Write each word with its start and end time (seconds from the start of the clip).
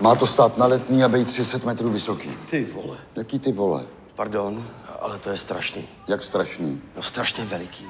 Má 0.00 0.14
to 0.14 0.26
stát 0.26 0.58
na 0.58 0.66
letní 0.66 1.04
a 1.04 1.08
být 1.08 1.28
30 1.28 1.64
metrů 1.64 1.90
vysoký. 1.90 2.30
Ty 2.50 2.64
vole. 2.64 2.96
Jaký 3.16 3.38
ty 3.38 3.52
vole? 3.52 3.82
Pardon, 4.14 4.64
ale 5.00 5.18
to 5.18 5.30
je 5.30 5.36
strašný. 5.36 5.84
Jak 6.08 6.22
strašný. 6.22 6.80
No 6.96 7.02
strašně 7.02 7.44
veliký. 7.44 7.86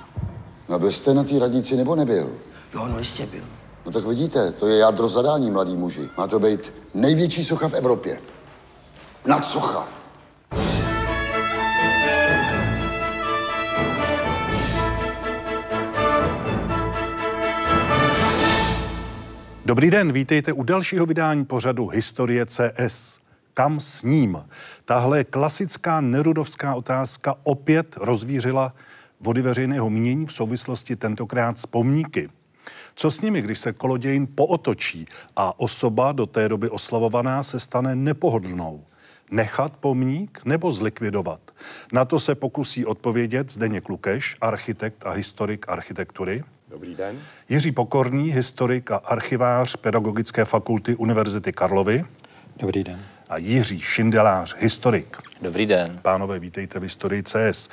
No 0.69 0.79
byl 0.79 0.93
jste 0.93 1.14
na 1.14 1.25
té 1.25 1.39
radnici 1.39 1.77
nebo 1.77 1.96
nebyl? 1.96 2.30
Jo, 2.75 2.89
no 2.89 2.98
jistě 2.98 3.27
byl. 3.27 3.45
No 3.87 3.93
tak 3.93 4.07
vidíte, 4.07 4.53
to 4.53 4.66
je 4.66 4.79
jádro 4.79 5.09
zadání, 5.09 5.50
mladý 5.50 5.77
muži. 5.77 6.09
Má 6.19 6.27
to 6.27 6.39
být 6.39 6.75
největší 6.95 7.45
socha 7.45 7.69
v 7.69 7.75
Evropě. 7.75 8.21
Nad 9.26 9.44
socha. 9.44 9.89
Dobrý 19.64 19.90
den, 19.90 20.12
vítejte 20.12 20.53
u 20.53 20.62
dalšího 20.62 21.07
vydání 21.07 21.45
pořadu 21.45 21.89
Historie 21.89 22.46
CS. 22.46 23.21
Kam 23.54 23.81
s 23.81 24.03
ním? 24.03 24.45
Tahle 24.85 25.25
klasická 25.25 26.00
nerudovská 26.00 26.75
otázka 26.75 27.34
opět 27.43 27.96
rozvířila 27.96 28.75
vody 29.20 29.43
veřejného 29.43 29.90
mínění 29.90 30.26
v 30.26 30.32
souvislosti 30.32 30.96
tentokrát 30.96 31.59
s 31.59 31.67
pomníky. 31.67 32.28
Co 32.95 33.11
s 33.11 33.20
nimi, 33.20 33.42
když 33.42 33.59
se 33.59 33.73
kolodějin 33.73 34.27
pootočí 34.34 35.06
a 35.36 35.61
osoba 35.61 36.12
do 36.12 36.27
té 36.27 36.48
doby 36.48 36.70
oslavovaná 36.70 37.42
se 37.42 37.61
stane 37.61 37.95
nepohodlnou? 37.95 38.84
Nechat 39.33 39.72
pomník 39.72 40.41
nebo 40.45 40.73
zlikvidovat? 40.73 41.41
Na 41.93 42.05
to 42.05 42.20
se 42.20 42.34
pokusí 42.34 42.87
odpovědět 42.87 43.53
Zdeněk 43.53 43.89
Lukeš, 43.89 44.37
architekt 44.41 45.06
a 45.06 45.11
historik 45.11 45.69
architektury. 45.69 46.45
Dobrý 46.69 46.95
den. 46.95 47.19
Jiří 47.48 47.73
Pokorný, 47.73 48.33
historik 48.33 48.91
a 48.91 48.97
archivář 48.97 49.77
Pedagogické 49.77 50.45
fakulty 50.45 50.97
Univerzity 50.97 51.53
Karlovy. 51.53 52.05
Dobrý 52.56 52.84
den. 52.84 53.01
A 53.29 53.37
Jiří 53.37 53.81
Šindelář, 53.81 54.56
historik. 54.59 55.17
Dobrý 55.43 55.67
den. 55.67 55.99
Pánové, 56.03 56.39
vítejte 56.39 56.78
v 56.78 56.83
historii 56.83 57.23
CS. 57.23 57.69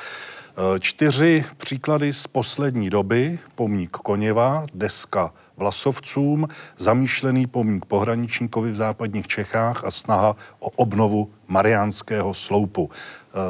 Čtyři 0.79 1.45
příklady 1.57 2.13
z 2.13 2.27
poslední 2.27 2.89
doby. 2.89 3.39
Pomník 3.55 3.89
Koněva, 3.91 4.65
deska 4.73 5.33
Vlasovcům, 5.57 6.47
zamýšlený 6.77 7.47
pomník 7.47 7.85
pohraničníkovi 7.85 8.71
v 8.71 8.75
západních 8.75 9.27
Čechách 9.27 9.85
a 9.85 9.91
snaha 9.91 10.35
o 10.59 10.69
obnovu 10.69 11.30
Mariánského 11.47 12.33
sloupu. 12.33 12.89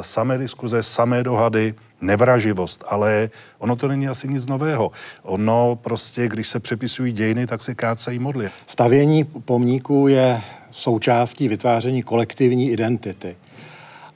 Samé 0.00 0.38
diskuze, 0.38 0.82
samé 0.82 1.22
dohady, 1.22 1.74
nevraživost, 2.00 2.84
ale 2.88 3.30
ono 3.58 3.76
to 3.76 3.88
není 3.88 4.08
asi 4.08 4.28
nic 4.28 4.46
nového. 4.46 4.90
Ono 5.22 5.76
prostě, 5.76 6.28
když 6.28 6.48
se 6.48 6.60
přepisují 6.60 7.12
dějiny, 7.12 7.46
tak 7.46 7.62
se 7.62 7.74
kácejí 7.74 8.18
modly. 8.18 8.50
Stavění 8.66 9.24
pomníků 9.24 10.08
je 10.08 10.42
součástí 10.70 11.48
vytváření 11.48 12.02
kolektivní 12.02 12.70
identity. 12.70 13.36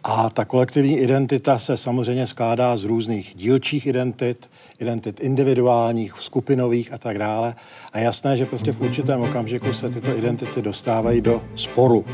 A 0.07 0.31
ta 0.31 0.45
kolektivní 0.45 0.99
identita 0.99 1.59
se 1.59 1.77
samozřejmě 1.77 2.27
skládá 2.27 2.77
z 2.77 2.85
různých 2.85 3.35
dílčích 3.37 3.87
identit, 3.87 4.51
identit 4.81 5.21
individuálních, 5.21 6.15
skupinových 6.19 6.93
a 6.93 6.99
tak 6.99 7.19
dále. 7.19 7.55
A 7.93 7.99
jasné, 7.99 8.37
že 8.37 8.47
prostě 8.47 8.73
v 8.73 8.81
určitém 8.81 9.21
okamžiku 9.21 9.73
se 9.73 9.91
tyto 9.91 10.17
identity 10.17 10.63
dostávají 10.63 11.21
do 11.21 11.43
sporu. 11.55 12.05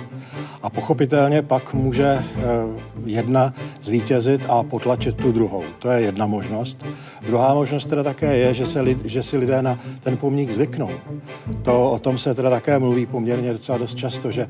A 0.63 0.71
pochopitelně 0.71 1.43
pak 1.43 1.75
může 1.75 2.07
eh, 2.07 2.25
jedna 3.05 3.55
zvítězit 3.83 4.41
a 4.49 4.63
potlačit 4.63 5.17
tu 5.17 5.33
druhou. 5.33 5.65
To 5.79 5.91
je 5.91 6.01
jedna 6.01 6.27
možnost. 6.27 6.87
Druhá 7.27 7.55
možnost 7.55 7.87
teda 7.87 8.03
také 8.03 8.37
je, 8.37 8.55
že, 8.55 8.67
se, 8.67 8.85
že 9.05 9.23
si 9.23 9.37
lidé 9.37 9.63
na 9.63 9.79
ten 10.01 10.17
pomník 10.17 10.51
zvyknou. 10.51 10.91
To, 11.63 11.91
o 11.91 11.99
tom 11.99 12.19
se 12.19 12.35
teda 12.35 12.51
také 12.51 12.79
mluví 12.79 13.07
poměrně 13.07 13.53
docela 13.53 13.79
dost 13.79 13.95
často, 13.95 14.31
že 14.31 14.49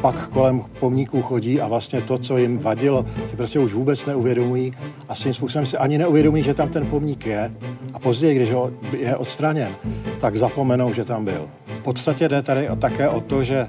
pak 0.00 0.28
kolem 0.28 0.62
pomníků 0.80 1.22
chodí 1.22 1.60
a 1.60 1.68
vlastně 1.68 2.00
to, 2.00 2.18
co 2.18 2.36
jim 2.36 2.58
vadilo, 2.58 3.06
si 3.26 3.36
prostě 3.36 3.58
už 3.58 3.74
vůbec 3.74 4.06
neuvědomují 4.06 4.72
a 5.08 5.14
svým 5.14 5.34
způsobem 5.34 5.66
si 5.66 5.76
ani 5.76 5.98
neuvědomují, 5.98 6.42
že 6.42 6.54
tam 6.54 6.68
ten 6.68 6.86
pomník 6.86 7.26
je 7.26 7.49
a 7.94 7.98
později, 7.98 8.34
když 8.34 8.52
je 8.98 9.16
odstraněn, 9.16 9.76
tak 10.20 10.36
zapomenou, 10.36 10.92
že 10.92 11.04
tam 11.04 11.24
byl. 11.24 11.48
V 11.80 11.82
podstatě 11.82 12.28
jde 12.28 12.42
tady 12.42 12.68
také 12.78 13.08
o 13.08 13.20
to, 13.20 13.44
že 13.44 13.66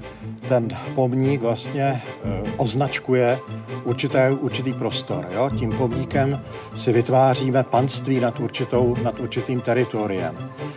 ten 0.48 0.68
pomník 0.94 1.40
vlastně 1.40 1.82
e, 1.82 2.00
označkuje 2.56 3.38
určité, 3.84 4.30
určitý 4.30 4.72
prostor. 4.72 5.28
Jo? 5.32 5.50
Tím 5.58 5.72
pomníkem 5.72 6.40
si 6.76 6.92
vytváříme 6.92 7.62
panství 7.62 8.20
nad, 8.20 8.40
určitou, 8.40 8.96
nad 9.02 9.20
určitým 9.20 9.60
teritoriem. 9.60 10.34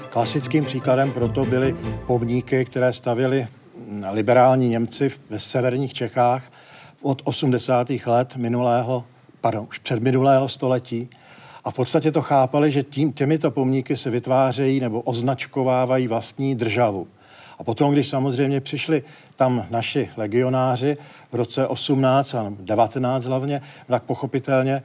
Klasickým 0.10 0.66
příkladem 0.66 1.12
proto 1.12 1.46
byly 1.46 1.76
pomníky, 2.08 2.66
které 2.66 2.94
stavěli 2.94 3.48
liberální 4.12 4.70
Němci 4.70 5.12
ve 5.30 5.40
severních 5.40 5.94
Čechách 5.94 6.44
od 7.02 7.22
80. 7.24 7.88
let 8.06 8.36
minulého, 8.36 9.04
pardon, 9.42 9.66
už 9.70 9.78
předminulého 9.78 10.50
století, 10.50 11.10
a 11.66 11.72
v 11.72 11.74
podstatě 11.74 12.12
to 12.12 12.22
chápali, 12.22 12.72
že 12.72 12.84
tím, 12.84 13.14
těmito 13.14 13.52
pomníky 13.52 13.98
se 13.98 14.10
vytvářejí 14.10 14.80
nebo 14.80 15.02
označkovávají 15.02 16.08
vlastní 16.08 16.56
državu. 16.56 17.08
A 17.60 17.64
potom, 17.64 17.94
když 17.94 18.08
samozřejmě 18.08 18.62
přišli 18.62 19.04
tam 19.36 19.66
naši 19.70 20.10
legionáři 20.18 20.98
v 21.32 21.36
roce 21.36 21.68
18 21.68 22.36
a 22.36 22.54
19 22.60 23.26
hlavně, 23.26 23.62
tak 23.88 24.04
pochopitelně 24.04 24.74
e, 24.74 24.84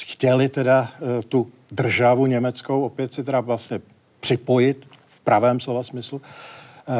chtěli 0.00 0.48
teda 0.48 0.88
e, 1.18 1.22
tu 1.22 1.50
državu 1.70 2.26
německou 2.26 2.82
opět 2.82 3.14
si 3.14 3.24
teda 3.24 3.40
vlastně 3.40 3.80
připojit 4.20 4.86
v 5.08 5.20
pravém 5.20 5.60
slova 5.60 5.82
smyslu 5.82 6.22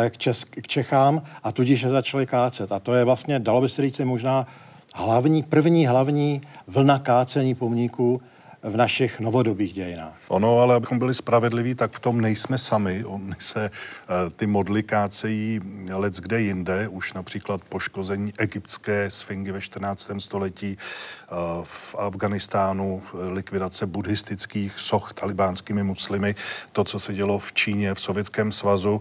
e, 0.06 0.10
k, 0.10 0.16
Česk- 0.16 0.60
k 0.62 0.66
Čechám 0.68 1.22
a 1.42 1.52
tudíž 1.52 1.82
je 1.82 1.90
začali 1.90 2.26
kácet. 2.26 2.72
A 2.72 2.78
to 2.78 2.94
je 2.94 3.04
vlastně, 3.04 3.38
dalo 3.38 3.60
by 3.60 3.68
se 3.68 3.82
říct, 3.82 3.98
možná 3.98 4.46
hlavní, 4.94 5.42
první 5.42 5.86
hlavní 5.86 6.42
vlna 6.66 6.98
kácení 6.98 7.54
pomníků 7.54 8.20
v 8.64 8.76
našich 8.76 9.20
novodobých 9.20 9.72
dějinách. 9.72 10.14
Ono, 10.28 10.58
ale 10.58 10.74
abychom 10.74 10.98
byli 10.98 11.14
spravedliví, 11.14 11.74
tak 11.74 11.92
v 11.92 12.00
tom 12.00 12.20
nejsme 12.20 12.58
sami. 12.58 13.04
Oni 13.04 13.34
se 13.38 13.70
uh, 13.70 14.30
ty 14.36 14.46
modly 14.46 14.82
kácejí 14.82 15.60
let 15.92 16.14
kde 16.14 16.40
jinde. 16.40 16.88
Už 16.88 17.12
například 17.12 17.60
poškození 17.68 18.32
egyptské 18.38 19.10
sfingy 19.10 19.52
ve 19.52 19.60
14. 19.60 20.10
století, 20.18 20.76
uh, 20.76 21.38
v 21.64 21.94
Afganistánu 21.98 23.02
likvidace 23.32 23.86
buddhistických 23.86 24.80
soch 24.80 25.12
talibánskými 25.14 25.82
muslimy, 25.82 26.34
to, 26.72 26.84
co 26.84 26.98
se 26.98 27.14
dělo 27.14 27.38
v 27.38 27.52
Číně, 27.52 27.94
v 27.94 28.00
Sovětském 28.00 28.52
svazu, 28.52 29.00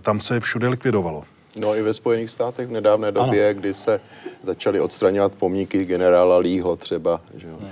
tam 0.00 0.20
se 0.20 0.40
všude 0.40 0.68
likvidovalo. 0.68 1.24
No 1.60 1.76
i 1.76 1.82
ve 1.82 1.94
Spojených 1.94 2.30
státech 2.30 2.68
v 2.68 2.72
nedávné 2.72 3.12
době, 3.12 3.50
ano. 3.50 3.60
kdy 3.60 3.74
se 3.74 4.00
začaly 4.42 4.80
odstraňovat 4.80 5.36
pomníky 5.36 5.84
generála 5.84 6.38
Lího 6.38 6.76
třeba, 6.76 7.20
že 7.34 7.48
jo. 7.48 7.58
Hmm 7.60 7.70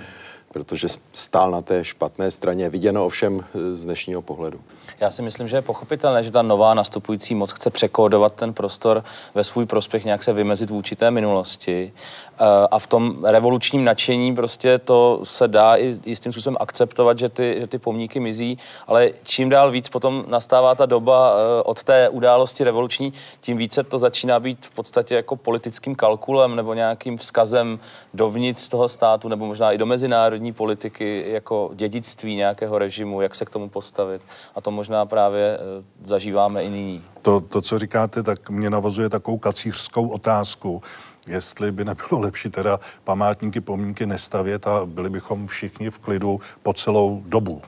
protože 0.52 0.88
stál 1.12 1.50
na 1.50 1.62
té 1.62 1.84
špatné 1.84 2.30
straně, 2.30 2.68
viděno 2.68 3.06
ovšem 3.06 3.40
eh, 3.40 3.76
z 3.76 3.84
dnešního 3.84 4.22
pohledu. 4.22 4.60
Já 5.00 5.10
si 5.10 5.22
myslím, 5.22 5.48
že 5.48 5.56
je 5.56 5.62
pochopitelné, 5.62 6.22
že 6.22 6.30
ta 6.30 6.42
nová 6.42 6.74
nastupující 6.74 7.34
moc 7.34 7.52
chce 7.52 7.70
překódovat 7.70 8.34
ten 8.34 8.52
prostor 8.52 9.04
ve 9.34 9.44
svůj 9.44 9.66
prospěch, 9.66 10.04
nějak 10.04 10.22
se 10.22 10.32
vymezit 10.32 10.70
v 10.70 10.74
určité 10.74 11.10
minulosti. 11.10 11.92
Eh, 12.40 12.44
a 12.70 12.78
v 12.78 12.86
tom 12.86 13.24
revolučním 13.24 13.84
nadšení 13.84 14.34
prostě 14.34 14.78
to 14.78 15.20
se 15.24 15.48
dá 15.48 15.76
i 15.76 15.98
jistým 16.06 16.32
způsobem 16.32 16.56
akceptovat, 16.60 17.18
že 17.18 17.28
ty, 17.28 17.56
že 17.60 17.66
ty 17.66 17.78
pomníky 17.78 18.20
mizí, 18.20 18.58
ale 18.86 19.10
čím 19.22 19.48
dál 19.48 19.70
víc 19.70 19.88
potom 19.88 20.24
nastává 20.28 20.74
ta 20.74 20.86
doba 20.86 21.32
eh, 21.34 21.62
od 21.62 21.82
té 21.82 22.08
události 22.08 22.64
revoluční, 22.64 23.12
tím 23.40 23.56
více 23.56 23.82
to 23.82 23.98
začíná 23.98 24.40
být 24.40 24.66
v 24.66 24.70
podstatě 24.70 25.14
jako 25.14 25.36
politickým 25.36 25.94
kalkulem 25.94 26.56
nebo 26.56 26.74
nějakým 26.74 27.18
vzkazem 27.18 27.78
dovnitř 28.14 28.68
toho 28.68 28.88
státu 28.88 29.28
nebo 29.28 29.46
možná 29.46 29.72
i 29.72 29.78
do 29.78 29.86
mezinárodní 29.86 30.39
politiky 30.52 31.24
jako 31.26 31.70
dědictví 31.74 32.36
nějakého 32.36 32.78
režimu, 32.78 33.20
jak 33.20 33.34
se 33.34 33.44
k 33.44 33.50
tomu 33.50 33.68
postavit. 33.68 34.22
A 34.54 34.60
to 34.60 34.70
možná 34.70 35.06
právě 35.06 35.58
eh, 35.60 36.08
zažíváme 36.08 36.64
i 36.64 36.70
nyní. 36.70 37.04
To, 37.22 37.40
to 37.40 37.60
co 37.60 37.78
říkáte, 37.78 38.22
tak 38.22 38.50
mě 38.50 38.70
navazuje 38.70 39.08
takovou 39.08 39.38
kacířskou 39.38 40.08
otázku 40.08 40.82
jestli 41.26 41.72
by 41.72 41.84
nebylo 41.84 42.20
lepší 42.20 42.50
teda 42.50 42.80
památníky, 43.04 43.60
pomínky 43.60 44.06
nestavět 44.06 44.66
a 44.66 44.86
byli 44.86 45.10
bychom 45.10 45.46
všichni 45.46 45.90
v 45.90 45.98
klidu 45.98 46.40
po 46.62 46.72
celou 46.72 47.22
dobu. 47.26 47.62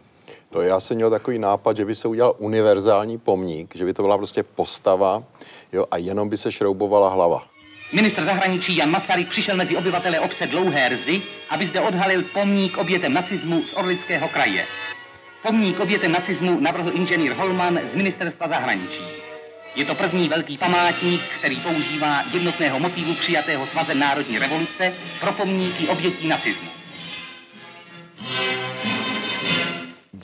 No 0.54 0.60
já 0.60 0.80
jsem 0.80 0.96
měl 0.96 1.10
takový 1.10 1.38
nápad, 1.38 1.76
že 1.76 1.84
by 1.84 1.94
se 1.94 2.08
udělal 2.08 2.34
univerzální 2.38 3.18
pomník, 3.18 3.76
že 3.76 3.84
by 3.84 3.94
to 3.94 4.02
byla 4.02 4.18
prostě 4.18 4.42
postava 4.42 5.24
jo, 5.72 5.86
a 5.90 5.96
jenom 5.96 6.28
by 6.28 6.36
se 6.36 6.52
šroubovala 6.52 7.08
hlava. 7.08 7.51
Ministr 7.92 8.24
zahraničí 8.24 8.76
Jan 8.76 8.90
Masaryk 8.90 9.28
přišel 9.28 9.56
mezi 9.56 9.76
obyvatele 9.76 10.20
obce 10.20 10.46
Dlouhé 10.46 10.88
Rzy, 10.96 11.22
aby 11.50 11.66
zde 11.66 11.80
odhalil 11.80 12.22
pomník 12.22 12.78
obětem 12.78 13.12
nacismu 13.12 13.64
z 13.64 13.72
Orlického 13.72 14.28
kraje. 14.28 14.66
Pomník 15.42 15.80
obětem 15.80 16.12
nacismu 16.12 16.60
navrhl 16.60 16.90
inženýr 16.94 17.32
Holman 17.32 17.80
z 17.92 17.94
ministerstva 17.94 18.48
zahraničí. 18.48 19.04
Je 19.76 19.84
to 19.84 19.94
první 19.94 20.28
velký 20.28 20.58
památník, 20.58 21.22
který 21.38 21.56
používá 21.56 22.24
jednotného 22.32 22.78
motivu 22.78 23.14
přijatého 23.14 23.66
svazem 23.66 23.98
národní 23.98 24.38
revoluce 24.38 24.94
pro 25.20 25.32
pomníky 25.32 25.88
obětí 25.88 26.28
nacismu. 26.28 26.81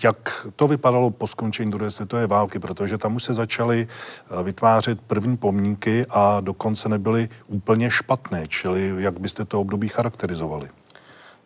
Jak 0.04 0.46
to 0.56 0.68
vypadalo 0.68 1.10
po 1.10 1.26
skončení 1.26 1.70
druhé 1.70 1.90
světové 1.90 2.26
války, 2.26 2.58
protože 2.58 2.98
tam 2.98 3.16
už 3.16 3.24
se 3.24 3.34
začaly 3.34 3.88
eh, 3.88 4.42
vytvářet 4.42 5.00
první 5.00 5.36
pomníky 5.36 6.06
a 6.10 6.40
dokonce 6.40 6.88
nebyly 6.88 7.28
úplně 7.46 7.90
špatné, 7.90 8.46
čili 8.48 8.94
jak 8.98 9.20
byste 9.20 9.44
to 9.44 9.60
období 9.60 9.88
charakterizovali? 9.88 10.68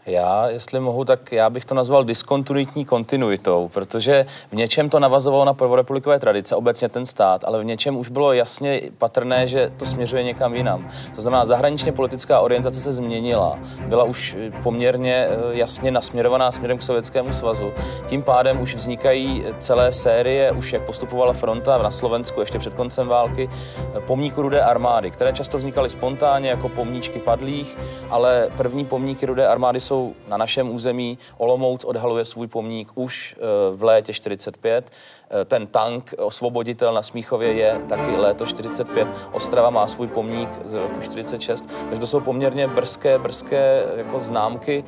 Já, 0.06 0.48
jestli 0.48 0.80
mohu, 0.80 1.04
tak 1.04 1.32
já 1.32 1.50
bych 1.50 1.64
to 1.64 1.74
nazval 1.74 2.04
diskontinuitní 2.04 2.84
kontinuitou, 2.84 3.70
protože 3.74 4.26
v 4.50 4.52
něčem 4.52 4.90
to 4.90 4.98
navazovalo 4.98 5.44
na 5.44 5.54
prvorepublikové 5.54 6.18
tradice, 6.18 6.56
obecně 6.56 6.88
ten 6.88 7.06
stát, 7.06 7.44
ale 7.44 7.60
v 7.60 7.64
něčem 7.64 7.96
už 7.96 8.08
bylo 8.08 8.32
jasně 8.32 8.80
patrné, 8.98 9.46
že 9.46 9.72
to 9.76 9.86
směřuje 9.86 10.22
někam 10.22 10.54
jinam. 10.54 10.88
To 11.14 11.22
znamená, 11.22 11.44
zahraničně 11.44 11.92
politická 11.92 12.40
orientace 12.40 12.80
se 12.80 12.92
změnila, 12.92 13.58
byla 13.86 14.04
už 14.04 14.36
poměrně 14.62 15.26
eh, 15.30 15.36
jasně 15.50 15.90
nasměrovaná 15.90 16.52
směrem 16.52 16.78
k 16.78 16.82
Sovětskému 16.82 17.32
svazu. 17.32 17.72
Tím 18.06 18.22
pádem 18.22 18.60
už 18.60 18.74
vznikají 18.74 19.44
celé 19.58 19.92
série, 19.92 20.52
už 20.52 20.72
jak 20.72 20.82
postupovala 20.82 21.32
fronta 21.32 21.82
na 21.82 21.90
Slovensku 21.90 22.40
ještě 22.40 22.58
před 22.58 22.74
koncem 22.74 23.08
války, 23.08 23.50
eh, 23.78 24.00
pomníku 24.00 24.42
Rudé 24.42 24.62
armády, 24.62 25.10
které 25.10 25.32
často 25.32 25.58
vznikaly 25.58 25.90
spontánně 25.90 26.50
jako 26.50 26.68
pomníčky 26.68 27.18
padlých, 27.18 27.78
ale 28.10 28.48
první 28.56 28.84
pomníky 28.84 29.26
Rudé 29.26 29.46
armády 29.46 29.80
jsou 29.92 30.14
na 30.28 30.36
našem 30.36 30.74
území. 30.74 31.18
Olomouc 31.38 31.84
odhaluje 31.84 32.24
svůj 32.24 32.46
pomník 32.46 32.88
už 32.94 33.36
eh, 33.36 33.76
v 33.76 33.82
létě 33.82 34.12
45. 34.12 34.90
Eh, 35.30 35.44
ten 35.44 35.66
tank 35.66 36.14
osvoboditel 36.18 36.94
na 36.94 37.02
Smíchově 37.02 37.52
je 37.52 37.80
taky 37.88 38.16
léto 38.16 38.46
45. 38.46 39.08
Ostrava 39.32 39.70
má 39.70 39.86
svůj 39.86 40.08
pomník 40.08 40.48
z 40.64 40.74
roku 40.74 41.00
46. 41.00 41.68
Takže 41.84 42.00
to 42.00 42.06
jsou 42.06 42.20
poměrně 42.20 42.68
brzké, 42.68 43.18
brzké 43.18 43.84
jako 43.96 44.20
známky 44.20 44.84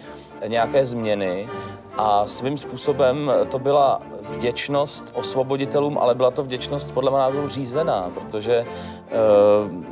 nějaké 0.46 0.86
změny. 0.86 1.48
A 1.96 2.26
svým 2.26 2.58
způsobem 2.58 3.32
to 3.50 3.58
byla 3.58 4.02
vděčnost 4.30 5.12
osvoboditelům, 5.14 5.98
ale 5.98 6.14
byla 6.14 6.30
to 6.30 6.42
vděčnost 6.42 6.92
podle 6.92 7.10
mého 7.10 7.18
názoru 7.18 7.48
řízená, 7.48 8.10
protože 8.14 8.54
eh, 8.54 9.14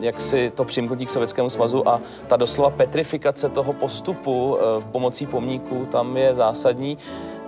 jak 0.00 0.20
si 0.20 0.50
to 0.50 0.64
přimknutí 0.64 1.06
k 1.06 1.10
Sovětskému 1.10 1.50
svazu 1.50 1.88
a 1.88 2.00
ta 2.26 2.36
doslova 2.36 2.70
petrifikace 2.70 3.48
toho 3.48 3.72
postupu 3.72 4.58
eh, 4.58 4.80
v 4.80 4.84
pomocí 4.84 5.26
pomníků 5.26 5.86
tam 5.86 6.16
je 6.16 6.34
zásadní. 6.34 6.98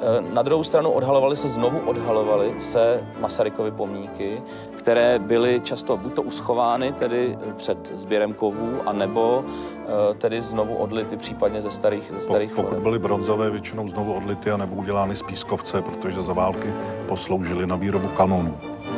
Eh, 0.01 0.35
na 0.35 0.43
druhou 0.43 0.65
stranu 0.65 0.91
odhalovaly 0.91 1.37
se, 1.37 1.49
znovu 1.49 1.79
odhalovaly 1.79 2.55
se 2.59 3.07
Masarykovy 3.21 3.71
pomníky, 3.71 4.43
které 4.85 5.19
byly 5.19 5.61
často 5.61 5.97
buď 5.97 6.15
to 6.15 6.23
uschovány 6.23 6.93
tedy 6.93 7.39
před 7.57 7.93
sběrem 7.95 8.35
kovů, 8.35 8.81
anebo 8.87 9.45
eh, 9.49 10.15
tedy 10.15 10.43
znovu 10.43 10.75
odlity 10.77 11.17
případně 11.17 11.63
ze 11.63 11.71
starých, 11.71 12.13
ze 12.15 12.21
starých 12.21 12.51
Pokud 12.51 12.69
forem. 12.69 12.83
byly 12.83 12.99
bronzové, 12.99 13.51
většinou 13.51 13.89
znovu 13.89 14.13
odlity 14.13 14.51
a 14.51 14.57
nebo 14.57 14.75
udělány 14.77 15.17
z 15.17 15.23
pískovce, 15.23 15.83
protože 15.83 16.23
za 16.23 16.33
války 16.33 16.75
posloužily 17.09 17.67
na 17.67 17.77
výrobu 17.77 18.09
kanonů. 18.09 18.57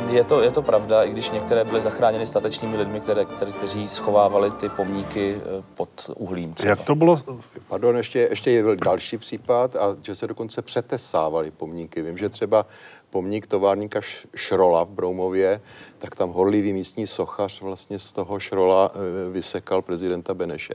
Je 0.09 0.23
to, 0.23 0.41
je 0.41 0.51
to 0.51 0.61
pravda, 0.61 1.03
i 1.03 1.11
když 1.11 1.29
některé 1.29 1.63
byly 1.63 1.81
zachráněny 1.81 2.25
statečnými 2.25 2.77
lidmi, 2.77 2.99
které, 2.99 3.25
které, 3.25 3.51
kteří 3.51 3.87
schovávali 3.87 4.51
ty 4.51 4.69
pomníky 4.69 5.35
eh, 5.35 5.63
pod 5.75 5.89
uhlím. 6.15 6.53
Třeba. 6.53 6.69
Jak 6.69 6.81
to 6.81 6.95
bylo? 6.95 7.19
Pardon, 7.67 7.97
ještě, 7.97 8.19
ještě 8.19 8.51
je 8.51 8.63
další 8.75 9.17
případ, 9.17 9.75
a 9.75 9.97
že 10.01 10.15
se 10.15 10.27
dokonce 10.27 10.61
přetesávaly 10.61 11.51
pomníky. 11.51 12.01
Vím, 12.01 12.17
že 12.17 12.29
třeba 12.29 12.65
pomník 13.09 13.47
továrníka 13.47 13.99
Šrola 14.35 14.83
v 14.83 14.89
Broumově, 14.89 15.61
tak 15.97 16.15
tam 16.15 16.29
horlivý 16.29 16.73
místní 16.73 17.07
sochař 17.07 17.61
vlastně 17.61 17.99
z 17.99 18.13
toho 18.13 18.39
Šrola 18.39 18.91
eh, 18.93 19.31
vysekal 19.31 19.81
prezidenta 19.81 20.33
Beneše. 20.33 20.73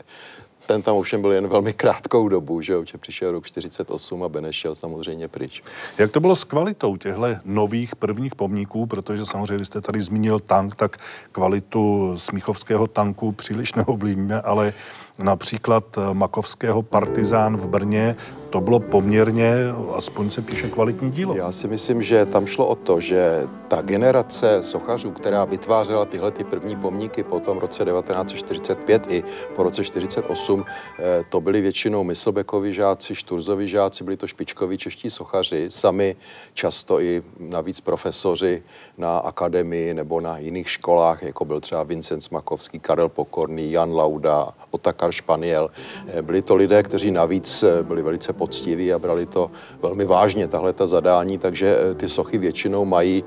Ten 0.67 0.83
tam 0.83 0.97
ovšem 0.97 1.21
byl 1.21 1.33
jen 1.33 1.49
velmi 1.49 1.73
krátkou 1.73 2.29
dobu, 2.29 2.61
že, 2.61 2.75
že 2.85 2.99
přišel 2.99 3.33
rok 3.33 3.47
48 3.47 4.23
a 4.23 4.29
Beneš 4.29 4.57
šel 4.57 4.75
samozřejmě 4.75 5.29
pryč. 5.29 5.63
Jak 5.99 6.11
to 6.11 6.21
bylo 6.21 6.37
s 6.37 6.45
kvalitou 6.45 6.97
těchto 6.97 7.27
nových 7.45 7.97
prvních 7.97 8.35
pomníků, 8.35 8.87
protože 8.87 9.27
samozřejmě, 9.27 9.57
když 9.57 9.69
jste 9.69 9.81
tady 9.81 10.03
zmínil 10.03 10.41
tank, 10.41 10.75
tak 10.75 10.97
kvalitu 11.33 12.15
smíchovského 12.17 12.87
tanku 12.87 13.33
příliš 13.33 13.75
neovlivníme, 13.77 14.41
ale 14.41 14.73
například 15.19 15.85
eh, 15.99 16.15
Makovského 16.15 16.83
Partizán 16.83 17.57
v 17.57 17.69
Brně, 17.69 18.17
to 18.51 18.61
bylo 18.61 18.81
poměrně, 18.81 19.55
aspoň 19.95 20.31
se 20.31 20.43
píše, 20.43 20.69
kvalitní 20.69 21.11
dílo. 21.11 21.35
Já 21.35 21.53
si 21.53 21.69
myslím, 21.69 22.03
že 22.03 22.27
tam 22.27 22.47
šlo 22.47 22.67
o 22.67 22.75
to, 22.75 23.01
že 23.01 23.49
ta 23.69 23.83
generace 23.83 24.63
sochařů, 24.63 25.11
která 25.11 25.45
vytvářela 25.45 26.05
tyhle 26.05 26.31
ty 26.31 26.45
první 26.45 26.77
pomníky 26.77 27.23
po 27.23 27.41
tom 27.41 27.59
roce 27.59 27.85
1945 27.85 29.07
i 29.11 29.23
po 29.57 29.63
roce 29.63 29.83
1948, 29.83 30.65
eh, 30.99 31.23
to 31.29 31.41
byli 31.41 31.61
většinou 31.61 32.05
Myslbekovi 32.05 32.75
žáci, 32.75 33.15
Šturzovi 33.15 33.69
žáci, 33.69 34.05
byli 34.05 34.17
to 34.17 34.27
špičkoví 34.29 34.79
čeští 34.79 35.11
sochaři, 35.11 35.67
sami 35.71 36.17
často 36.55 37.01
i 37.01 37.23
navíc 37.39 37.81
profesoři 37.81 38.63
na 38.99 39.19
akademii 39.19 39.95
nebo 39.95 40.21
na 40.21 40.39
jiných 40.39 40.71
školách, 40.71 41.23
jako 41.23 41.45
byl 41.45 41.61
třeba 41.61 41.83
Vincent 41.83 42.23
Smakovský, 42.23 42.79
Karel 42.81 43.09
Pokorný, 43.09 43.73
Jan 43.73 43.93
Lauda, 43.93 44.49
Otakar 44.71 45.02
Španiel. 45.11 45.71
Eh, 46.07 46.23
byli 46.23 46.43
to 46.43 46.55
lidé, 46.55 46.83
kteří 46.83 47.11
navíc 47.11 47.63
eh, 47.63 47.83
byli 47.83 48.03
velice 48.03 48.33
poctiví 48.33 48.93
a 48.93 48.99
brali 48.99 49.27
to 49.27 49.51
velmi 49.83 50.05
vážně, 50.05 50.49
tahle 50.49 50.73
ta 50.73 50.87
zadání, 50.87 51.39
takže 51.39 51.77
ty 51.97 52.09
sochy 52.09 52.39
většinou 52.39 52.85
mají 52.85 53.25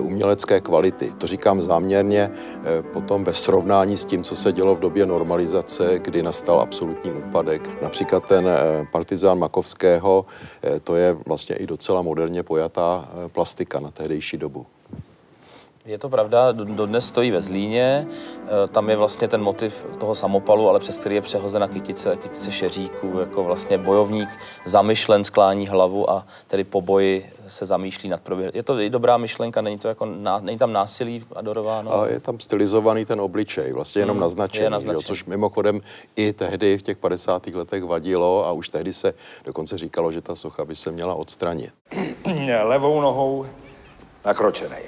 umělecké 0.00 0.60
kvality. 0.60 1.12
To 1.18 1.26
říkám 1.26 1.62
záměrně 1.62 2.30
potom 2.92 3.24
ve 3.24 3.34
srovnání 3.34 3.96
s 3.96 4.04
tím, 4.04 4.22
co 4.22 4.36
se 4.36 4.52
dělo 4.52 4.74
v 4.74 4.80
době 4.80 5.06
normalizace, 5.06 5.98
kdy 5.98 6.22
nastal 6.22 6.60
absolutní 6.60 7.12
úpadek. 7.12 7.82
Například 7.82 8.24
ten 8.24 8.48
partizán 8.92 9.38
Makovského, 9.38 10.24
to 10.84 10.96
je 10.96 11.16
vlastně 11.26 11.56
i 11.56 11.66
docela 11.66 12.02
moderně 12.02 12.42
pojatá 12.42 13.08
plastika 13.32 13.80
na 13.80 13.90
tehdejší 13.90 14.36
dobu. 14.36 14.66
Je 15.86 15.98
to 15.98 16.08
pravda, 16.08 16.52
dodnes 16.52 17.06
stojí 17.06 17.30
ve 17.30 17.42
Zlíně, 17.42 18.06
e, 18.64 18.68
tam 18.68 18.90
je 18.90 18.96
vlastně 18.96 19.28
ten 19.28 19.42
motiv 19.42 19.86
toho 19.98 20.14
samopalu, 20.14 20.68
ale 20.68 20.80
přes 20.80 20.96
který 20.96 21.14
je 21.14 21.20
přehozena 21.20 21.68
kytice, 21.68 22.16
kytice 22.16 22.52
šeříků, 22.52 23.18
jako 23.20 23.44
vlastně 23.44 23.78
bojovník 23.78 24.28
zamyšlen 24.64 25.24
sklání 25.24 25.68
hlavu 25.68 26.10
a 26.10 26.26
tedy 26.46 26.64
po 26.64 26.80
boji 26.80 27.32
se 27.48 27.66
zamýšlí 27.66 28.08
nad 28.08 28.20
proběh. 28.20 28.54
Je 28.54 28.62
to 28.62 28.80
i 28.80 28.90
dobrá 28.90 29.16
myšlenka, 29.16 29.60
není, 29.60 29.78
to 29.78 29.88
jako, 29.88 30.06
není 30.40 30.58
tam 30.58 30.72
násilí 30.72 31.24
adorováno? 31.36 31.94
A 31.94 32.06
je 32.06 32.20
tam 32.20 32.40
stylizovaný 32.40 33.04
ten 33.04 33.20
obličej, 33.20 33.72
vlastně 33.72 34.02
jenom 34.02 34.16
hmm, 34.16 34.22
naznačený, 34.22 34.70
naznačený. 34.70 35.02
Jo, 35.02 35.02
což 35.02 35.24
mimochodem 35.24 35.80
i 36.16 36.32
tehdy 36.32 36.78
v 36.78 36.82
těch 36.82 36.96
50. 36.96 37.46
letech 37.46 37.84
vadilo 37.84 38.46
a 38.46 38.52
už 38.52 38.68
tehdy 38.68 38.92
se 38.92 39.14
dokonce 39.44 39.78
říkalo, 39.78 40.12
že 40.12 40.20
ta 40.20 40.34
socha 40.36 40.64
by 40.64 40.74
se 40.74 40.92
měla 40.92 41.14
odstranit. 41.14 41.70
Levou 42.64 43.00
nohou 43.00 43.46
nakročenej. 44.24 44.82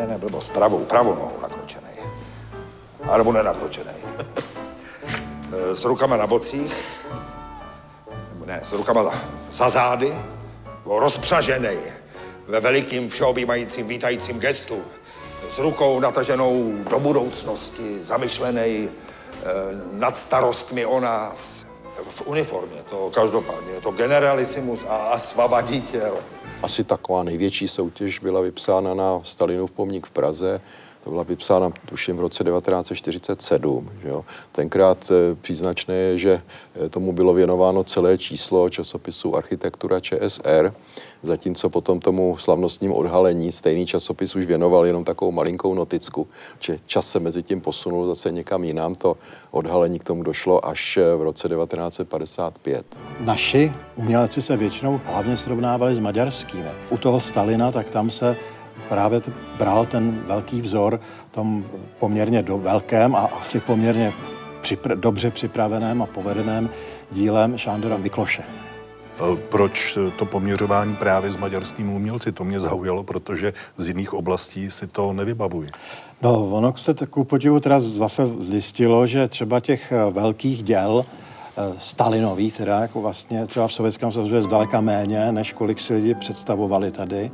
Ne, 0.00 0.06
ne, 0.06 0.18
blbost, 0.18 0.52
pravou, 0.52 0.84
pravou 0.84 1.14
nohou 1.14 1.40
nakročený. 1.42 1.92
A 3.10 3.16
nebo 3.16 3.32
nenakročený. 3.32 3.92
E, 5.50 5.76
s 5.76 5.84
rukama 5.84 6.16
na 6.16 6.26
bocích, 6.26 6.74
ne, 8.46 8.62
s 8.68 8.72
rukama 8.72 9.04
za, 9.04 9.14
za 9.52 9.68
zády, 9.68 10.14
rozpřažený 10.86 11.76
ve 12.48 12.60
velikým 12.60 13.10
všeobjímajícím 13.10 13.88
vítajícím 13.88 14.38
gestu, 14.38 14.82
s 15.48 15.58
rukou 15.58 16.00
nataženou 16.00 16.72
do 16.90 17.00
budoucnosti, 17.00 18.04
zamyšlený 18.04 18.88
e, 18.88 18.88
nad 19.92 20.18
starostmi 20.18 20.86
o 20.86 21.00
nás, 21.00 21.66
v 22.10 22.22
uniformě, 22.26 22.82
to 22.90 23.10
každopádně, 23.14 23.72
je 23.72 23.80
to 23.80 23.90
generalisimus 23.90 24.86
a 24.88 24.96
asvabaditel. 24.96 26.16
Asi 26.62 26.84
taková 26.84 27.22
největší 27.22 27.68
soutěž 27.68 28.18
byla 28.18 28.40
vypsána 28.40 28.94
na 28.94 29.20
Stalinův 29.22 29.70
pomník 29.70 30.06
v 30.06 30.10
Praze. 30.10 30.60
To 31.04 31.10
byla 31.10 31.22
vypsána, 31.22 31.72
tuším, 31.88 32.16
v 32.16 32.20
roce 32.20 32.44
1947. 32.44 33.90
Že 34.02 34.08
jo. 34.08 34.24
Tenkrát 34.52 35.10
e, 35.10 35.34
příznačné 35.34 35.94
je, 35.94 36.18
že 36.18 36.42
e, 36.84 36.88
tomu 36.88 37.12
bylo 37.12 37.34
věnováno 37.34 37.84
celé 37.84 38.18
číslo 38.18 38.70
časopisu 38.70 39.36
Architektura 39.36 40.00
ČSR, 40.00 40.72
zatímco 41.22 41.70
potom 41.70 42.00
tomu 42.00 42.36
slavnostním 42.36 42.92
odhalení 42.92 43.52
stejný 43.52 43.86
časopis 43.86 44.36
už 44.36 44.46
věnoval 44.46 44.86
jenom 44.86 45.04
takovou 45.04 45.32
malinkou 45.32 45.74
noticku, 45.74 46.28
že 46.58 46.78
čas 46.86 47.08
se 47.10 47.20
mezi 47.20 47.42
tím 47.42 47.60
posunul 47.60 48.06
zase 48.06 48.30
někam 48.30 48.64
jinam. 48.64 48.94
To 48.94 49.16
odhalení 49.50 49.98
k 49.98 50.04
tomu 50.04 50.22
došlo 50.22 50.66
až 50.66 50.96
e, 50.96 51.14
v 51.16 51.22
roce 51.22 51.48
1955. 51.48 52.96
Naši 53.20 53.72
umělci 53.96 54.42
se 54.42 54.56
většinou 54.56 55.00
hlavně 55.04 55.36
srovnávali 55.36 55.94
s 55.94 55.98
maďarskými. 55.98 56.70
U 56.90 56.98
toho 56.98 57.20
Stalina, 57.20 57.72
tak 57.72 57.90
tam 57.90 58.10
se 58.10 58.36
právě 58.88 59.20
bral 59.58 59.86
ten 59.86 60.22
velký 60.26 60.60
vzor 60.60 61.00
tom 61.30 61.64
poměrně 61.98 62.42
do 62.42 62.58
velkém 62.58 63.14
a 63.16 63.30
asi 63.40 63.60
poměrně 63.60 64.12
připra- 64.62 64.96
dobře 65.00 65.30
připraveném 65.30 66.02
a 66.02 66.06
povedeném 66.06 66.70
dílem 67.12 67.58
Šándora 67.58 67.96
Mikloše. 67.96 68.44
Proč 69.48 69.98
to 70.16 70.24
poměřování 70.24 70.96
právě 70.96 71.30
s 71.30 71.36
maďarskými 71.36 71.94
umělci? 71.94 72.32
To 72.32 72.44
mě 72.44 72.60
zaujalo, 72.60 73.02
protože 73.02 73.52
z 73.76 73.88
jiných 73.88 74.14
oblastí 74.14 74.70
si 74.70 74.86
to 74.86 75.12
nevybavuji. 75.12 75.68
No, 76.22 76.48
ono 76.48 76.76
se 76.76 76.94
takovou 76.94 77.24
podivu 77.24 77.60
teda 77.60 77.80
zase 77.80 78.26
zjistilo, 78.38 79.06
že 79.06 79.28
třeba 79.28 79.60
těch 79.60 79.92
eh, 79.92 80.10
velkých 80.10 80.62
děl, 80.62 81.04
eh, 81.58 81.74
Stalinových, 81.78 82.56
teda 82.56 82.80
jako 82.80 83.00
vlastně 83.00 83.46
třeba 83.46 83.68
v 83.68 83.72
Sovětském 83.72 84.12
svazu 84.12 84.34
je 84.34 84.42
zdaleka 84.42 84.80
méně, 84.80 85.32
než 85.32 85.52
kolik 85.52 85.80
si 85.80 85.94
lidi 85.94 86.14
představovali 86.14 86.90
tady. 86.90 87.30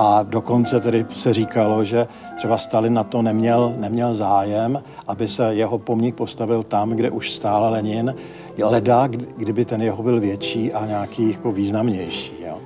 A 0.00 0.22
dokonce 0.22 0.80
tedy 0.80 1.06
se 1.14 1.34
říkalo, 1.34 1.84
že 1.84 2.06
třeba 2.36 2.58
Stalin 2.58 2.94
na 2.94 3.04
to 3.04 3.22
neměl, 3.22 3.74
neměl 3.78 4.14
zájem, 4.14 4.82
aby 5.06 5.28
se 5.28 5.54
jeho 5.54 5.78
pomník 5.78 6.14
postavil 6.14 6.62
tam, 6.62 6.90
kde 6.90 7.10
už 7.10 7.32
stál 7.32 7.72
Lenin, 7.72 8.14
leda, 8.62 9.06
kdyby 9.36 9.64
ten 9.64 9.82
jeho 9.82 10.02
byl 10.02 10.20
větší 10.20 10.72
a 10.72 10.86
nějaký 10.86 11.32
jako 11.32 11.52
významnější. 11.52 12.34
Jo. 12.46 12.58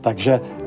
Takže 0.00 0.40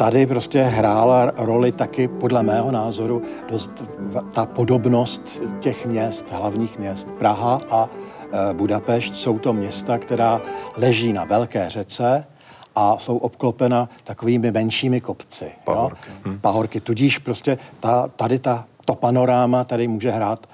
tady 0.00 0.26
prostě 0.26 0.62
hrála 0.62 1.32
roli 1.36 1.72
taky 1.72 2.08
podle 2.08 2.42
mého 2.42 2.70
názoru 2.70 3.22
dost 3.50 3.84
ta 4.32 4.46
podobnost 4.46 5.42
těch 5.60 5.86
měst, 5.86 6.32
hlavních 6.32 6.78
měst. 6.78 7.08
Praha 7.18 7.60
a 7.70 7.88
e, 8.32 8.54
Budapešť 8.54 9.14
jsou 9.14 9.38
to 9.38 9.52
města, 9.52 9.98
která 9.98 10.40
leží 10.76 11.12
na 11.12 11.24
velké 11.24 11.70
řece 11.70 12.26
a 12.74 12.98
jsou 12.98 13.16
obklopena 13.16 13.88
takovými 14.04 14.50
menšími 14.50 15.00
kopci. 15.00 15.52
Pahorky. 15.64 16.10
Jo? 16.26 16.32
Pahorky. 16.40 16.80
Tudíž 16.80 17.18
prostě 17.18 17.58
ta, 17.80 18.08
tady 18.08 18.38
ta, 18.38 18.66
to 18.84 18.94
panoráma 18.94 19.64
tady 19.64 19.88
může 19.88 20.10
hrát 20.10 20.46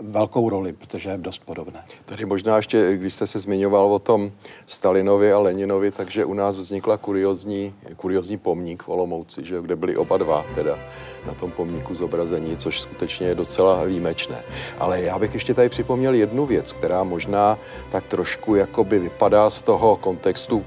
velkou 0.00 0.50
roli, 0.50 0.72
protože 0.72 1.10
je 1.10 1.18
dost 1.18 1.42
podobné. 1.44 1.84
Tady 2.04 2.24
možná 2.24 2.56
ještě, 2.56 2.96
když 2.96 3.12
jste 3.12 3.26
se 3.26 3.38
zmiňoval 3.38 3.92
o 3.92 3.98
tom 3.98 4.32
Stalinovi 4.66 5.32
a 5.32 5.38
Leninovi, 5.38 5.90
takže 5.90 6.24
u 6.24 6.34
nás 6.34 6.58
vznikla 6.58 6.96
kuriozní, 6.96 7.74
kuriozní 7.96 8.38
pomník 8.38 8.82
v 8.82 8.88
Olomouci, 8.88 9.44
že, 9.44 9.60
kde 9.60 9.76
byli 9.76 9.96
oba 9.96 10.16
dva 10.16 10.46
teda 10.54 10.78
na 11.26 11.34
tom 11.34 11.50
pomníku 11.50 11.94
zobrazení, 11.94 12.56
což 12.56 12.80
skutečně 12.80 13.26
je 13.26 13.34
docela 13.34 13.84
výjimečné. 13.84 14.44
Ale 14.78 15.02
já 15.02 15.18
bych 15.18 15.34
ještě 15.34 15.54
tady 15.54 15.68
připomněl 15.68 16.14
jednu 16.14 16.46
věc, 16.46 16.72
která 16.72 17.04
možná 17.04 17.58
tak 17.90 18.06
trošku 18.06 18.54
jakoby 18.54 18.98
vypadá 18.98 19.50
z 19.50 19.62
toho 19.62 19.96
kontextu 19.96 20.64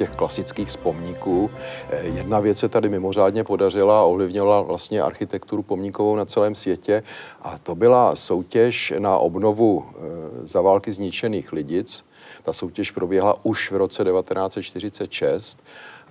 těch 0.00 0.10
klasických 0.10 0.68
vzpomínků. 0.68 1.50
Eh, 1.88 2.06
jedna 2.06 2.40
věc 2.40 2.58
se 2.58 2.68
tady 2.68 2.88
mimořádně 2.88 3.44
podařila 3.44 4.00
a 4.00 4.04
ovlivnila 4.04 4.60
vlastně 4.60 5.02
architekturu 5.02 5.62
pomníkovou 5.62 6.16
na 6.16 6.24
celém 6.24 6.54
světě 6.54 7.02
a 7.42 7.58
to 7.58 7.74
byla 7.74 8.16
soutěž 8.40 8.92
na 8.98 9.18
obnovu 9.18 9.84
eh, 9.84 10.46
za 10.46 10.60
války 10.60 10.92
zničených 10.92 11.52
lidic. 11.52 12.04
Ta 12.42 12.52
soutěž 12.52 12.90
proběhla 12.90 13.44
už 13.44 13.70
v 13.70 13.76
roce 13.76 14.04
1946 14.04 15.58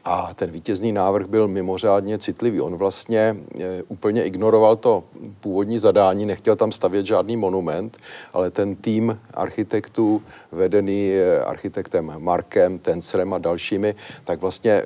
a 0.06 0.34
ten 0.34 0.52
vítězný 0.52 0.92
návrh 0.92 1.28
byl 1.28 1.48
mimořádně 1.48 2.18
citlivý. 2.18 2.62
On 2.62 2.76
vlastně 2.76 3.38
e, 3.60 3.84
úplně 3.88 4.24
ignoroval 4.24 4.76
to 4.76 5.04
původní 5.40 5.80
zadání, 5.80 6.26
nechtěl 6.26 6.56
tam 6.56 6.72
stavět 6.72 7.06
žádný 7.06 7.38
monument, 7.38 7.98
ale 8.34 8.52
ten 8.52 8.76
tým 8.76 9.20
architektů, 9.34 10.22
vedený 10.52 11.12
e, 11.12 11.40
architektem 11.40 12.14
Markem, 12.18 12.80
Tencerem 12.80 13.34
a 13.34 13.38
dalšími, 13.38 13.96
tak 14.24 14.42
vlastně 14.42 14.72
e, 14.72 14.86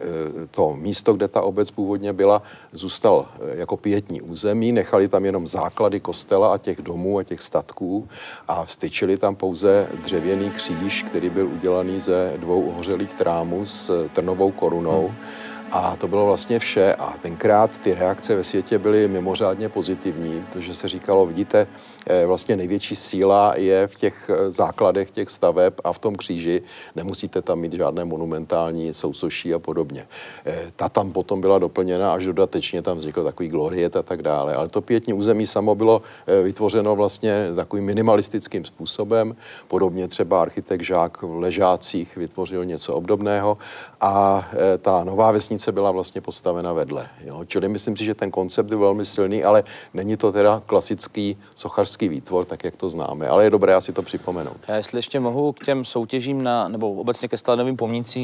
to 0.52 0.76
místo, 0.76 1.14
kde 1.14 1.28
ta 1.28 1.42
obec 1.42 1.72
původně 1.72 2.14
byla, 2.14 2.42
zůstal 2.72 3.28
jako 3.54 3.78
pětní 3.78 4.22
území, 4.22 4.72
nechali 4.72 5.08
tam 5.08 5.26
jenom 5.26 5.48
základy 5.48 6.00
kostela 6.00 6.54
a 6.54 6.58
těch 6.58 6.82
domů 6.82 7.18
a 7.18 7.24
těch 7.24 7.42
statků 7.42 8.08
a 8.48 8.66
vstyčili 8.66 9.18
tam 9.18 9.36
pouze 9.36 9.88
dřevěný 10.02 10.50
kříž, 10.50 11.04
který 11.04 11.30
byl 11.30 11.48
udělaný 11.48 12.00
ze 12.00 12.34
dvou 12.38 12.62
ohořelých 12.70 13.14
trámů 13.14 13.66
s 13.66 14.08
trnovou 14.14 14.52
korunou 14.52 15.03
know 15.08 15.53
A 15.72 15.96
to 15.96 16.08
bylo 16.08 16.26
vlastně 16.26 16.60
vše. 16.60 16.96
A 16.96 17.18
tenkrát 17.18 17.80
ty 17.80 17.94
reakce 17.94 18.36
ve 18.36 18.44
světě 18.44 18.80
byly 18.80 19.08
mimořádně 19.08 19.70
pozitivní, 19.70 20.46
protože 20.52 20.76
se 20.76 20.88
říkalo, 20.88 21.26
vidíte, 21.26 21.68
eh, 22.08 22.26
vlastně 22.26 22.56
největší 22.56 22.96
síla 22.96 23.54
je 23.58 23.88
v 23.88 23.96
těch 23.96 24.30
eh, 24.30 24.52
základech 24.52 25.12
těch 25.12 25.30
staveb 25.30 25.74
a 25.84 25.94
v 25.94 26.00
tom 26.00 26.16
kříži. 26.16 26.62
Nemusíte 26.96 27.42
tam 27.42 27.60
mít 27.60 27.74
žádné 27.74 28.06
monumentální 28.06 28.94
sousoší 28.94 29.54
a 29.54 29.60
podobně. 29.60 30.08
Eh, 30.46 30.72
ta 30.76 30.90
tam 30.90 31.12
potom 31.12 31.42
byla 31.42 31.60
doplněna 31.60 32.14
až 32.14 32.26
dodatečně, 32.26 32.82
tam 32.82 32.98
vznikl 32.98 33.24
takový 33.24 33.50
gloriet 33.50 33.96
a 33.96 34.02
tak 34.02 34.22
dále. 34.22 34.56
Ale 34.56 34.68
to 34.68 34.82
pětní 34.82 35.14
území 35.14 35.48
samo 35.48 35.76
bylo 35.76 36.02
vytvořeno 36.44 36.96
vlastně 36.96 37.48
takovým 37.56 37.86
minimalistickým 37.86 38.66
způsobem. 38.66 39.36
Podobně 39.68 40.08
třeba 40.08 40.42
architekt 40.42 40.82
Žák 40.82 41.22
v 41.22 41.40
Ležácích 41.40 42.16
vytvořil 42.16 42.66
něco 42.66 42.94
obdobného. 42.94 43.56
A 44.02 44.46
ta 44.82 45.04
nová 45.04 45.32
vesnice 45.32 45.53
byla 45.72 45.92
vlastně 45.92 46.22
postavena 46.22 46.74
vedle. 46.74 47.08
Jo? 47.26 47.46
Čili 47.46 47.70
myslím 47.70 47.98
si, 47.98 48.06
že 48.06 48.14
ten 48.14 48.32
koncept 48.32 48.72
je 48.72 48.78
velmi 48.78 49.06
silný, 49.06 49.44
ale 49.44 49.64
není 49.94 50.18
to 50.18 50.32
teda 50.32 50.62
klasický 50.66 51.38
sochařský 51.56 52.10
výtvor, 52.10 52.46
tak 52.46 52.64
jak 52.64 52.76
to 52.76 52.90
známe. 52.90 53.28
Ale 53.28 53.44
je 53.44 53.50
dobré 53.50 53.76
asi 53.76 53.94
to 53.94 54.02
připomenout. 54.02 54.58
Já 54.68 54.76
jestli 54.76 54.98
ještě 54.98 55.20
mohu 55.20 55.52
k 55.52 55.66
těm 55.66 55.86
soutěžím 55.86 56.44
na, 56.44 56.68
nebo 56.68 56.94
obecně 56.94 57.28
ke 57.28 57.38
stalinovým 57.38 57.78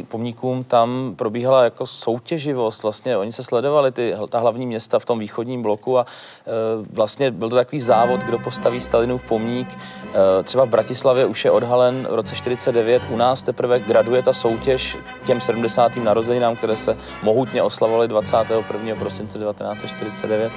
pomníkům, 0.08 0.64
tam 0.64 1.14
probíhala 1.16 1.64
jako 1.64 1.86
soutěživost. 1.86 2.84
Vlastně 2.84 3.18
oni 3.18 3.32
se 3.32 3.44
sledovali 3.44 3.92
ty, 3.92 4.14
ta 4.30 4.40
hlavní 4.40 4.66
města 4.66 5.00
v 5.00 5.06
tom 5.06 5.20
východním 5.20 5.62
bloku 5.62 5.98
a 5.98 6.06
e, 6.06 6.52
vlastně 6.94 7.32
byl 7.32 7.50
to 7.50 7.56
takový 7.56 7.80
závod, 7.80 8.22
kdo 8.24 8.40
postaví 8.40 8.82
Stalinův 8.82 9.24
pomník. 9.24 9.68
E, 9.70 10.44
třeba 10.44 10.66
v 10.66 10.70
Bratislavě 10.70 11.26
už 11.26 11.46
je 11.46 11.52
odhalen 11.52 12.08
v 12.12 12.16
roce 12.16 12.36
49, 12.36 13.02
u 13.10 13.16
nás 13.16 13.44
teprve 13.44 13.80
graduje 13.80 14.24
ta 14.24 14.34
soutěž 14.34 14.98
k 15.24 15.26
těm 15.26 15.42
70. 15.42 15.96
narozeninám, 15.96 16.56
které 16.56 16.78
se 16.78 16.98
mohutně 17.24 17.64
oslavovali 17.64 18.08
21. 18.08 18.96
prosince 18.96 19.40
1949. 19.40 20.52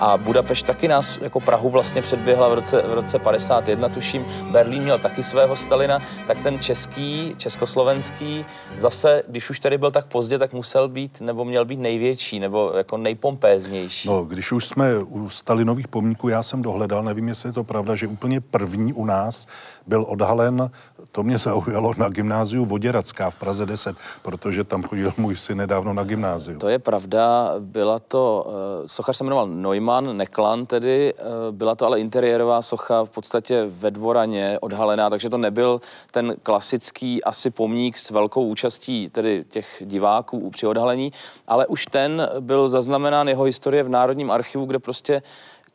A 0.00 0.16
Budapešť 0.16 0.66
taky 0.66 0.88
nás 0.88 1.18
jako 1.22 1.40
Prahu 1.40 1.70
vlastně 1.70 2.02
předběhla 2.02 2.48
v 2.48 2.54
roce, 2.54 2.82
v 2.82 2.92
roce 2.92 3.18
51, 3.18 3.88
tuším. 3.88 4.26
Berlín 4.50 4.82
měl 4.82 4.98
taky 4.98 5.22
svého 5.22 5.56
Stalina, 5.56 6.02
tak 6.26 6.38
ten 6.42 6.58
český, 6.58 7.34
československý, 7.36 8.44
zase, 8.76 9.22
když 9.28 9.50
už 9.50 9.58
tady 9.60 9.78
byl 9.78 9.90
tak 9.90 10.06
pozdě, 10.06 10.38
tak 10.38 10.52
musel 10.52 10.88
být, 10.88 11.20
nebo 11.20 11.44
měl 11.44 11.64
být 11.64 11.80
největší, 11.80 12.40
nebo 12.40 12.72
jako 12.76 12.96
nejpompéznější. 12.96 14.08
No, 14.08 14.24
když 14.24 14.52
už 14.52 14.64
jsme 14.64 14.98
u 14.98 15.28
Stalinových 15.28 15.88
pomníků, 15.88 16.28
já 16.28 16.42
jsem 16.42 16.62
dohledal, 16.62 17.02
nevím, 17.02 17.28
jestli 17.28 17.48
je 17.48 17.52
to 17.52 17.64
pravda, 17.64 17.96
že 17.96 18.06
úplně 18.06 18.40
první 18.40 18.92
u 18.92 19.04
nás 19.04 19.46
byl 19.86 20.04
odhalen 20.08 20.70
to 21.12 21.22
mě 21.22 21.38
zaujalo 21.38 21.94
na 21.96 22.08
gymnáziu 22.08 22.64
Voděracká 22.64 23.30
v 23.30 23.36
Praze 23.36 23.66
10, 23.66 23.96
protože 24.22 24.64
tam 24.64 24.82
chodil 24.82 25.12
můj 25.16 25.36
syn 25.36 25.58
nedávno 25.58 25.92
na 25.92 26.04
gymnáziu. 26.04 26.58
To 26.58 26.68
je 26.68 26.78
pravda, 26.78 27.54
byla 27.58 27.98
to, 27.98 28.46
uh, 28.46 28.86
sochař 28.86 29.16
se 29.16 29.24
jmenoval 29.24 29.46
Neumann, 29.46 30.16
Neklan 30.16 30.66
tedy, 30.66 31.14
uh, 31.14 31.56
byla 31.56 31.74
to 31.74 31.86
ale 31.86 32.00
interiérová 32.00 32.62
socha 32.62 33.04
v 33.04 33.10
podstatě 33.10 33.64
ve 33.68 33.90
dvoraně 33.90 34.58
odhalená, 34.60 35.10
takže 35.10 35.30
to 35.30 35.38
nebyl 35.38 35.80
ten 36.10 36.34
klasický 36.42 37.24
asi 37.24 37.50
pomník 37.50 37.98
s 37.98 38.10
velkou 38.10 38.46
účastí 38.46 39.10
tedy 39.10 39.44
těch 39.48 39.82
diváků 39.86 40.50
při 40.50 40.66
odhalení, 40.66 41.12
ale 41.46 41.66
už 41.66 41.86
ten 41.86 42.28
byl 42.40 42.68
zaznamenán 42.68 43.28
jeho 43.28 43.44
historie 43.44 43.82
v 43.82 43.88
Národním 43.88 44.30
archivu, 44.30 44.64
kde 44.64 44.78
prostě 44.78 45.22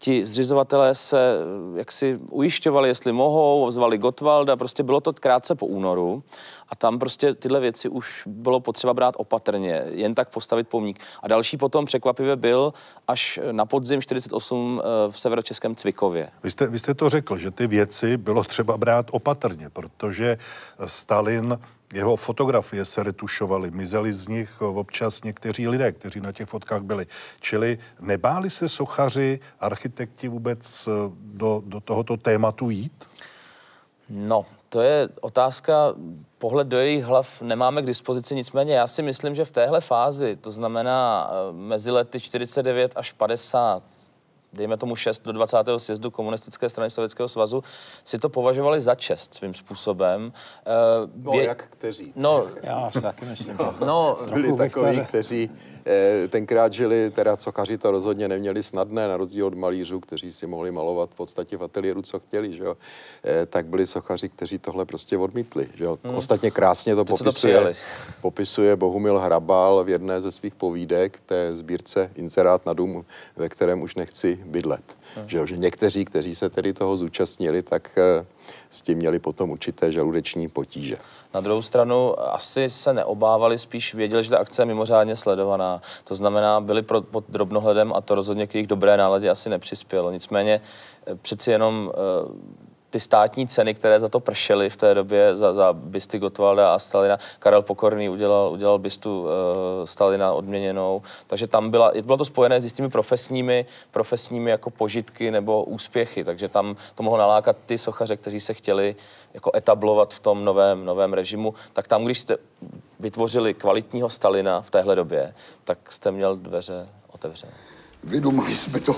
ti 0.04 0.26
zřizovatelé 0.26 0.96
se 0.96 1.18
eh, 1.20 1.80
jaksi 1.80 2.20
ujišťovali, 2.32 2.90
jestli 2.90 3.12
mohou, 3.12 3.72
zvali 3.72 3.98
Gottwalda, 3.98 4.56
prostě 4.56 4.84
bylo 4.84 5.02
to 5.02 5.14
krátce 5.14 5.56
po 5.56 5.66
únoru 5.66 6.24
a 6.70 6.76
tam 6.76 7.00
prostě 7.00 7.34
tyhle 7.34 7.60
věci 7.60 7.90
už 7.90 8.24
bylo 8.26 8.60
potřeba 8.60 8.94
brát 8.94 9.16
opatrně, 9.18 9.84
jen 9.90 10.16
tak 10.16 10.30
postavit 10.30 10.68
pomník. 10.68 11.00
A 11.22 11.28
další 11.28 11.58
potom 11.58 11.86
překvapivě 11.86 12.36
byl 12.36 12.74
až 13.08 13.40
na 13.52 13.66
podzim 13.66 14.02
48 14.02 14.82
eh, 14.84 15.12
v 15.12 15.20
severočeském 15.20 15.76
Cvikově. 15.76 16.30
Vy 16.44 16.52
jste, 16.52 16.68
vy 16.68 16.80
jste 16.80 16.94
to 16.94 17.10
řekl, 17.10 17.38
že 17.38 17.52
ty 17.52 17.68
věci 17.68 18.18
bylo 18.18 18.44
třeba 18.44 18.78
brát 18.78 19.06
opatrně, 19.12 19.70
protože 19.70 20.38
Stalin 20.86 21.60
jeho 21.94 22.16
fotografie 22.16 22.86
se 22.86 23.04
retušovaly, 23.04 23.72
mizeli 23.72 24.14
z 24.14 24.28
nich 24.28 24.62
občas 24.62 25.24
někteří 25.24 25.68
lidé, 25.68 25.92
kteří 25.92 26.20
na 26.20 26.32
těch 26.32 26.48
fotkách 26.48 26.82
byli. 26.82 27.08
Čili 27.40 27.78
nebáli 28.00 28.50
se 28.50 28.70
sochaři, 28.70 29.40
architekti 29.60 30.28
vůbec 30.28 30.88
eh, 30.88 30.92
do, 31.18 31.62
do 31.66 31.80
tohoto 31.80 32.18
tématu 32.18 32.70
jít? 32.70 33.06
No, 34.10 34.46
to 34.70 34.82
je 34.82 35.10
otázka, 35.22 35.74
pohled 36.38 36.68
do 36.68 36.78
jejich 36.78 37.04
hlav 37.04 37.42
nemáme 37.42 37.82
k 37.82 37.86
dispozici, 37.86 38.36
nicméně 38.36 38.74
já 38.74 38.88
si 38.88 39.02
myslím, 39.02 39.36
že 39.36 39.46
v 39.46 39.52
téhle 39.52 39.82
fázi, 39.82 40.36
to 40.36 40.52
znamená 40.52 41.30
eh, 41.30 41.54
mezi 41.54 41.92
lety 41.92 42.20
49 42.20 42.92
až 42.96 43.12
50, 43.12 43.84
dejme 44.54 44.78
tomu 44.78 44.96
6 44.96 45.26
do 45.26 45.32
20. 45.32 45.58
sjezdu 45.78 46.12
komunistické 46.12 46.70
strany 46.70 46.90
Sovětského 46.90 47.30
svazu, 47.30 47.64
si 48.04 48.20
to 48.20 48.30
považovali 48.30 48.82
za 48.82 48.96
čest 48.96 49.34
svým 49.34 49.54
způsobem. 49.54 50.34
Uh, 51.06 51.24
no, 51.26 51.32
Vě... 51.32 51.44
jak 51.44 51.68
kteří? 51.68 52.14
No, 52.16 52.48
já 52.64 52.92
si 52.92 53.02
taky 53.02 53.26
myslím. 53.26 53.58
No, 53.86 54.18
byli 54.34 54.58
takoví, 54.58 55.06
kteří 55.06 55.50
eh, 55.86 56.28
tenkrát 56.28 56.74
žili, 56.74 57.10
teda 57.10 57.38
cokaři 57.38 57.78
to 57.78 57.92
rozhodně 57.92 58.28
neměli 58.28 58.64
snadné, 58.64 59.08
na 59.08 59.18
rozdíl 59.18 59.48
od 59.48 59.54
malířů, 59.54 60.00
kteří 60.00 60.32
si 60.32 60.48
mohli 60.48 60.72
malovat 60.72 61.10
v 61.12 61.16
podstatě 61.16 61.58
v 61.58 61.64
ateliéru, 61.64 62.02
co 62.02 62.20
chtěli, 62.20 62.56
že 62.56 62.64
jo? 62.64 62.78
Eh, 63.26 63.46
tak 63.46 63.66
byli 63.66 63.88
sochaři, 63.88 64.30
kteří 64.30 64.60
tohle 64.60 64.86
prostě 64.86 65.18
odmítli. 65.18 65.70
Že 65.76 65.84
jo? 65.84 65.98
Hmm. 66.04 66.16
Ostatně 66.16 66.52
krásně 66.52 66.96
to 66.96 67.06
popisuje, 67.06 67.62
to 67.62 67.74
popisuje 68.22 68.76
Bohumil 68.76 69.20
Hrabal 69.20 69.84
v 69.84 69.90
jedné 69.90 70.22
ze 70.22 70.32
svých 70.32 70.56
povídek, 70.56 71.20
té 71.26 71.52
sbírce 71.52 72.12
Inzerát 72.16 72.66
na 72.66 72.74
dům, 72.74 73.06
ve 73.36 73.50
kterém 73.50 73.82
už 73.82 73.96
nechci 73.96 74.43
bydlet. 74.46 74.98
Hmm. 75.16 75.30
Že, 75.30 75.38
jo? 75.38 75.46
že 75.46 75.58
někteří, 75.58 76.06
kteří 76.06 76.36
se 76.36 76.50
tedy 76.50 76.74
toho 76.74 76.98
zúčastnili, 76.98 77.62
tak 77.62 77.98
eh, 77.98 78.26
s 78.70 78.82
tím 78.82 78.98
měli 78.98 79.20
potom 79.20 79.52
určité 79.52 79.92
žaludeční 79.92 80.48
potíže. 80.48 80.96
Na 81.34 81.42
druhou 81.42 81.62
stranu 81.62 82.30
asi 82.34 82.70
se 82.70 82.94
neobávali, 82.94 83.60
spíš 83.60 83.94
věděli, 83.94 84.24
že 84.24 84.30
ta 84.30 84.38
akce 84.38 84.62
je 84.62 84.66
mimořádně 84.66 85.16
sledovaná. 85.16 85.82
To 86.04 86.16
znamená, 86.16 86.62
byli 86.62 86.82
pro, 86.82 87.02
pod 87.02 87.26
drobnohledem 87.30 87.94
a 87.94 88.02
to 88.02 88.16
rozhodně 88.16 88.48
k 88.48 88.56
jejich 88.56 88.68
dobré 88.68 88.98
náladě 88.98 89.30
asi 89.30 89.50
nepřispělo. 89.50 90.12
Nicméně 90.12 90.62
eh, 91.08 91.16
přeci 91.16 91.52
jenom 91.52 91.92
ty 92.94 93.00
státní 93.00 93.48
ceny, 93.48 93.74
které 93.74 94.00
za 94.00 94.10
to 94.10 94.20
pršely 94.20 94.70
v 94.70 94.76
té 94.76 94.94
době 94.94 95.36
za, 95.36 95.54
za 95.54 95.74
bysty 95.74 96.20
Gotwalda 96.20 96.74
a 96.74 96.80
Stalina. 96.80 97.18
Karel 97.40 97.62
Pokorný 97.62 98.10
udělal, 98.10 98.52
udělal 98.52 98.80
bystu 98.80 99.22
uh, 99.22 99.30
Stalina 99.86 100.34
odměněnou, 100.34 101.02
takže 101.28 101.48
tam 101.48 101.70
byla, 101.70 101.92
bylo 102.06 102.18
to 102.18 102.26
spojené 102.26 102.62
s 102.62 102.74
těmi 102.74 102.90
profesními, 102.90 103.66
profesními 103.92 104.52
jako 104.52 104.70
požitky 104.70 105.32
nebo 105.32 105.64
úspěchy, 105.64 106.24
takže 106.24 106.48
tam 106.48 106.76
to 106.96 107.04
mohlo 107.04 107.20
nalákat 107.20 107.58
ty 107.66 107.78
sochaře, 107.78 108.18
kteří 108.18 108.40
se 108.40 108.54
chtěli 108.54 108.96
jako 109.34 109.52
etablovat 109.56 110.14
v 110.14 110.20
tom 110.20 110.46
novém, 110.46 110.86
novém 110.86 111.14
režimu, 111.14 111.54
tak 111.74 111.88
tam, 111.88 112.06
když 112.06 112.20
jste 112.20 112.38
vytvořili 113.00 113.54
kvalitního 113.54 114.10
Stalina 114.10 114.62
v 114.62 114.70
téhle 114.70 114.96
době, 114.96 115.34
tak 115.64 115.92
jste 115.92 116.12
měl 116.12 116.36
dveře 116.36 116.90
otevřené. 117.12 117.54
Vydumali 118.04 118.56
jsme 118.56 118.80
to 118.80 118.96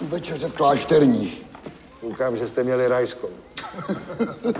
večeře 0.00 0.48
v 0.48 0.54
klášterní. 0.54 1.49
Koukám, 2.00 2.36
že 2.36 2.48
jste 2.48 2.64
měli 2.64 2.88
rajskou. 2.88 3.28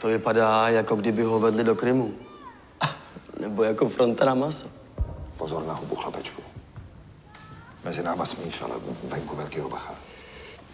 to 0.00 0.08
vypadá, 0.08 0.68
jako 0.68 0.96
kdyby 0.96 1.22
ho 1.22 1.40
vedli 1.40 1.64
do 1.64 1.74
Krymu. 1.74 2.14
Nebo 3.40 3.62
jako 3.62 3.88
fronta 3.88 4.24
na 4.24 4.34
maso. 4.34 4.66
Pozor 5.36 5.66
na 5.66 5.74
hubu, 5.74 5.94
chlapečku. 5.94 6.42
Mezi 7.84 8.02
náma 8.02 8.26
smíš, 8.26 8.62
ale 8.62 8.74
venku 9.04 9.36
velkýho 9.36 9.68
bacha. 9.68 9.94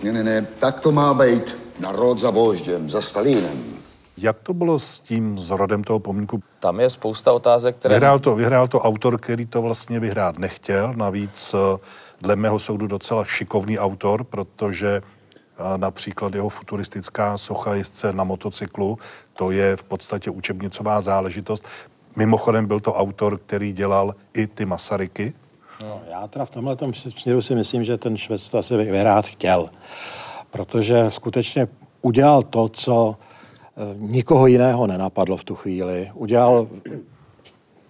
Ne, 0.02 0.12
ne, 0.12 0.25
ne, 0.25 0.47
tak 0.59 0.80
to 0.80 0.92
má 0.92 1.14
být. 1.14 1.56
Narod 1.78 2.18
za 2.18 2.30
vožděm, 2.30 2.90
za 2.90 3.00
Stalinem. 3.00 3.82
Jak 4.16 4.40
to 4.40 4.54
bylo 4.54 4.78
s 4.78 5.00
tím 5.00 5.38
zrodem 5.38 5.85
toho 5.85 5.99
pomníku? 5.99 6.42
Tam 6.61 6.81
je 6.81 6.90
spousta 6.90 7.33
otázek, 7.33 7.76
které... 7.76 7.95
Vyhrál 7.95 8.19
to, 8.19 8.35
vyhrál 8.35 8.69
to 8.69 8.81
autor, 8.81 9.19
který 9.21 9.47
to 9.47 9.62
vlastně 9.62 10.00
vyhrát 10.00 10.38
nechtěl. 10.38 10.95
Navíc 10.97 11.54
eh, 11.54 11.78
dle 12.21 12.37
mého 12.37 12.59
soudu 12.59 12.87
docela 12.87 13.25
šikovný 13.25 13.78
autor, 13.78 14.25
protože 14.25 15.02
například 15.76 16.35
jeho 16.35 16.49
futuristická 16.49 17.38
socha 17.38 17.75
jezdce 17.75 18.12
na 18.12 18.25
motocyklu, 18.25 18.99
to 19.33 19.50
je 19.50 19.76
v 19.76 19.85
podstatě 19.85 20.31
učebnicová 20.31 21.00
záležitost. 21.00 21.66
Mimochodem 22.16 22.66
byl 22.66 22.81
to 22.81 22.95
autor, 22.95 23.38
který 23.38 23.73
dělal 23.73 24.14
i 24.35 24.47
ty 24.47 24.64
Masaryky. 24.64 25.33
No, 25.81 26.02
já 26.11 26.26
teda 26.26 26.45
v 26.45 26.50
tomhle 26.50 26.76
směru 27.19 27.42
si 27.42 27.54
myslím, 27.54 27.85
že 27.85 27.99
ten 27.99 28.19
Švec 28.19 28.49
to 28.49 28.59
asi 28.59 29.02
rád 29.02 29.26
chtěl, 29.26 29.66
protože 30.50 31.04
skutečně 31.09 31.69
udělal 32.02 32.42
to, 32.42 32.69
co 32.69 33.16
nikoho 33.97 34.47
jiného 34.47 34.87
nenapadlo 34.87 35.37
v 35.37 35.45
tu 35.45 35.55
chvíli. 35.55 36.11
Udělal 36.14 36.69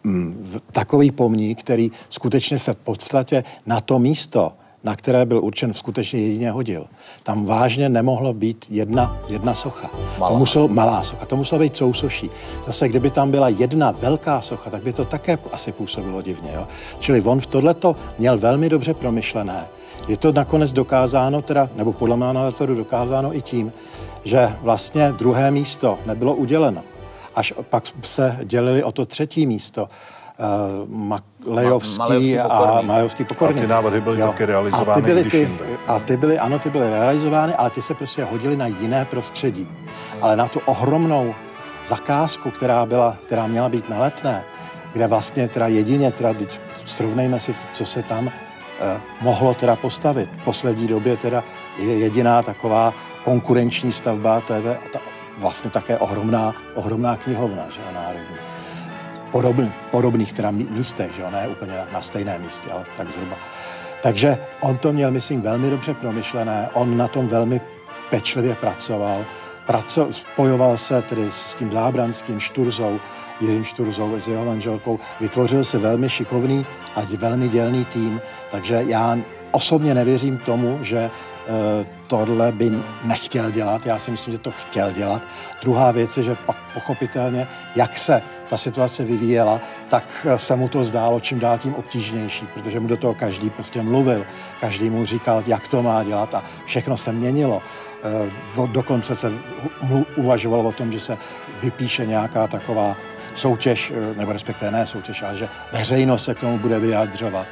Mm, 0.05 0.61
takový 0.73 1.11
pomník, 1.11 1.61
který 1.61 1.91
skutečně 2.09 2.59
se 2.59 2.73
v 2.75 2.77
podstatě 2.77 3.45
na 3.67 3.81
to 3.81 3.99
místo, 3.99 4.53
na 4.85 4.97
které 4.97 5.27
byl 5.27 5.45
určen, 5.45 5.75
skutečně 5.75 6.21
jedině 6.21 6.51
hodil. 6.51 6.87
Tam 7.23 7.45
vážně 7.45 7.89
nemohlo 7.89 8.33
být 8.35 8.67
jedna, 8.71 9.19
jedna 9.29 9.55
socha. 9.55 9.91
Malá. 10.19 10.33
To 10.33 10.39
muselo, 10.39 10.69
malá 10.69 11.05
socha, 11.05 11.27
to 11.27 11.37
muselo 11.37 11.61
být 11.61 11.77
sousoší. 11.77 12.31
Zase, 12.67 12.89
kdyby 12.89 13.11
tam 13.11 13.31
byla 13.31 13.49
jedna 13.49 13.91
velká 13.91 14.41
socha, 14.41 14.71
tak 14.71 14.83
by 14.83 14.93
to 14.93 15.05
také 15.05 15.39
asi 15.53 15.73
působilo 15.73 16.23
divně. 16.23 16.51
Jo? 16.55 16.67
Čili 17.01 17.23
on 17.23 17.41
v 17.41 17.47
tohleto 17.47 17.97
měl 18.19 18.39
velmi 18.39 18.69
dobře 18.69 18.95
promyšlené. 18.95 19.67
Je 20.09 20.17
to 20.17 20.33
nakonec 20.33 20.73
dokázáno, 20.73 21.43
teda, 21.43 21.69
nebo 21.77 21.93
podle 21.93 22.17
mého 22.17 22.33
názoru 22.33 22.75
dokázáno 22.75 23.37
i 23.37 23.43
tím, 23.43 23.73
že 24.25 24.57
vlastně 24.61 25.12
druhé 25.12 25.51
místo 25.51 25.99
nebylo 26.07 26.35
uděleno 26.35 26.83
až 27.35 27.53
pak 27.70 27.85
se 28.03 28.38
dělili 28.44 28.85
o 28.85 28.92
to 28.92 29.07
třetí 29.07 29.47
místo. 29.47 29.88
Uh, 30.88 31.18
Lejovský 31.47 32.37
Ma, 32.37 32.42
a 32.42 32.81
Malejovský 32.81 33.25
pokorný. 33.25 33.61
A 33.61 33.62
ty 33.62 33.68
návrhy 33.68 34.01
byly 34.01 34.20
jo. 34.20 34.27
taky 34.27 34.47
realizovány 34.47 34.90
a 34.90 34.94
ty 34.94 35.03
byly, 35.03 35.25
ty, 35.25 35.51
a 35.87 35.99
ty 35.99 36.16
byly, 36.16 36.38
ano, 36.38 36.59
ty 36.59 36.70
byly 36.70 36.90
realizovány, 36.90 37.55
ale 37.55 37.70
ty 37.70 37.83
se 37.83 37.94
prostě 37.94 38.25
hodily 38.25 38.57
na 38.57 38.66
jiné 38.66 39.05
prostředí. 39.05 39.68
Ale 40.20 40.37
na 40.37 40.49
tu 40.49 40.61
ohromnou 40.64 41.35
zakázku, 41.87 42.51
která, 42.51 42.87
byla, 42.87 43.16
která 43.27 43.47
měla 43.47 43.68
být 43.68 43.88
na 43.88 44.01
letné, 44.01 44.44
kde 44.92 45.07
vlastně 45.07 45.49
teda 45.49 45.66
jedině, 45.66 46.12
teda, 46.12 46.35
srovnejme 46.85 47.40
si, 47.40 47.55
co 47.73 47.85
se 47.85 48.03
tam 48.03 48.31
eh, 48.81 49.01
mohlo 49.20 49.55
teda 49.55 49.77
postavit. 49.77 50.31
V 50.40 50.44
poslední 50.44 50.87
době 50.87 51.16
teda 51.16 51.44
je 51.79 51.99
jediná 51.99 52.42
taková 52.42 52.94
konkurenční 53.25 53.93
stavba, 53.93 54.41
to 54.41 54.55
je 54.55 54.63
ta 54.93 54.99
vlastně 55.39 55.71
také 55.71 55.99
ohromná, 55.99 56.55
ohromná 56.75 57.17
knihovna, 57.17 57.67
že 57.75 57.81
jo, 57.81 57.87
národní. 57.95 58.37
Podobný, 59.31 59.73
podobných 59.91 60.33
teda 60.33 60.51
místech, 60.51 61.15
že 61.15 61.23
jo, 61.23 61.31
ne 61.31 61.49
úplně 61.49 61.73
na, 61.73 61.87
na 61.93 62.03
stejném 62.03 62.43
místě, 62.43 62.71
ale 62.71 62.85
tak 62.97 63.13
zhruba. 63.13 63.37
Takže 64.03 64.39
on 64.61 64.79
to 64.79 64.93
měl, 64.93 65.11
myslím, 65.11 65.43
velmi 65.43 65.71
dobře 65.71 65.95
promyšlené, 65.95 66.69
on 66.73 66.97
na 66.97 67.09
tom 67.09 67.29
velmi 67.29 67.61
pečlivě 68.11 68.55
pracoval, 68.55 69.25
praco, 69.67 70.07
spojoval 70.11 70.79
se 70.79 71.03
tedy 71.03 71.27
s 71.31 71.55
tím 71.55 71.73
Zábranským, 71.73 72.41
Šturzou, 72.41 73.01
Jiřím 73.41 73.65
Šturzou, 73.65 74.21
s 74.21 74.29
jeho 74.29 74.45
manželkou, 74.45 74.99
vytvořil 75.21 75.65
se 75.65 75.79
velmi 75.79 76.09
šikovný 76.09 76.67
a 76.97 77.01
velmi 77.19 77.49
dělný 77.49 77.85
tým, 77.85 78.21
takže 78.51 78.85
já 78.87 79.19
osobně 79.53 79.95
nevěřím 79.95 80.39
tomu, 80.39 80.79
že 80.83 81.11
tohle 82.07 82.52
by 82.52 82.70
nechtěl 83.05 83.50
dělat. 83.50 83.87
Já 83.87 83.98
si 83.98 84.11
myslím, 84.11 84.33
že 84.33 84.38
to 84.38 84.50
chtěl 84.50 84.92
dělat. 84.92 85.22
Druhá 85.62 85.90
věc 85.90 86.16
je, 86.16 86.22
že 86.22 86.35
pak 86.35 86.57
pochopitelně, 86.74 87.48
jak 87.76 87.98
se 87.98 88.22
ta 88.48 88.57
situace 88.57 89.05
vyvíjela, 89.05 89.61
tak 89.88 90.26
se 90.37 90.57
mu 90.57 90.68
to 90.68 90.85
zdálo 90.85 91.20
čím 91.20 91.38
dál 91.38 91.59
tím 91.59 91.74
obtížnější, 91.74 92.46
protože 92.55 92.81
mu 92.81 92.88
do 92.88 92.96
toho 92.96 93.14
každý 93.14 93.50
prostě 93.50 93.83
mluvil, 93.83 94.26
každý 94.61 94.90
mu 94.90 95.07
říkal, 95.07 95.42
jak 95.46 95.68
to 95.68 95.83
má 95.83 96.05
dělat 96.05 96.35
a 96.35 96.44
všechno 96.64 96.96
se 96.96 97.12
měnilo. 97.12 97.62
Eh, 98.05 98.66
dokonce 98.66 99.16
se 99.16 99.33
uvažovalo 100.16 100.68
o 100.68 100.72
tom, 100.72 100.92
že 100.92 101.00
se 101.00 101.18
vypíše 101.62 102.07
nějaká 102.07 102.46
taková 102.46 102.96
soutěž, 103.35 103.92
eh, 103.94 104.18
nebo 104.18 104.33
respektive 104.33 104.70
ne 104.70 104.87
soutěž, 104.87 105.22
ale 105.22 105.37
že 105.37 105.48
veřejnost 105.72 106.24
se 106.24 106.35
k 106.35 106.40
tomu 106.40 106.59
bude 106.59 106.78
vyjadřovat 106.78 107.46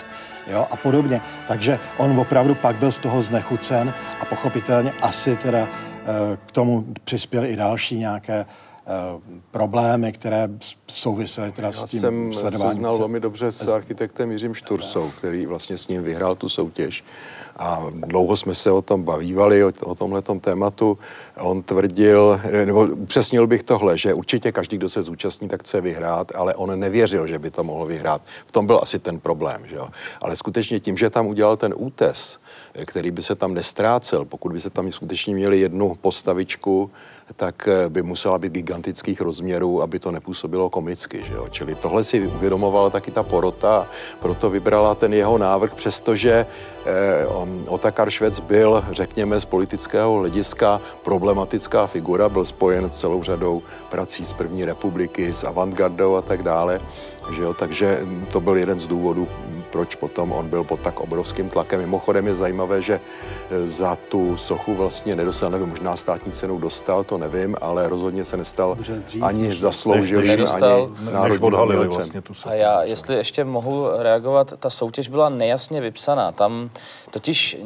jo, 0.51 0.67
a 0.71 0.77
podobně. 0.77 1.21
Takže 1.49 1.79
on 1.97 2.21
opravdu 2.21 2.55
pak 2.55 2.77
byl 2.77 2.93
z 2.93 2.99
toho 2.99 3.23
znechucen 3.23 3.95
a 4.21 4.25
pochopitelně 4.25 4.93
asi 5.03 5.37
teda 5.37 5.59
e, 5.59 5.69
k 6.47 6.53
tomu 6.53 6.85
přispěly 7.05 7.49
i 7.49 7.57
další 7.57 7.99
nějaké 7.99 8.47
Eh, 8.91 9.21
problémy, 9.51 10.13
které 10.13 10.49
souvisely 10.87 11.53
teda 11.53 11.73
s 11.73 11.85
tím 11.85 12.01
jsem 12.01 12.35
se 12.53 12.75
znal 12.75 12.99
velmi 12.99 13.21
dobře 13.21 13.53
s 13.53 13.69
architektem 13.69 14.31
Jiřím 14.31 14.55
Štursou, 14.55 15.11
který 15.19 15.47
vlastně 15.47 15.79
s 15.79 15.89
ním 15.89 16.03
vyhrál 16.03 16.35
tu 16.35 16.49
soutěž. 16.49 17.05
A 17.61 17.87
dlouho 17.93 18.37
jsme 18.37 18.55
se 18.55 18.71
o 18.71 18.83
tom 18.83 19.03
bavívali, 19.03 19.65
o, 19.65 19.73
o 19.85 19.95
tomhle 19.95 20.23
tématu. 20.41 20.99
On 21.41 21.63
tvrdil, 21.63 22.41
nebo 22.65 22.81
upřesnil 22.87 23.47
bych 23.47 23.63
tohle, 23.63 23.99
že 23.99 24.15
určitě 24.15 24.53
každý, 24.53 24.77
kdo 24.77 24.89
se 24.89 25.03
zúčastní, 25.03 25.49
tak 25.49 25.61
chce 25.61 25.81
vyhrát, 25.81 26.33
ale 26.35 26.55
on 26.55 26.81
nevěřil, 26.81 27.27
že 27.27 27.39
by 27.39 27.51
to 27.51 27.65
mohl 27.65 27.87
vyhrát. 27.87 28.23
V 28.47 28.53
tom 28.53 28.67
byl 28.67 28.81
asi 28.83 28.99
ten 28.99 29.21
problém. 29.21 29.63
Že 29.69 29.77
jo? 29.77 29.89
Ale 30.23 30.37
skutečně 30.37 30.81
tím, 30.81 30.97
že 30.97 31.11
tam 31.11 31.27
udělal 31.27 31.57
ten 31.57 31.75
útes, 31.77 32.39
který 32.85 33.11
by 33.11 33.23
se 33.23 33.35
tam 33.35 33.55
nestrácel, 33.55 34.25
pokud 34.25 34.53
by 34.53 34.61
se 34.61 34.71
tam 34.71 34.91
skutečně 34.91 35.35
měli 35.35 35.61
jednu 35.61 35.95
postavičku, 35.95 36.91
tak 37.37 37.69
by 37.89 38.03
musela 38.03 38.39
být 38.39 38.53
gigantických 38.53 39.21
rozměrů, 39.21 39.83
aby 39.83 39.99
to 39.99 40.11
nepůsobilo 40.11 40.71
komicky. 40.71 41.25
Že 41.25 41.35
jo? 41.35 41.49
Čili 41.51 41.75
tohle 41.75 42.05
si 42.05 42.27
uvědomovala 42.27 42.91
taky 42.91 43.11
ta 43.11 43.23
porota, 43.23 43.89
proto 44.21 44.51
vybrala 44.51 44.95
ten 44.95 45.15
jeho 45.15 45.39
návrh, 45.39 45.75
přestože 45.75 46.47
eh, 46.80 46.80
Otakar 47.69 48.11
Švec 48.11 48.41
byl, 48.41 48.85
řekněme, 48.91 49.41
z 49.41 49.45
politického 49.45 50.15
hlediska 50.15 50.81
problematická 51.03 51.87
figura, 51.87 52.29
byl 52.29 52.45
spojen 52.45 52.89
s 52.89 53.01
celou 53.01 53.23
řadou 53.23 53.63
prací 53.91 54.25
z 54.25 54.33
první 54.33 54.65
republiky, 54.65 55.33
s 55.33 55.45
avantgardou 55.45 56.17
a 56.17 56.23
tak 56.23 56.43
dále. 56.43 56.81
Že 57.37 57.43
jo? 57.43 57.55
Takže 57.55 58.01
to 58.33 58.41
byl 58.41 58.57
jeden 58.57 58.79
z 58.79 58.87
důvodů, 58.87 59.29
proč 59.73 59.95
potom 59.95 60.33
on 60.33 60.49
byl 60.49 60.65
pod 60.65 60.81
tak 60.81 61.01
obrovským 61.01 61.49
tlakem. 61.49 61.81
Mimochodem 61.81 62.27
je 62.27 62.35
zajímavé, 62.35 62.83
že 62.83 63.01
eh, 63.01 63.69
za 63.69 63.97
tu 63.97 64.37
sochu 64.37 64.75
vlastně 64.75 65.17
nedostal, 65.17 65.51
nevím, 65.51 65.69
možná 65.69 65.97
státní 65.97 66.33
cenu 66.33 66.59
dostal, 66.59 67.05
to 67.05 67.19
nevím, 67.19 67.57
ale 67.61 67.89
rozhodně 67.89 68.25
se 68.25 68.37
nestal 68.37 68.79
ani 69.23 69.49
nedostal, 69.49 70.83
ani 70.83 71.05
než 71.05 71.13
národním 71.13 71.45
odhalili 71.45 71.77
umělcem. 71.77 71.99
vlastně 71.99 72.21
tu 72.21 72.35
sochu. 72.35 72.49
A 72.49 72.55
já, 72.55 72.83
jestli 72.83 73.17
ještě 73.17 73.45
mohu 73.45 73.87
reagovat, 73.99 74.53
ta 74.59 74.71
soutěž 74.71 75.09
byla 75.09 75.29
nejasně 75.29 75.81
vypsaná. 75.81 76.33
Tam 76.33 76.71
totiž 77.11 77.57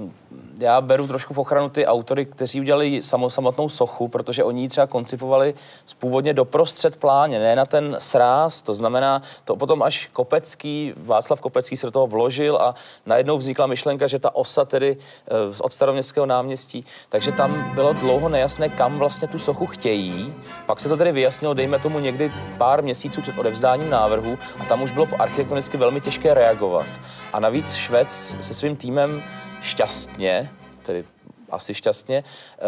já 0.59 0.81
beru 0.81 1.07
trošku 1.07 1.35
v 1.35 1.38
ochranu 1.38 1.68
ty 1.68 1.87
autory, 1.87 2.25
kteří 2.25 2.61
udělali 2.61 3.03
samotnou 3.29 3.68
sochu, 3.68 4.09
protože 4.09 4.44
oni 4.44 4.62
ji 4.62 4.68
třeba 4.68 4.87
koncipovali 4.87 5.55
původně 5.99 6.35
doprostřed 6.35 6.97
pláně, 6.97 7.38
ne 7.38 7.57
na 7.57 7.66
ten 7.66 7.97
sráz. 7.99 8.62
To 8.62 8.75
znamená, 8.75 9.23
to 9.44 9.57
potom 9.57 9.83
až 9.83 10.07
Kopecký, 10.12 10.92
Václav 10.97 11.40
Kopecký 11.40 11.77
se 11.77 11.87
do 11.87 11.90
toho 11.90 12.07
vložil 12.07 12.57
a 12.57 12.75
najednou 13.07 13.38
vznikla 13.38 13.66
myšlenka, 13.66 14.07
že 14.07 14.18
ta 14.18 14.35
osa 14.35 14.64
tedy 14.64 14.97
eh, 14.97 15.33
od 15.61 15.73
staroměstského 15.73 16.27
náměstí, 16.27 16.85
takže 17.09 17.33
tam 17.33 17.75
bylo 17.75 17.92
dlouho 17.92 18.29
nejasné, 18.29 18.68
kam 18.68 18.99
vlastně 18.99 19.29
tu 19.29 19.38
sochu 19.38 19.66
chtějí. 19.66 20.35
Pak 20.66 20.81
se 20.81 20.88
to 20.88 20.97
tedy 20.97 21.12
vyjasnilo, 21.12 21.55
dejme 21.55 21.79
tomu 21.79 21.99
někdy 21.99 22.33
pár 22.59 22.83
měsíců 22.83 23.20
před 23.20 23.38
odevzdáním 23.38 23.90
návrhu 23.90 24.38
a 24.59 24.64
tam 24.64 24.83
už 24.83 24.92
bylo 24.92 25.07
architektonicky 25.18 25.77
velmi 25.77 26.01
těžké 26.01 26.35
reagovat. 26.35 26.87
A 27.33 27.40
navíc 27.40 27.75
Švec 27.75 28.37
se 28.40 28.55
svým 28.55 28.77
týmem 28.77 29.23
šťastně, 29.64 30.50
tedy 30.83 31.05
asi 31.50 31.74
šťastně, 31.74 32.24
eh, 32.59 32.64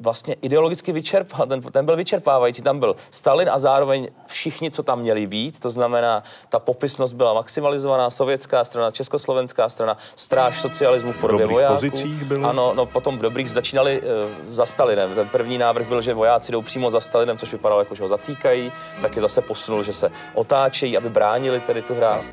vlastně 0.00 0.36
ideologicky 0.42 0.92
vyčerpal, 0.92 1.46
ten, 1.46 1.60
ten 1.60 1.86
byl 1.86 1.96
vyčerpávající, 1.96 2.62
tam 2.62 2.80
byl 2.80 2.96
Stalin 3.10 3.50
a 3.50 3.58
zároveň 3.58 4.08
všichni, 4.26 4.70
co 4.70 4.82
tam 4.82 5.00
měli 5.00 5.26
být, 5.26 5.58
to 5.58 5.70
znamená, 5.70 6.22
ta 6.48 6.58
popisnost 6.58 7.12
byla 7.12 7.34
maximalizovaná, 7.34 8.10
sovětská 8.10 8.64
strana, 8.64 8.90
československá 8.90 9.68
strana, 9.68 9.96
stráž 10.14 10.60
socialismu 10.60 11.12
v 11.12 11.18
podobě 11.18 11.44
dobrých 11.44 11.56
vojáků. 11.56 11.74
pozicích 11.74 12.24
byli? 12.24 12.44
Ano, 12.44 12.72
no 12.74 12.86
potom 12.86 13.18
v 13.18 13.22
dobrých 13.22 13.50
začínali 13.50 14.02
uh, 14.02 14.06
za 14.46 14.66
Stalinem. 14.66 15.14
Ten 15.14 15.28
první 15.28 15.58
návrh 15.58 15.88
byl, 15.88 16.00
že 16.00 16.14
vojáci 16.14 16.52
jdou 16.52 16.62
přímo 16.62 16.90
za 16.90 17.00
Stalinem, 17.00 17.38
což 17.38 17.52
vypadalo 17.52 17.80
jako, 17.80 17.94
že 17.94 18.02
ho 18.02 18.08
zatýkají, 18.08 18.72
taky 19.02 19.20
zase 19.20 19.42
posunul, 19.42 19.82
že 19.82 19.92
se 19.92 20.10
otáčejí, 20.34 20.96
aby 20.96 21.10
bránili 21.10 21.60
tedy 21.60 21.82
tu 21.82 21.94
hráz. 21.94 22.30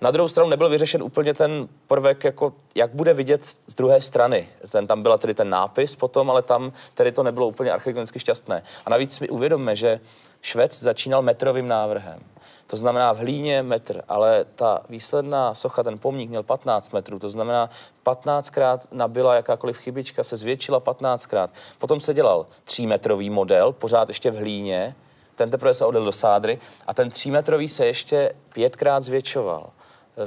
Na 0.00 0.10
druhou 0.10 0.28
stranu 0.28 0.50
nebyl 0.50 0.68
vyřešen 0.68 1.02
úplně 1.02 1.34
ten 1.34 1.68
prvek, 1.86 2.24
jako 2.24 2.52
jak 2.74 2.94
bude 2.94 3.14
vidět 3.14 3.44
z 3.44 3.74
druhé 3.74 4.00
strany. 4.00 4.48
Ten, 4.70 4.86
tam 4.86 5.02
byla 5.02 5.18
tedy 5.18 5.34
ten 5.34 5.50
nápis 5.50 5.94
potom, 5.94 6.30
ale 6.30 6.42
tam 6.42 6.72
tedy 6.94 7.12
to 7.12 7.22
nebylo 7.22 7.48
úplně 7.48 7.70
architektonicky 7.70 8.20
šťastné. 8.20 8.62
A 8.86 8.90
navíc 8.90 9.20
mi 9.20 9.28
uvědomme, 9.28 9.76
že 9.76 10.00
Švec 10.42 10.82
začínal 10.82 11.22
metrovým 11.22 11.68
návrhem. 11.68 12.20
To 12.66 12.76
znamená 12.76 13.12
v 13.12 13.18
hlíně 13.18 13.62
metr, 13.62 14.02
ale 14.08 14.44
ta 14.54 14.82
výsledná 14.88 15.54
socha, 15.54 15.82
ten 15.82 15.98
pomník 15.98 16.30
měl 16.30 16.42
15 16.42 16.92
metrů, 16.92 17.18
to 17.18 17.28
znamená 17.28 17.70
15krát 18.04 18.78
nabyla 18.92 19.34
jakákoliv 19.34 19.78
chybička, 19.78 20.24
se 20.24 20.36
zvětšila 20.36 20.80
15krát. 20.80 21.48
Potom 21.78 22.00
se 22.00 22.14
dělal 22.14 22.46
3-metrový 22.66 23.30
model, 23.30 23.72
pořád 23.72 24.08
ještě 24.08 24.30
v 24.30 24.36
hlíně, 24.36 24.94
ten 25.34 25.50
teprve 25.50 25.74
se 25.74 25.84
odjel 25.84 26.04
do 26.04 26.12
sádry 26.12 26.58
a 26.86 26.94
ten 26.94 27.08
3-metrový 27.08 27.68
se 27.68 27.86
ještě 27.86 28.32
pětkrát 28.52 29.04
zvětšoval. 29.04 29.70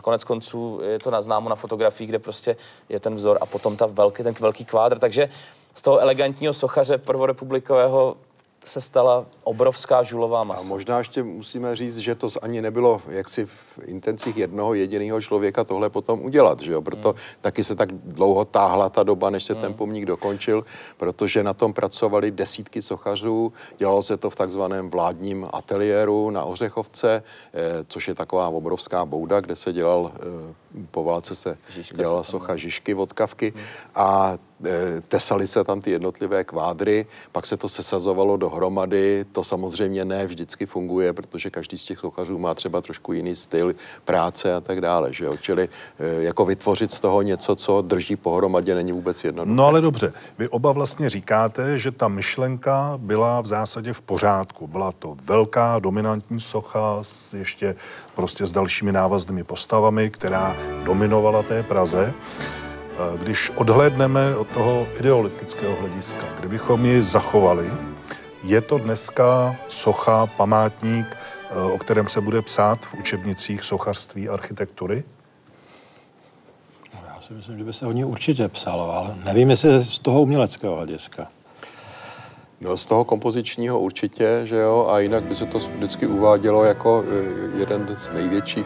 Konec 0.02 0.24
konců 0.24 0.80
je 0.84 1.00
to 1.00 1.12
na 1.12 1.22
známo 1.22 1.50
na 1.50 1.56
fotografii, 1.56 2.08
kde 2.08 2.20
prostě 2.20 2.56
je 2.90 3.00
ten 3.00 3.16
vzor 3.16 3.38
a 3.42 3.46
potom 3.46 3.78
ta 3.78 3.86
velký, 3.86 4.24
ten 4.24 4.34
velký 4.40 4.66
kvádr. 4.66 5.00
Takže 5.00 5.30
z 5.74 5.82
toho 5.82 6.00
elegantního 6.00 6.54
sochaře 6.54 6.98
prvorepublikového 6.98 8.18
se 8.70 8.82
stala 8.82 9.26
obrovská 9.44 10.04
žulová 10.04 10.42
A 10.42 10.44
masa. 10.44 10.64
možná 10.64 10.98
ještě 10.98 11.24
musíme 11.24 11.76
říct, 11.76 11.98
že 11.98 12.16
to 12.16 12.30
ani 12.42 12.62
nebylo 12.62 13.02
jaksi 13.10 13.46
v 13.46 13.80
intencích 13.86 14.38
jednoho 14.38 14.74
jediného 14.74 15.22
člověka 15.22 15.64
tohle 15.64 15.90
potom 15.90 16.22
udělat, 16.22 16.60
že 16.60 16.74
jo? 16.74 16.82
Proto 16.82 17.10
Hmm. 17.10 17.18
taky 17.42 17.64
se 17.64 17.76
tak 17.76 17.92
dlouho 17.92 18.46
táhla 18.46 18.90
ta 18.90 19.04
doba, 19.04 19.30
než 19.30 19.44
se 19.44 19.56
ten 19.56 19.74
pomník 19.74 20.06
dokončil, 20.06 20.66
protože 20.98 21.44
na 21.44 21.54
tom 21.54 21.74
pracovali 21.74 22.32
desítky 22.32 22.82
sochařů, 22.82 23.54
dělalo 23.78 24.04
se 24.04 24.18
to 24.18 24.30
v 24.30 24.36
takzvaném 24.36 24.90
vládním 24.90 25.48
ateliéru 25.54 26.30
na 26.30 26.44
Ořechovce, 26.44 27.24
eh, 27.54 27.60
což 27.88 28.08
je 28.08 28.16
taková 28.16 28.50
obrovská 28.50 29.06
bouda, 29.06 29.40
kde 29.42 29.56
se 29.56 29.74
dělal, 29.74 30.12
eh, 30.16 30.54
po 30.92 31.04
válce 31.04 31.36
se 31.36 31.58
Žižka 31.74 31.98
dělala 31.98 32.24
se 32.24 32.32
socha 32.32 32.56
Žižky, 32.56 32.94
vodkavky 32.94 33.54
a 33.96 34.38
eh, 34.66 35.02
tesaly 35.08 35.48
se 35.48 35.64
tam 35.64 35.82
ty 35.82 35.92
jednotlivé 35.92 36.44
kvádry, 36.44 37.06
pak 37.32 37.46
se 37.46 37.58
to 37.58 37.70
sesazovalo 37.70 38.38
dohromady, 38.38 39.26
to 39.32 39.44
samozřejmě 39.44 40.06
ne 40.06 40.28
vždycky 40.28 40.66
funguje, 40.66 41.14
protože 41.14 41.50
každý 41.50 41.78
z 41.78 41.84
těch 41.84 42.00
sochařů 42.00 42.38
má 42.38 42.54
třeba 42.54 42.82
trošku 42.82 43.14
jiný 43.14 43.36
styl 43.36 43.76
práce 44.06 44.56
a 44.56 44.62
tak 44.62 44.82
dále, 44.82 45.14
že 45.14 45.26
jo? 45.26 45.38
Čili 45.42 45.70
eh, 46.00 46.24
jako 46.24 46.46
vytvořit 46.46 46.92
z 46.92 47.00
toho 47.00 47.22
něco, 47.22 47.56
co 47.56 47.82
drží 47.82 48.16
pohromadě, 48.16 48.76
není 48.76 48.92
vůbec 48.92 49.24
jednoduché. 49.24 49.56
No 49.56 49.66
ale 49.66 49.82
dobře, 49.82 50.14
vy 50.38 50.50
oba 50.50 50.72
vlastně 50.72 51.10
říkáte, 51.10 51.80
že 51.80 51.92
ta 51.92 52.08
myšlenka 52.08 52.94
byla 52.98 53.42
v 53.42 53.46
zásadě 53.46 53.94
v 53.94 54.02
pořádku. 54.02 54.68
Byla 54.68 54.92
to 54.92 55.18
velká, 55.24 55.80
dominantní 55.80 56.40
socha 56.40 57.00
s 57.02 57.34
ještě 57.34 57.76
prostě 58.16 58.46
s 58.46 58.52
dalšími 58.52 58.92
návaznými 58.92 59.44
postavami, 59.44 60.10
která 60.10 60.58
dominovala 60.84 61.44
té 61.44 61.64
Praze. 61.64 62.14
Když 63.22 63.50
odhlédneme 63.50 64.36
od 64.36 64.48
toho 64.48 64.88
ideologického 65.00 65.76
hlediska, 65.80 66.26
kdybychom 66.40 66.86
ji 66.86 67.04
zachovali, 67.04 67.72
je 68.44 68.62
to 68.62 68.78
dneska 68.78 69.56
socha, 69.68 70.28
památník, 70.28 71.18
eh, 71.52 71.56
o 71.56 71.78
kterém 71.78 72.08
se 72.08 72.22
bude 72.22 72.42
psát 72.42 72.86
v 72.86 72.94
učebnicích 72.94 73.64
sochařství 73.64 74.30
architektury? 74.30 75.04
Já 77.08 77.22
si 77.22 77.34
myslím, 77.34 77.58
že 77.58 77.64
by 77.64 77.74
se 77.74 77.88
o 77.88 77.92
ní 77.92 78.06
určitě 78.06 78.48
psalo, 78.48 78.94
ale 78.94 79.16
nevím, 79.26 79.50
jestli 79.50 79.86
z 79.86 80.00
toho 80.00 80.22
uměleckého 80.22 80.76
hlediska. 80.76 81.28
No 82.62 82.78
z 82.78 82.86
toho 82.86 83.04
kompozičního 83.04 83.80
určitě, 83.80 84.42
že 84.44 84.56
jo, 84.56 84.88
a 84.90 85.00
jinak 85.00 85.24
by 85.24 85.36
se 85.36 85.46
to 85.46 85.60
vždycky 85.60 86.08
uvádělo 86.08 86.64
jako 86.64 87.04
eh, 87.08 87.60
jeden 87.60 87.94
z 87.98 88.12
největších 88.12 88.66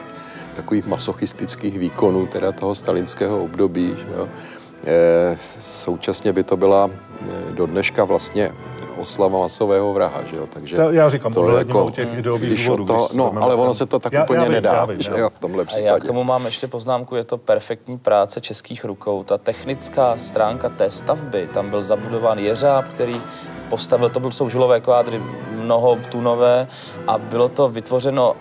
takových 0.56 0.86
masochistických 0.86 1.80
výkonů 1.80 2.28
teda 2.28 2.52
toho 2.52 2.76
stalinského 2.76 3.44
období, 3.44 3.96
že 3.98 4.14
jo. 4.18 4.28
Eh, 4.86 5.38
současně 5.60 6.34
by 6.34 6.44
to 6.44 6.58
byla 6.58 6.90
eh, 7.22 7.52
do 7.52 7.66
dneška 7.66 8.04
vlastně 8.06 8.52
oslava 8.98 9.40
masového 9.40 9.94
vraha, 9.94 10.22
že 10.30 10.36
jo, 10.36 10.48
takže... 10.50 10.76
Já- 10.76 10.92
já 10.92 11.10
říkám, 11.10 11.34
to 11.34 11.86
od 11.86 11.96
těch 11.96 12.18
ideových 12.18 12.50
když 12.50 12.66
důvodů, 12.68 12.84
když 12.84 13.14
no, 13.14 13.34
ale 13.42 13.56
ono 13.56 13.74
se 13.74 13.86
to 13.86 14.00
tak 14.00 14.14
Já- 14.14 14.24
úplně 14.24 14.38
já 14.40 14.44
vím, 14.44 14.52
nedá, 14.54 14.74
já 14.74 14.86
vím, 14.86 15.02
že 15.02 15.12
jo, 15.18 15.30
v 15.36 15.40
tomhle 15.40 15.64
A 15.64 15.66
případě. 15.66 15.88
já 15.88 16.00
k 16.00 16.06
tomu 16.06 16.24
mám 16.24 16.46
ještě 16.46 16.68
poznámku, 16.68 17.16
je 17.16 17.24
to 17.24 17.38
perfektní 17.38 17.98
práce 17.98 18.42
českých 18.42 18.86
rukou. 18.86 19.24
Ta 19.24 19.38
technická 19.38 20.18
stránka 20.18 20.70
té 20.70 20.92
stavby, 20.92 21.48
tam 21.54 21.70
byl 21.70 21.84
zabudován 21.84 22.40
jeřáb, 22.40 22.86
který 22.88 23.22
postavil, 23.74 24.10
to 24.10 24.20
byl, 24.20 24.32
jsou 24.32 24.50
žulové 24.50 24.80
kvádry, 24.82 25.24
mnoho 25.52 25.98
tunové 26.12 26.68
a 27.08 27.18
bylo 27.18 27.50
to 27.50 27.70
vytvořeno 27.70 28.36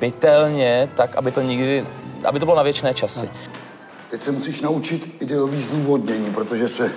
bytelně, 0.00 0.90
tak, 0.96 1.16
aby 1.16 1.30
to 1.32 1.42
nikdy, 1.42 1.86
aby 2.24 2.38
to 2.38 2.44
bylo 2.46 2.56
na 2.56 2.62
věčné 2.62 2.94
časy. 2.94 3.30
Teď 4.10 4.22
se 4.22 4.32
musíš 4.32 4.60
naučit 4.60 5.16
ideový 5.20 5.60
zdůvodnění, 5.62 6.30
protože 6.30 6.68
se 6.68 6.92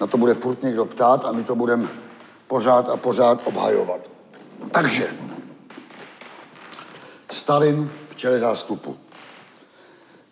na 0.00 0.06
to 0.06 0.18
bude 0.18 0.34
furt 0.34 0.62
někdo 0.62 0.84
ptát 0.84 1.24
a 1.24 1.32
my 1.32 1.44
to 1.44 1.54
budeme 1.54 1.88
pořád 2.48 2.88
a 2.88 2.96
pořád 2.96 3.40
obhajovat. 3.44 4.10
Takže, 4.70 5.08
Stalin 7.30 7.90
v 8.10 8.16
čele 8.16 8.38
zástupu. 8.38 8.96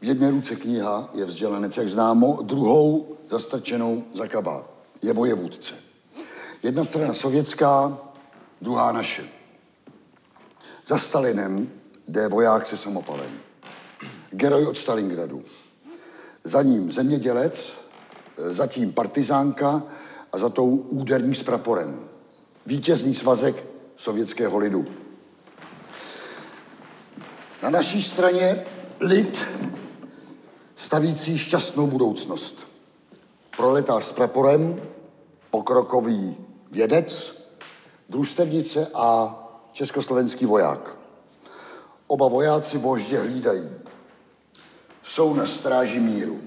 V 0.01 0.05
jedné 0.05 0.31
ruce 0.31 0.57
kniha 0.57 1.09
je 1.15 1.25
vzdělanec, 1.25 1.77
jak 1.77 1.89
známo, 1.89 2.39
druhou 2.43 3.17
zastrčenou 3.31 4.03
za 4.15 4.27
kabát. 4.27 4.65
Je 5.03 5.13
vojevůdce. 5.13 5.92
Jedna 6.63 6.85
strana 6.85 7.15
sovětská, 7.15 7.99
druhá 8.61 8.93
naše. 8.93 9.25
Za 10.87 10.99
Stalinem 10.99 11.69
jde 12.09 12.29
voják 12.29 12.67
se 12.67 12.77
samopalem. 12.77 13.41
Geroj 14.31 14.67
od 14.67 14.79
Stalingradu. 14.79 15.43
Za 16.45 16.63
ním 16.63 16.93
zemědělec, 16.93 17.73
e, 18.39 18.55
za 18.55 18.67
tím 18.67 18.93
partizánka 18.93 19.83
a 20.33 20.39
za 20.39 20.49
tou 20.49 20.77
úderník 20.77 21.37
s 21.37 21.43
praporem. 21.43 22.09
Vítězný 22.67 23.15
svazek 23.15 23.65
sovětského 23.97 24.59
lidu. 24.59 24.85
Na 27.63 27.71
naší 27.71 28.03
straně 28.03 28.65
lid 29.01 29.51
stavící 30.77 31.39
šťastnou 31.39 31.87
budoucnost. 31.87 32.69
Proletář 33.57 34.05
s 34.05 34.13
praporem, 34.13 34.83
pokrokový 35.51 36.37
vědec, 36.73 37.43
družstevnice 38.09 38.91
a 38.95 39.39
československý 39.73 40.47
voják. 40.47 40.99
Oba 42.07 42.29
vojáci 42.29 42.79
voždě 42.79 43.19
hlídají. 43.19 43.71
Jsou 45.03 45.35
na 45.35 45.47
stráži 45.47 46.01
míru. 46.01 46.41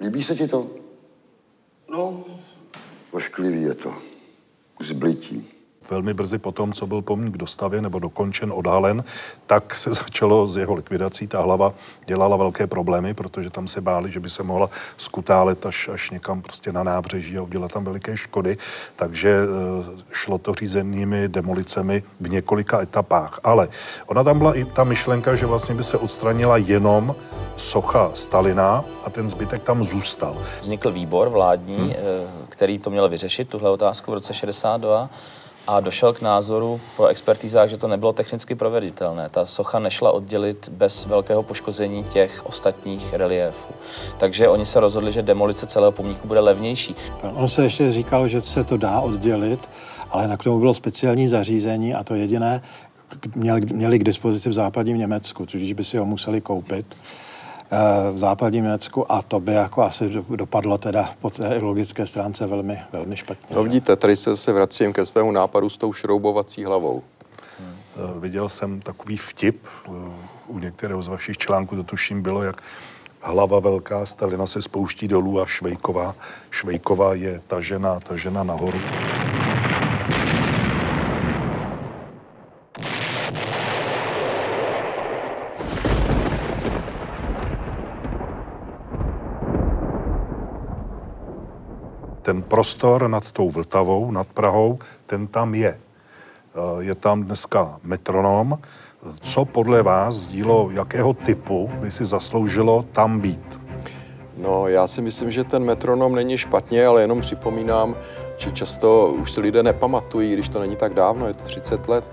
Líbí 0.00 0.22
se 0.22 0.34
ti 0.34 0.48
to? 0.48 0.70
No, 1.88 2.24
Ošklivý 3.10 3.62
je 3.62 3.74
to. 3.74 3.94
Velmi 5.90 6.14
brzy 6.14 6.38
po 6.38 6.52
tom, 6.52 6.72
co 6.72 6.86
byl 6.86 7.02
pomník 7.02 7.36
dostavěn 7.36 7.82
nebo 7.82 7.98
dokončen, 7.98 8.52
odhalen, 8.54 9.04
tak 9.46 9.74
se 9.74 9.92
začalo 10.02 10.48
s 10.48 10.56
jeho 10.56 10.74
likvidací. 10.74 11.26
Ta 11.26 11.40
hlava 11.40 11.72
dělala 12.06 12.36
velké 12.36 12.66
problémy, 12.66 13.14
protože 13.14 13.50
tam 13.50 13.68
se 13.68 13.80
báli, 13.80 14.10
že 14.10 14.20
by 14.20 14.30
se 14.30 14.42
mohla 14.42 14.70
skutálet 14.96 15.66
až, 15.66 15.88
až 15.88 16.10
někam 16.10 16.42
prostě 16.42 16.72
na 16.72 16.82
nábřeží 16.82 17.38
a 17.38 17.42
udělat 17.42 17.72
tam 17.72 17.84
veliké 17.84 18.16
škody. 18.16 18.56
Takže 18.96 19.30
e, 19.30 19.44
šlo 20.12 20.38
to 20.38 20.54
řízenými 20.54 21.28
demolicemi 21.28 22.02
v 22.20 22.30
několika 22.30 22.82
etapách. 22.82 23.40
Ale 23.44 23.68
ona 24.06 24.24
tam 24.24 24.38
byla 24.38 24.54
i 24.54 24.64
ta 24.64 24.84
myšlenka, 24.84 25.34
že 25.34 25.46
vlastně 25.46 25.74
by 25.74 25.82
se 25.82 25.98
odstranila 25.98 26.56
jenom 26.56 27.14
socha 27.56 28.10
Stalina 28.14 28.84
a 29.04 29.10
ten 29.10 29.28
zbytek 29.28 29.62
tam 29.62 29.84
zůstal. 29.84 30.36
Vznikl 30.60 30.90
výbor 30.90 31.28
vládní, 31.28 31.76
hmm. 31.76 32.46
který 32.48 32.78
to 32.78 32.90
měl 32.90 33.08
vyřešit, 33.08 33.48
tuhle 33.48 33.70
otázku 33.70 34.10
v 34.10 34.14
roce 34.14 34.34
62 34.34 35.10
a 35.66 35.80
došel 35.80 36.12
k 36.12 36.22
názoru 36.22 36.80
po 36.96 37.06
expertízách, 37.06 37.68
že 37.68 37.76
to 37.76 37.88
nebylo 37.88 38.12
technicky 38.12 38.54
proveditelné. 38.54 39.28
Ta 39.28 39.46
socha 39.46 39.78
nešla 39.78 40.10
oddělit 40.10 40.68
bez 40.68 41.06
velkého 41.06 41.42
poškození 41.42 42.04
těch 42.04 42.46
ostatních 42.46 43.14
reliéfů. 43.14 43.74
Takže 44.18 44.48
oni 44.48 44.64
se 44.64 44.80
rozhodli, 44.80 45.12
že 45.12 45.22
demolice 45.22 45.66
celého 45.66 45.92
pomníku 45.92 46.28
bude 46.28 46.40
levnější. 46.40 46.94
On 47.34 47.48
se 47.48 47.62
ještě 47.62 47.92
říkal, 47.92 48.28
že 48.28 48.40
se 48.40 48.64
to 48.64 48.76
dá 48.76 49.00
oddělit, 49.00 49.60
ale 50.10 50.28
na 50.28 50.36
k 50.36 50.44
tomu 50.44 50.58
bylo 50.58 50.74
speciální 50.74 51.28
zařízení 51.28 51.94
a 51.94 52.04
to 52.04 52.14
jediné 52.14 52.62
měli, 53.34 53.60
měli 53.72 53.98
k 53.98 54.04
dispozici 54.04 54.48
v 54.48 54.52
západním 54.52 54.98
Německu, 54.98 55.46
tudíž 55.46 55.72
by 55.72 55.84
si 55.84 55.98
ho 55.98 56.04
museli 56.04 56.40
koupit. 56.40 56.86
Eh, 57.70 58.12
v 58.12 58.18
západním 58.18 58.64
Německu 58.64 59.12
a 59.12 59.22
to 59.22 59.40
by 59.40 59.52
jako 59.52 59.82
asi 59.82 60.24
dopadlo 60.36 60.78
teda 60.78 61.10
po 61.20 61.30
té 61.30 61.58
logické 61.58 62.06
stránce 62.06 62.46
velmi, 62.46 62.78
velmi 62.92 63.16
špatně. 63.16 63.56
No 63.56 63.62
vidíte, 63.62 63.96
tady 63.96 64.16
se, 64.16 64.36
se 64.36 64.52
vracím 64.52 64.92
ke 64.92 65.06
svému 65.06 65.32
nápadu 65.32 65.70
s 65.70 65.76
tou 65.76 65.92
šroubovací 65.92 66.64
hlavou. 66.64 67.02
Hmm. 67.60 68.20
Viděl 68.20 68.48
jsem 68.48 68.80
takový 68.80 69.16
vtip, 69.16 69.66
eh, 69.66 69.90
u 70.46 70.58
některého 70.58 71.02
z 71.02 71.08
vašich 71.08 71.38
článků 71.38 71.76
to 71.76 71.82
tuším 71.82 72.22
bylo, 72.22 72.42
jak 72.42 72.62
hlava 73.20 73.60
velká 73.60 74.06
Stalina 74.06 74.46
se 74.46 74.62
spouští 74.62 75.08
dolů 75.08 75.40
a 75.40 75.46
Švejková, 75.46 76.14
Švejková 76.50 77.14
je 77.14 77.40
tažena, 77.46 78.00
tažena 78.00 78.42
nahoru. 78.42 78.78
Ten 92.26 92.42
prostor 92.42 93.08
nad 93.08 93.32
tou 93.32 93.50
Vltavou, 93.50 94.10
nad 94.10 94.26
Prahou, 94.26 94.78
ten 95.06 95.26
tam 95.26 95.54
je. 95.54 95.78
Eh, 95.78 96.82
je 96.82 96.94
tam 96.94 97.22
dneska 97.22 97.78
metronom. 97.82 98.58
Co 99.20 99.44
podle 99.44 99.82
vás, 99.82 100.26
dílo 100.26 100.70
jakého 100.70 101.14
typu 101.14 101.70
by 101.80 101.90
si 101.90 102.04
zasloužilo 102.04 102.84
tam 102.92 103.20
být? 103.20 103.60
No, 104.36 104.68
já 104.68 104.86
si 104.86 105.02
myslím, 105.02 105.30
že 105.30 105.44
ten 105.44 105.64
metronom 105.64 106.14
není 106.14 106.38
špatně, 106.38 106.86
ale 106.86 107.00
jenom 107.00 107.20
připomínám, 107.20 107.96
že 108.36 108.52
často 108.52 109.14
už 109.22 109.32
si 109.32 109.40
lidé 109.40 109.62
nepamatují, 109.62 110.32
když 110.32 110.48
to 110.48 110.60
není 110.60 110.76
tak 110.76 110.94
dávno, 110.94 111.26
je 111.26 111.34
to 111.34 111.44
30 111.44 111.88
let, 111.88 112.10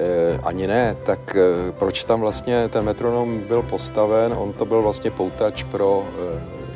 eh, 0.00 0.38
ani 0.44 0.66
ne, 0.66 0.96
tak 1.06 1.36
eh, 1.36 1.72
proč 1.72 2.04
tam 2.04 2.20
vlastně 2.20 2.68
ten 2.68 2.84
metronom 2.84 3.40
byl 3.48 3.62
postaven? 3.62 4.34
On 4.36 4.52
to 4.52 4.64
byl 4.64 4.82
vlastně 4.82 5.10
poutač 5.10 5.64
pro 5.64 6.04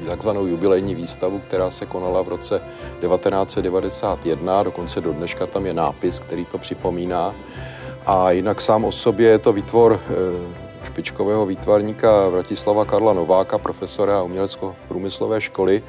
takzvanou 0.04 0.46
jubilejní 0.46 0.94
výstavu, 0.94 1.38
která 1.38 1.70
se 1.70 1.86
konala 1.86 2.22
v 2.22 2.28
roce 2.28 2.60
1991, 3.00 4.62
dokonce 4.62 5.00
do 5.00 5.12
dneška 5.12 5.46
tam 5.46 5.66
je 5.66 5.74
nápis, 5.74 6.20
který 6.20 6.44
to 6.44 6.58
připomíná. 6.58 7.34
A 8.06 8.30
jinak 8.30 8.60
sám 8.60 8.84
o 8.84 8.92
sobě 8.92 9.28
je 9.28 9.38
to 9.38 9.52
výtvor 9.52 10.00
eh, 10.00 10.84
špičkového 10.84 11.46
výtvarníka 11.46 12.28
Vratislava 12.28 12.84
Karla 12.84 13.12
Nováka, 13.12 13.58
profesora 13.58 14.22
umělecko-průmyslové 14.22 15.40
školy, 15.40 15.82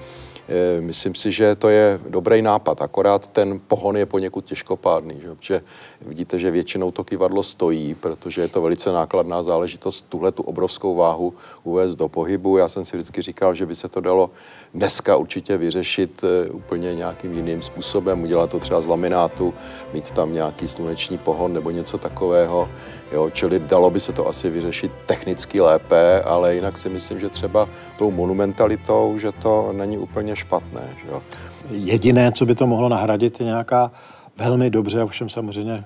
myslím 0.80 1.16
si, 1.16 1.32
že 1.32 1.56
to 1.56 1.70
je 1.70 2.00
dobrý 2.10 2.42
nápad, 2.42 2.82
akorát 2.82 3.30
ten 3.30 3.60
pohon 3.68 3.98
je 3.98 4.06
poněkud 4.06 4.46
těžkopádný, 4.46 5.20
že? 5.22 5.36
protože 5.36 5.62
vidíte, 6.02 6.40
že 6.40 6.52
většinou 6.52 6.92
to 6.92 7.04
kivadlo 7.04 7.44
stojí, 7.44 7.96
protože 7.96 8.42
je 8.42 8.48
to 8.48 8.62
velice 8.62 8.92
nákladná 8.92 9.44
záležitost 9.44 10.06
tuhle 10.10 10.32
tu 10.32 10.44
obrovskou 10.44 10.96
váhu 10.96 11.34
uvést 11.64 11.96
do 11.96 12.08
pohybu. 12.08 12.58
Já 12.58 12.70
jsem 12.70 12.86
si 12.86 12.98
vždycky 12.98 13.22
říkal, 13.22 13.56
že 13.56 13.66
by 13.66 13.76
se 13.76 13.88
to 13.88 14.02
dalo 14.02 14.30
dneska 14.74 15.18
určitě 15.18 15.58
vyřešit 15.58 16.22
eh, 16.24 16.50
úplně 16.50 16.96
nějakým 16.96 17.34
jiným 17.34 17.62
způsobem, 17.62 18.24
udělat 18.24 18.50
to 18.50 18.60
třeba 18.60 18.82
z 18.82 18.88
laminátu, 18.88 19.54
mít 19.94 20.12
tam 20.12 20.34
nějaký 20.34 20.68
sluneční 20.68 21.18
pohon 21.18 21.54
nebo 21.54 21.72
něco 21.72 21.98
takového. 21.98 22.70
Jo? 23.16 23.30
Čili 23.30 23.60
dalo 23.60 23.90
by 23.90 24.00
se 24.00 24.12
to 24.12 24.28
asi 24.28 24.50
vyřešit 24.50 24.92
technicky 25.06 25.62
lépe, 25.62 26.22
ale 26.22 26.56
jinak 26.56 26.78
si 26.78 26.90
myslím, 26.90 27.20
že 27.20 27.30
třeba 27.30 27.70
tou 27.98 28.12
monumentalitou, 28.12 29.18
že 29.18 29.32
to 29.32 29.74
není 29.74 29.98
úplně 29.98 30.36
špatné. 30.36 30.96
Že 31.04 31.12
jo? 31.12 31.22
Jediné, 31.70 32.32
co 32.32 32.46
by 32.46 32.56
to 32.56 32.68
mohlo 32.68 32.90
nahradit, 32.90 33.40
je 33.40 33.46
nějaká 33.46 33.92
velmi 34.38 34.70
dobře, 34.70 35.04
ovšem 35.04 35.30
samozřejmě 35.30 35.84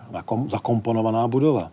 zakomponovaná 0.48 1.28
budova. 1.28 1.72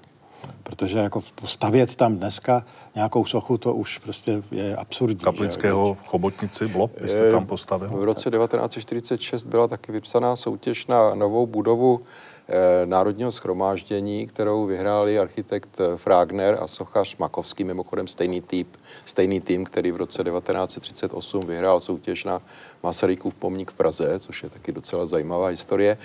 Protože 0.63 0.99
jako 0.99 1.23
stavět 1.45 1.95
tam 1.97 2.17
dneska 2.17 2.65
nějakou 2.95 3.25
sochu, 3.25 3.59
to 3.59 3.75
už 3.75 3.99
prostě 3.99 4.43
je 4.51 4.77
absurdní. 4.77 5.25
Kaplického 5.25 5.97
že? 6.01 6.09
chobotnici 6.09 6.69
Blob, 6.69 6.91
jste 7.07 7.31
tam 7.31 7.47
postavil? 7.47 7.89
V 7.89 8.05
roce 8.05 8.31
1946 8.31 9.45
byla 9.45 9.69
taky 9.69 9.93
vypsaná 9.93 10.37
soutěž 10.37 10.87
na 10.87 11.15
novou 11.15 11.47
budovu 11.47 12.01
Eh, 12.01 12.36
Národního 12.85 13.33
schromáždění, 13.33 14.27
kterou 14.27 14.67
vyhráli 14.67 15.19
architekt 15.19 15.81
eh, 15.81 15.97
Fragner 15.97 16.59
a 16.61 16.67
sochař 16.67 17.17
Makovský, 17.17 17.65
mimochodem 17.65 18.09
stejný 18.09 18.41
typ, 18.41 18.77
stejný 19.05 19.41
tým, 19.41 19.65
který 19.65 19.93
v 19.93 19.97
roce 19.97 20.25
1938 20.25 21.47
vyhrál 21.47 21.81
soutěž 21.81 22.25
na 22.25 22.43
Masarykův 22.83 23.35
pomník 23.35 23.71
v 23.71 23.75
Praze, 23.75 24.21
což 24.21 24.43
je 24.43 24.49
taky 24.51 24.73
docela 24.73 25.07
zajímavá 25.07 25.47
historie. 25.47 25.99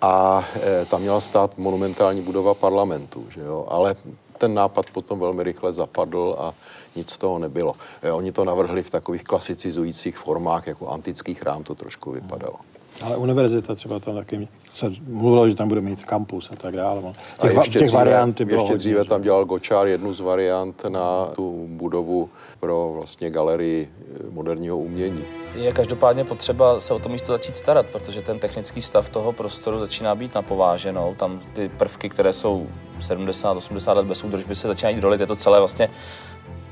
A 0.00 0.44
e, 0.62 0.84
tam 0.84 1.00
měla 1.00 1.20
stát 1.20 1.58
monumentální 1.58 2.22
budova 2.22 2.54
parlamentu, 2.54 3.26
že 3.30 3.40
jo? 3.40 3.66
ale 3.68 3.96
ten 4.38 4.54
nápad 4.54 4.90
potom 4.90 5.20
velmi 5.20 5.42
rychle 5.42 5.72
zapadl 5.72 6.36
a 6.38 6.54
nic 6.96 7.10
z 7.10 7.18
toho 7.18 7.38
nebylo. 7.38 7.74
Oni 8.12 8.32
to 8.32 8.44
navrhli 8.44 8.82
v 8.82 8.90
takových 8.90 9.24
klasicizujících 9.24 10.18
formách, 10.18 10.66
jako 10.66 10.88
antický 10.88 11.34
chrám 11.34 11.62
to 11.62 11.74
trošku 11.74 12.10
vypadalo. 12.10 12.75
Ale 13.02 13.16
univerzita 13.16 13.74
třeba 13.74 14.00
tam 14.00 14.14
taky 14.14 14.48
se 14.72 14.86
mluvilo, 15.08 15.48
že 15.48 15.54
tam 15.54 15.68
bude 15.68 15.80
mít 15.80 16.04
kampus 16.04 16.50
a 16.52 16.56
tak 16.56 16.76
dále. 16.76 17.02
Těch, 17.02 17.56
a 17.56 17.60
ještě 17.60 17.78
těch 17.78 17.82
dříve, 17.82 18.04
variant 18.04 18.40
bylo 18.40 18.62
ještě 18.62 18.76
dříve 18.76 18.98
hodně, 18.98 19.08
tam 19.08 19.22
dělal 19.22 19.44
Gočár 19.44 19.86
jednu 19.86 20.12
z 20.12 20.20
variant 20.20 20.84
na 20.88 21.26
tu 21.26 21.66
budovu 21.68 22.30
pro 22.60 22.90
vlastně 22.94 23.30
galerii 23.30 23.88
eh, 23.88 24.30
moderního 24.30 24.78
umění. 24.78 25.24
Je 25.54 25.72
každopádně 25.72 26.24
potřeba 26.24 26.80
se 26.80 26.94
o 26.94 26.98
to 26.98 27.08
místo 27.08 27.32
začít 27.32 27.56
starat, 27.56 27.86
protože 27.86 28.20
ten 28.20 28.38
technický 28.38 28.82
stav 28.82 29.08
toho 29.08 29.32
prostoru 29.32 29.80
začíná 29.80 30.14
být 30.14 30.34
napováženou. 30.34 31.14
Tam 31.14 31.40
ty 31.52 31.68
prvky, 31.68 32.08
které 32.08 32.32
jsou 32.32 32.66
70-80 33.00 33.96
let 33.96 34.06
bez 34.06 34.24
údržby, 34.24 34.54
se 34.54 34.68
začínají 34.68 35.00
dolit. 35.00 35.20
Je 35.20 35.26
to 35.26 35.36
celé 35.36 35.58
vlastně 35.58 35.90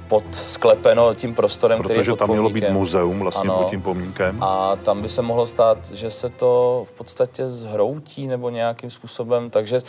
podsklepeno 0.08 1.14
tím 1.14 1.34
prostorem, 1.34 1.78
Protože 1.78 1.94
který 1.94 2.06
je 2.06 2.12
pod 2.12 2.18
tam 2.18 2.30
mělo 2.30 2.50
být 2.50 2.68
muzeum 2.70 3.18
vlastně 3.18 3.50
ano, 3.50 3.58
pod 3.58 3.70
tím 3.70 3.82
pomníkem. 3.82 4.42
A 4.42 4.76
tam 4.76 5.02
by 5.02 5.08
se 5.08 5.22
mohlo 5.22 5.46
stát, 5.46 5.90
že 5.90 6.10
se 6.10 6.28
to 6.28 6.82
v 6.88 6.92
podstatě 6.92 7.48
zhroutí 7.48 8.26
nebo 8.26 8.50
nějakým 8.50 8.90
způsobem, 8.90 9.50
takže 9.50 9.82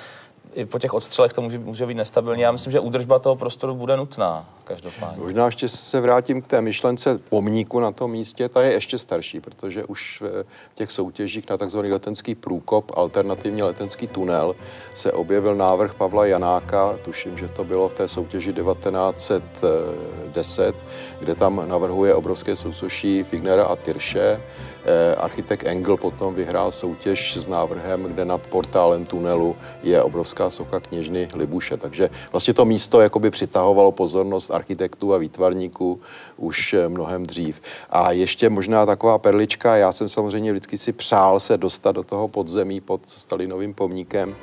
i 0.55 0.65
po 0.65 0.79
těch 0.79 0.93
odstřelech 0.93 1.33
to 1.33 1.41
může, 1.41 1.59
může 1.59 1.85
být 1.85 1.93
nestabilní. 1.93 2.41
Já 2.41 2.51
myslím, 2.51 2.71
že 2.71 2.79
údržba 2.79 3.19
toho 3.19 3.35
prostoru 3.35 3.75
bude 3.75 3.97
nutná, 3.97 4.49
každopádně. 4.63 5.23
Možná 5.23 5.45
ještě 5.45 5.69
se 5.69 6.01
vrátím 6.01 6.41
k 6.41 6.47
té 6.47 6.61
myšlence 6.61 7.19
pomníku 7.29 7.79
na 7.79 7.91
tom 7.91 8.11
místě, 8.11 8.49
ta 8.49 8.61
je 8.61 8.73
ještě 8.73 8.97
starší, 8.97 9.39
protože 9.39 9.83
už 9.83 10.21
v 10.21 10.45
těch 10.75 10.91
soutěžích 10.91 11.49
na 11.49 11.57
tzv. 11.57 11.79
letenský 11.79 12.35
průkop, 12.35 12.91
alternativně 12.95 13.63
letenský 13.63 14.07
tunel, 14.07 14.55
se 14.93 15.11
objevil 15.11 15.55
návrh 15.55 15.93
Pavla 15.93 16.25
Janáka, 16.25 16.97
tuším, 16.97 17.37
že 17.37 17.47
to 17.47 17.63
bylo 17.63 17.89
v 17.89 17.93
té 17.93 18.07
soutěži 18.07 18.53
1910, 18.53 20.75
kde 21.19 21.35
tam 21.35 21.69
navrhuje 21.69 22.13
obrovské 22.13 22.55
sousoší 22.55 23.23
Fignera 23.23 23.65
a 23.65 23.75
Tyrše. 23.75 24.41
Eh, 24.87 25.15
architekt 25.15 25.67
Engel 25.67 25.97
potom 25.97 26.35
vyhrál 26.35 26.71
soutěž 26.71 27.37
s 27.37 27.47
návrhem, 27.47 28.03
kde 28.03 28.25
nad 28.25 28.47
portálem 28.47 29.05
tunelu 29.05 29.55
je 29.83 30.01
obrovská 30.01 30.49
socha 30.49 30.79
kněžny 30.79 31.27
Libuše. 31.33 31.77
Takže 31.77 32.09
vlastně 32.31 32.53
to 32.53 32.65
místo 32.65 33.01
jakoby 33.01 33.31
přitahovalo 33.31 33.91
pozornost 33.91 34.51
architektů 34.51 35.13
a 35.13 35.17
výtvarníků 35.17 35.99
už 36.37 36.73
eh, 36.73 36.89
mnohem 36.89 37.25
dřív. 37.25 37.61
A 37.89 38.11
ještě 38.11 38.49
možná 38.49 38.85
taková 38.85 39.17
perlička, 39.17 39.75
já 39.75 39.91
jsem 39.91 40.09
samozřejmě 40.09 40.51
vždycky 40.51 40.77
si 40.77 40.93
přál 40.93 41.39
se 41.39 41.57
dostat 41.57 41.91
do 41.91 42.03
toho 42.03 42.27
podzemí 42.27 42.81
pod 42.81 43.01
Stalinovým 43.05 43.73
pomníkem. 43.73 44.35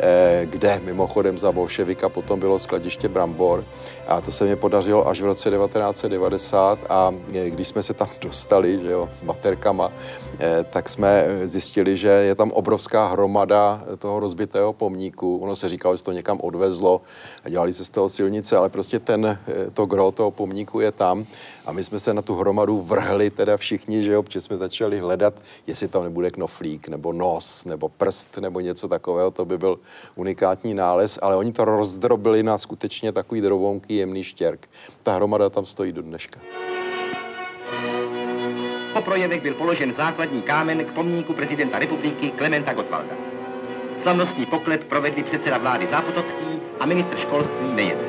Eh, 0.00 0.46
kde 0.50 0.80
mimochodem 0.84 1.38
za 1.38 1.52
bolševika 1.52 2.08
potom 2.08 2.40
bylo 2.40 2.58
skladiště 2.58 3.08
Brambor. 3.08 3.64
A 4.06 4.20
to 4.20 4.32
se 4.32 4.44
mi 4.44 4.56
podařilo 4.56 5.08
až 5.08 5.20
v 5.20 5.24
roce 5.24 5.50
1990 5.50 6.78
a 6.88 7.14
eh, 7.34 7.50
když 7.50 7.68
jsme 7.68 7.82
se 7.82 7.94
tam 7.94 8.08
dostali 8.20 8.80
že 8.82 8.90
jo, 8.90 9.08
s 9.10 9.22
baterkama, 9.22 9.92
tak 10.70 10.88
jsme 10.88 11.26
zjistili, 11.44 11.96
že 11.96 12.08
je 12.08 12.34
tam 12.34 12.50
obrovská 12.50 13.06
hromada 13.06 13.82
toho 13.98 14.20
rozbitého 14.20 14.72
pomníku. 14.72 15.38
Ono 15.38 15.56
se 15.56 15.68
říkalo, 15.68 15.96
že 15.96 16.02
to 16.02 16.12
někam 16.12 16.38
odvezlo 16.40 17.00
a 17.44 17.48
dělali 17.48 17.72
se 17.72 17.84
z 17.84 17.90
toho 17.90 18.08
silnice, 18.08 18.56
ale 18.56 18.68
prostě 18.68 18.98
ten, 18.98 19.38
to 19.74 19.86
gro 19.86 20.10
toho 20.10 20.30
pomníku 20.30 20.80
je 20.80 20.92
tam 20.92 21.26
a 21.66 21.72
my 21.72 21.84
jsme 21.84 22.00
se 22.00 22.14
na 22.14 22.22
tu 22.22 22.34
hromadu 22.34 22.80
vrhli 22.80 23.30
teda 23.30 23.56
všichni, 23.56 24.04
že 24.04 24.12
jo, 24.12 24.24
jsme 24.38 24.56
začali 24.56 24.98
hledat, 24.98 25.34
jestli 25.66 25.88
tam 25.88 26.02
nebude 26.04 26.30
knoflík, 26.30 26.88
nebo 26.88 27.12
nos, 27.12 27.64
nebo 27.64 27.88
prst, 27.88 28.38
nebo 28.38 28.60
něco 28.60 28.88
takového, 28.88 29.30
to 29.30 29.44
by 29.44 29.58
byl 29.58 29.78
unikátní 30.14 30.74
nález, 30.74 31.18
ale 31.22 31.36
oni 31.36 31.52
to 31.52 31.64
rozdrobili 31.64 32.42
na 32.42 32.58
skutečně 32.58 33.12
takový 33.12 33.40
drobonký 33.40 33.96
jemný 33.96 34.24
štěrk. 34.24 34.68
Ta 35.02 35.14
hromada 35.14 35.50
tam 35.50 35.66
stojí 35.66 35.92
do 35.92 36.02
dneška. 36.02 36.40
Po 38.92 39.02
projevech 39.02 39.42
byl 39.42 39.54
položen 39.54 39.94
základní 39.96 40.42
kámen 40.42 40.84
k 40.84 40.92
pomníku 40.92 41.32
prezidenta 41.32 41.78
republiky 41.78 42.30
Klementa 42.30 42.72
Gottwalda. 42.72 43.14
Slavnostní 44.02 44.46
poklep 44.46 44.84
provedli 44.84 45.22
předseda 45.22 45.58
vlády 45.58 45.88
Zápotocký 45.90 46.60
a 46.80 46.86
ministr 46.86 47.16
školství 47.16 47.72
Nejedl. 47.74 48.04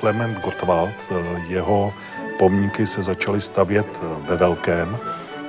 Klement 0.00 0.40
Gottwald, 0.44 0.94
eh, 1.10 1.14
jeho 1.48 1.92
pomníky 2.38 2.86
se 2.86 3.02
začaly 3.02 3.40
stavět 3.40 3.86
eh, 4.02 4.30
ve 4.30 4.36
velkém. 4.36 4.98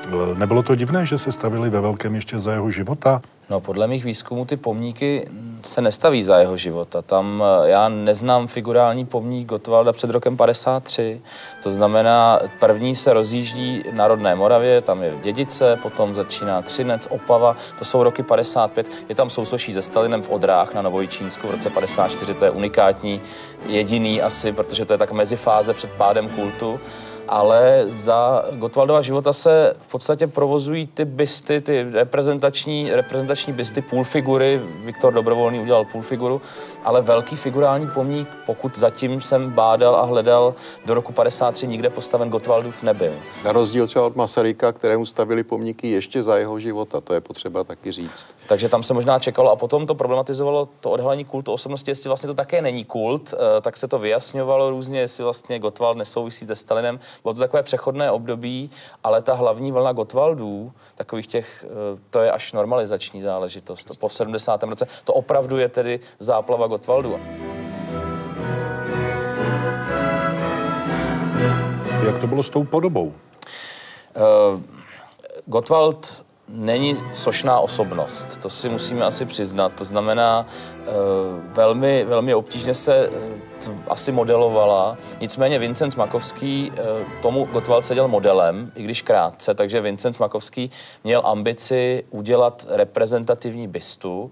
Eh, 0.08 0.10
nebylo 0.36 0.64
to 0.64 0.76
divné, 0.76 1.06
že 1.06 1.18
se 1.18 1.32
stavili 1.32 1.70
ve 1.70 1.82
velkém 1.82 2.16
ještě 2.16 2.40
za 2.40 2.52
jeho 2.54 2.72
života? 2.72 3.22
No, 3.52 3.60
podle 3.60 3.88
mých 3.88 4.06
výzkumů 4.06 4.46
ty 4.46 4.58
pomníky 4.58 5.28
se 5.64 5.82
nestaví 5.82 6.24
za 6.24 6.38
jeho 6.38 6.58
života. 6.58 7.02
Tam 7.02 7.44
eh, 7.44 7.70
já 7.70 7.90
neznám 7.90 8.48
figurální 8.48 9.06
pomník 9.06 9.48
Gotwalda 9.48 9.94
před 9.94 10.10
rokem 10.10 10.38
53. 10.38 11.22
To 11.64 11.72
znamená, 11.72 12.40
první 12.60 12.96
se 12.96 13.14
rozjíždí 13.14 13.84
na 13.92 14.08
rodné 14.08 14.36
Moravě, 14.36 14.82
tam 14.82 15.04
je 15.04 15.14
Dědice, 15.24 15.78
potom 15.82 16.14
začíná 16.14 16.62
Třinec, 16.62 17.08
Opava, 17.10 17.58
to 17.80 17.86
jsou 17.86 18.04
roky 18.04 18.24
55. 18.24 18.88
Je 19.10 19.16
tam 19.16 19.30
sousoší 19.30 19.74
se 19.74 19.82
Stalinem 19.82 20.22
v 20.22 20.30
Odrách 20.30 20.74
na 20.74 20.82
Novojičínsku 20.82 21.48
v 21.48 21.52
roce 21.52 21.70
54, 21.70 22.34
to 22.34 22.46
je 22.46 22.52
unikátní, 22.52 23.22
jediný 23.66 24.22
asi, 24.22 24.52
protože 24.52 24.86
to 24.86 24.94
je 24.94 24.98
tak 24.98 25.12
mezifáze 25.12 25.74
před 25.74 25.92
pádem 25.92 26.30
kultu 26.30 26.80
ale 27.32 27.86
za 27.88 28.46
Gotwaldova 28.52 29.02
života 29.02 29.34
se 29.34 29.76
v 29.82 29.88
podstatě 29.88 30.28
provozují 30.28 30.88
ty 30.88 31.06
bysty, 31.06 31.62
ty 31.62 31.86
reprezentační, 31.92 32.92
reprezentační 32.92 33.54
bysty, 33.54 33.82
půlfigury. 33.82 34.62
Viktor 34.84 35.14
Dobrovolný 35.14 35.60
udělal 35.60 35.86
půlfiguru, 35.86 36.42
ale 36.84 37.02
velký 37.02 37.36
figurální 37.36 37.88
pomník, 37.88 38.28
pokud 38.46 38.78
zatím 38.78 39.22
jsem 39.22 39.52
bádal 39.52 39.96
a 39.96 40.02
hledal, 40.02 40.56
do 40.86 40.94
roku 40.94 41.14
53 41.14 41.68
nikde 41.68 41.90
postaven 41.90 42.30
Gotwaldův 42.30 42.84
nebyl. 42.84 43.14
Na 43.44 43.52
rozdíl 43.52 43.88
třeba 43.88 44.06
od 44.06 44.16
Masaryka, 44.16 44.72
kterému 44.72 45.06
stavili 45.06 45.44
pomníky 45.44 45.92
ještě 45.92 46.24
za 46.24 46.38
jeho 46.38 46.60
života, 46.60 47.02
to 47.02 47.14
je 47.14 47.22
potřeba 47.22 47.64
taky 47.64 47.92
říct. 47.92 48.28
Takže 48.48 48.70
tam 48.70 48.84
se 48.84 48.94
možná 48.94 49.20
čekalo 49.20 49.52
a 49.52 49.56
potom 49.56 49.88
to 49.88 49.96
problematizovalo 49.96 50.70
to 50.80 50.90
odhalení 50.92 51.26
kultu 51.26 51.52
osobnosti, 51.52 51.92
jestli 51.92 52.08
vlastně 52.08 52.28
to 52.28 52.34
také 52.34 52.62
není 52.62 52.86
kult, 52.86 53.34
eh, 53.34 53.62
tak 53.62 53.78
se 53.78 53.88
to 53.88 54.00
vyjasňovalo 54.00 54.70
různě, 54.70 55.00
jestli 55.00 55.24
vlastně 55.24 55.60
Gottwald 55.60 55.98
nesouvisí 55.98 56.46
se 56.46 56.56
Stalinem. 56.56 57.00
Bylo 57.24 57.34
to 57.34 57.40
takové 57.40 57.64
přechodné 57.64 58.12
období, 58.12 58.72
ale 59.04 59.22
ta 59.22 59.34
hlavní 59.34 59.72
vlna 59.72 59.92
Gottwaldů, 59.92 60.74
takových 60.96 61.28
těch, 61.28 61.66
eh, 61.68 62.00
to 62.10 62.20
je 62.20 62.32
až 62.32 62.54
normalizační 62.54 63.22
záležitost. 63.22 63.92
Po 64.00 64.10
70. 64.10 64.70
roce 64.70 64.88
to 65.04 65.14
opravdu 65.14 65.58
je 65.58 65.70
tedy 65.70 66.00
záplava 66.20 66.68
Gottwaldů. 66.68 67.20
Jak 72.06 72.18
to 72.18 72.28
bylo 72.28 72.44
s 72.44 72.50
tou 72.50 72.64
podobou? 72.64 73.06
Uh, 73.06 74.62
Gottwald 75.46 76.26
není 76.52 76.98
sošná 77.14 77.60
osobnost. 77.60 78.38
To 78.38 78.50
si 78.50 78.70
musíme 78.70 79.06
asi 79.06 79.26
přiznat. 79.26 79.72
To 79.78 79.86
znamená, 79.86 80.46
uh, 80.80 80.94
velmi, 81.54 82.06
velmi 82.06 82.34
obtížně 82.34 82.74
se 82.74 83.10
uh, 83.10 83.16
asi 83.88 84.12
modelovala. 84.12 84.98
Nicméně 85.22 85.60
Vincent 85.60 85.96
Makovský 85.98 86.72
uh, 86.72 86.78
tomu 87.22 87.46
Gottwald 87.46 87.86
seděl 87.86 88.08
modelem, 88.08 88.72
i 88.76 88.84
když 88.84 89.02
krátce, 89.02 89.54
takže 89.54 89.82
Vincent 89.82 90.20
Makovský 90.20 90.72
měl 91.04 91.22
ambici 91.26 92.04
udělat 92.10 92.66
reprezentativní 92.70 93.68
bystu, 93.68 94.32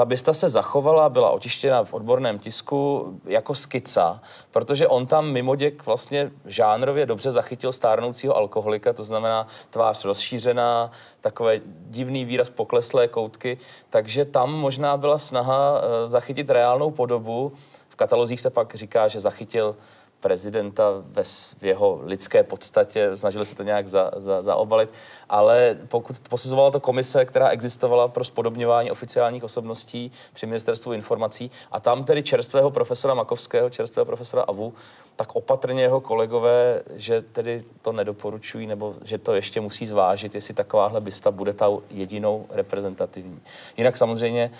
ta 0.00 0.04
bysta 0.04 0.32
se 0.32 0.48
zachovala, 0.48 1.08
byla 1.08 1.30
otištěna 1.30 1.84
v 1.84 1.94
odborném 1.94 2.38
tisku 2.38 3.06
jako 3.24 3.54
skica, 3.54 4.20
protože 4.50 4.88
on 4.88 5.06
tam 5.06 5.30
mimoděk 5.30 5.86
vlastně 5.86 6.30
žánrově 6.44 7.06
dobře 7.06 7.30
zachytil 7.30 7.72
stárnoucího 7.72 8.36
alkoholika, 8.36 8.92
to 8.92 9.02
znamená 9.02 9.46
tvář 9.70 10.04
rozšířená, 10.04 10.90
takové 11.20 11.60
divný 11.66 12.24
výraz 12.24 12.50
pokleslé 12.50 13.08
koutky, 13.08 13.58
takže 13.90 14.24
tam 14.24 14.52
možná 14.52 14.96
byla 14.96 15.18
snaha 15.18 15.72
uh, 15.72 15.86
zachytit 16.06 16.50
reálnou 16.50 16.90
podobu. 16.90 17.52
V 17.88 17.96
katalozích 17.96 18.40
se 18.40 18.50
pak 18.50 18.74
říká, 18.74 19.08
že 19.08 19.20
zachytil 19.20 19.76
prezidenta 20.20 20.84
ve, 21.04 21.22
v 21.58 21.64
jeho 21.64 22.00
lidské 22.02 22.42
podstatě, 22.42 23.10
snažili 23.16 23.46
se 23.46 23.54
to 23.54 23.62
nějak 23.62 23.88
za, 23.88 24.10
za, 24.16 24.42
zaobalit, 24.42 24.90
ale 25.28 25.76
pokud 25.88 26.16
posuzovala 26.28 26.70
to 26.70 26.80
komise, 26.80 27.24
která 27.24 27.48
existovala 27.48 28.08
pro 28.08 28.24
spodobňování 28.24 28.90
oficiálních 28.90 29.44
osobností 29.44 30.12
při 30.32 30.46
ministerstvu 30.46 30.92
informací 30.92 31.50
a 31.72 31.80
tam 31.80 32.04
tedy 32.04 32.22
čerstvého 32.22 32.70
profesora 32.70 33.14
Makovského, 33.14 33.70
čerstvého 33.70 34.06
profesora 34.06 34.42
Avu, 34.42 34.74
tak 35.16 35.36
opatrně 35.36 35.82
jeho 35.82 36.00
kolegové, 36.00 36.82
že 36.96 37.22
tedy 37.22 37.62
to 37.82 37.92
nedoporučují, 37.92 38.66
nebo 38.66 38.94
že 39.04 39.18
to 39.18 39.34
ještě 39.34 39.60
musí 39.60 39.86
zvážit, 39.86 40.34
jestli 40.34 40.54
takováhle 40.54 41.00
bysta 41.00 41.30
bude 41.30 41.52
ta 41.52 41.68
jedinou 41.90 42.46
reprezentativní. 42.50 43.40
Jinak 43.76 43.96
samozřejmě 43.96 44.50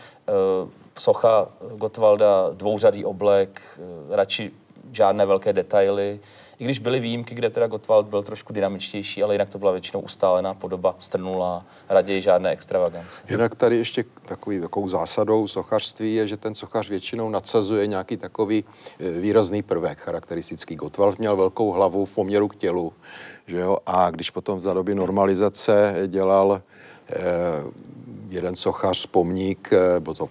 uh, 0.62 0.68
socha 0.98 1.48
Gotwalda, 1.76 2.50
dvouřadý 2.52 3.04
oblek, 3.04 3.62
uh, 3.78 4.14
radši 4.16 4.52
žádné 4.92 5.26
velké 5.26 5.52
detaily. 5.52 6.20
I 6.58 6.64
když 6.64 6.78
byly 6.78 7.00
výjimky, 7.00 7.34
kde 7.34 7.50
teda 7.50 7.66
Gottwald 7.66 8.06
byl 8.06 8.22
trošku 8.22 8.52
dynamičtější, 8.52 9.22
ale 9.22 9.34
jinak 9.34 9.48
to 9.48 9.58
byla 9.58 9.72
většinou 9.72 10.00
ustálená 10.00 10.54
podoba, 10.54 10.96
strnulá, 10.98 11.64
raději 11.88 12.20
žádné 12.20 12.50
extravagance. 12.50 13.22
Jinak 13.30 13.54
tady 13.54 13.76
ještě 13.76 14.04
takový, 14.24 14.60
takovou 14.60 14.88
zásadou 14.88 15.48
sochařství 15.48 16.14
je, 16.14 16.28
že 16.28 16.36
ten 16.36 16.54
sochař 16.54 16.88
většinou 16.88 17.30
nadsazuje 17.30 17.86
nějaký 17.86 18.16
takový 18.16 18.64
e, 19.00 19.10
výrazný 19.10 19.62
prvek 19.62 19.98
charakteristický. 19.98 20.76
Gottwald 20.76 21.18
měl 21.18 21.36
velkou 21.36 21.70
hlavu 21.70 22.04
v 22.04 22.14
poměru 22.14 22.48
k 22.48 22.56
tělu, 22.56 22.92
že 23.46 23.56
jo? 23.56 23.76
a 23.86 24.10
když 24.10 24.30
potom 24.30 24.60
za 24.60 24.74
doby 24.74 24.94
normalizace 24.94 25.94
dělal 26.06 26.62
eh, 27.10 27.16
jeden 28.28 28.56
sochař, 28.56 29.06
pomník, 29.06 29.70
eh, 29.72 30.00
byl 30.00 30.14
to 30.14 30.28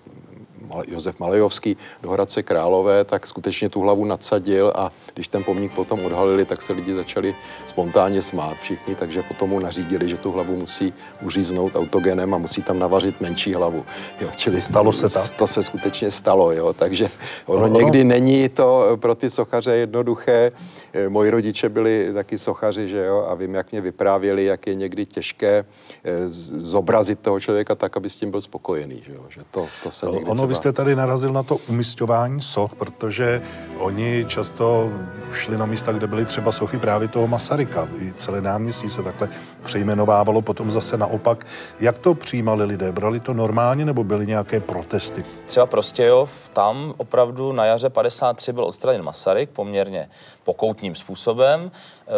Josef 0.88 1.20
Malejovský 1.20 1.78
do 2.02 2.12
Hradce 2.12 2.44
Králové, 2.44 3.04
tak 3.04 3.28
skutečně 3.28 3.70
tu 3.70 3.82
hlavu 3.82 4.06
nadsadil 4.06 4.74
a 4.76 4.92
když 5.14 5.28
ten 5.28 5.44
pomník 5.44 5.74
potom 5.74 6.06
odhalili, 6.06 6.46
tak 6.46 6.62
se 6.62 6.74
lidi 6.74 6.94
začali 6.94 7.36
spontánně 7.66 8.22
smát 8.22 8.58
všichni, 8.58 8.96
takže 8.96 9.24
potom 9.24 9.50
mu 9.50 9.60
nařídili, 9.60 10.10
že 10.10 10.18
tu 10.18 10.32
hlavu 10.32 10.56
musí 10.56 10.94
uříznout 11.22 11.76
autogenem 11.76 12.34
a 12.34 12.38
musí 12.38 12.62
tam 12.62 12.80
navařit 12.80 13.22
menší 13.22 13.54
hlavu. 13.54 13.86
Jo, 14.22 14.30
čili 14.36 14.62
stalo 14.62 14.92
se 14.92 15.10
tak? 15.10 15.32
To 15.38 15.48
se 15.48 15.64
skutečně 15.64 16.12
stalo, 16.12 16.52
jo, 16.52 16.74
takže 16.74 17.10
ono 17.46 17.68
no, 17.68 17.80
někdy 17.80 18.04
no. 18.04 18.10
není 18.10 18.50
to 18.50 18.98
pro 19.02 19.16
ty 19.16 19.30
sochaře 19.30 19.76
jednoduché. 19.76 20.52
Eh, 20.94 21.10
moji 21.10 21.30
rodiče 21.30 21.70
byli 21.70 22.14
taky 22.14 22.38
sochaři, 22.38 22.88
že 22.88 23.06
jo, 23.06 23.26
a 23.30 23.36
vím, 23.36 23.56
jak 23.56 23.72
mě 23.72 23.82
vyprávěli, 23.82 24.46
jak 24.46 24.68
je 24.68 24.76
někdy 24.76 25.06
těžké 25.06 25.66
eh, 26.04 26.30
zobrazit 26.58 27.20
toho 27.20 27.40
člověka 27.40 27.76
tak, 27.76 27.98
aby 27.98 28.10
s 28.10 28.16
tím 28.18 28.32
byl 28.32 28.42
spokojený, 28.42 29.04
že 29.06 29.14
jo, 29.14 29.26
že 29.30 29.42
to, 29.52 29.68
to 29.84 29.92
se 29.92 30.06
někdy 30.06 30.32
ono 30.32 30.34
třeba 30.34 30.48
jste 30.60 30.72
tady 30.72 30.96
narazil 30.96 31.34
na 31.34 31.44
to 31.44 31.58
umistování 31.70 32.42
soch, 32.42 32.76
protože 32.76 33.42
oni 33.78 34.26
často 34.28 34.92
šli 35.32 35.58
na 35.58 35.66
místa, 35.66 35.92
kde 35.92 36.08
byly 36.08 36.26
třeba 36.26 36.52
sochy 36.52 36.80
právě 36.80 37.08
toho 37.08 37.28
Masaryka. 37.28 37.88
I 38.02 38.14
celé 38.14 38.42
náměstí 38.42 38.90
se 38.90 39.04
takhle 39.04 39.28
přejmenovávalo, 39.64 40.42
potom 40.42 40.72
zase 40.72 40.98
naopak. 40.98 41.46
Jak 41.80 41.98
to 41.98 42.16
přijímali 42.16 42.66
lidé? 42.66 42.92
Brali 42.92 43.20
to 43.20 43.34
normálně 43.34 43.86
nebo 43.86 44.04
byly 44.04 44.28
nějaké 44.28 44.60
protesty? 44.60 45.24
Třeba 45.46 45.66
Prostějov, 45.66 46.50
tam 46.54 46.94
opravdu 46.98 47.52
na 47.52 47.66
jaře 47.66 47.90
53 47.90 48.54
byl 48.54 48.64
odstraněn 48.64 49.04
Masaryk 49.04 49.50
poměrně 49.50 50.10
pokoutním 50.44 50.96
způsobem. 50.96 51.72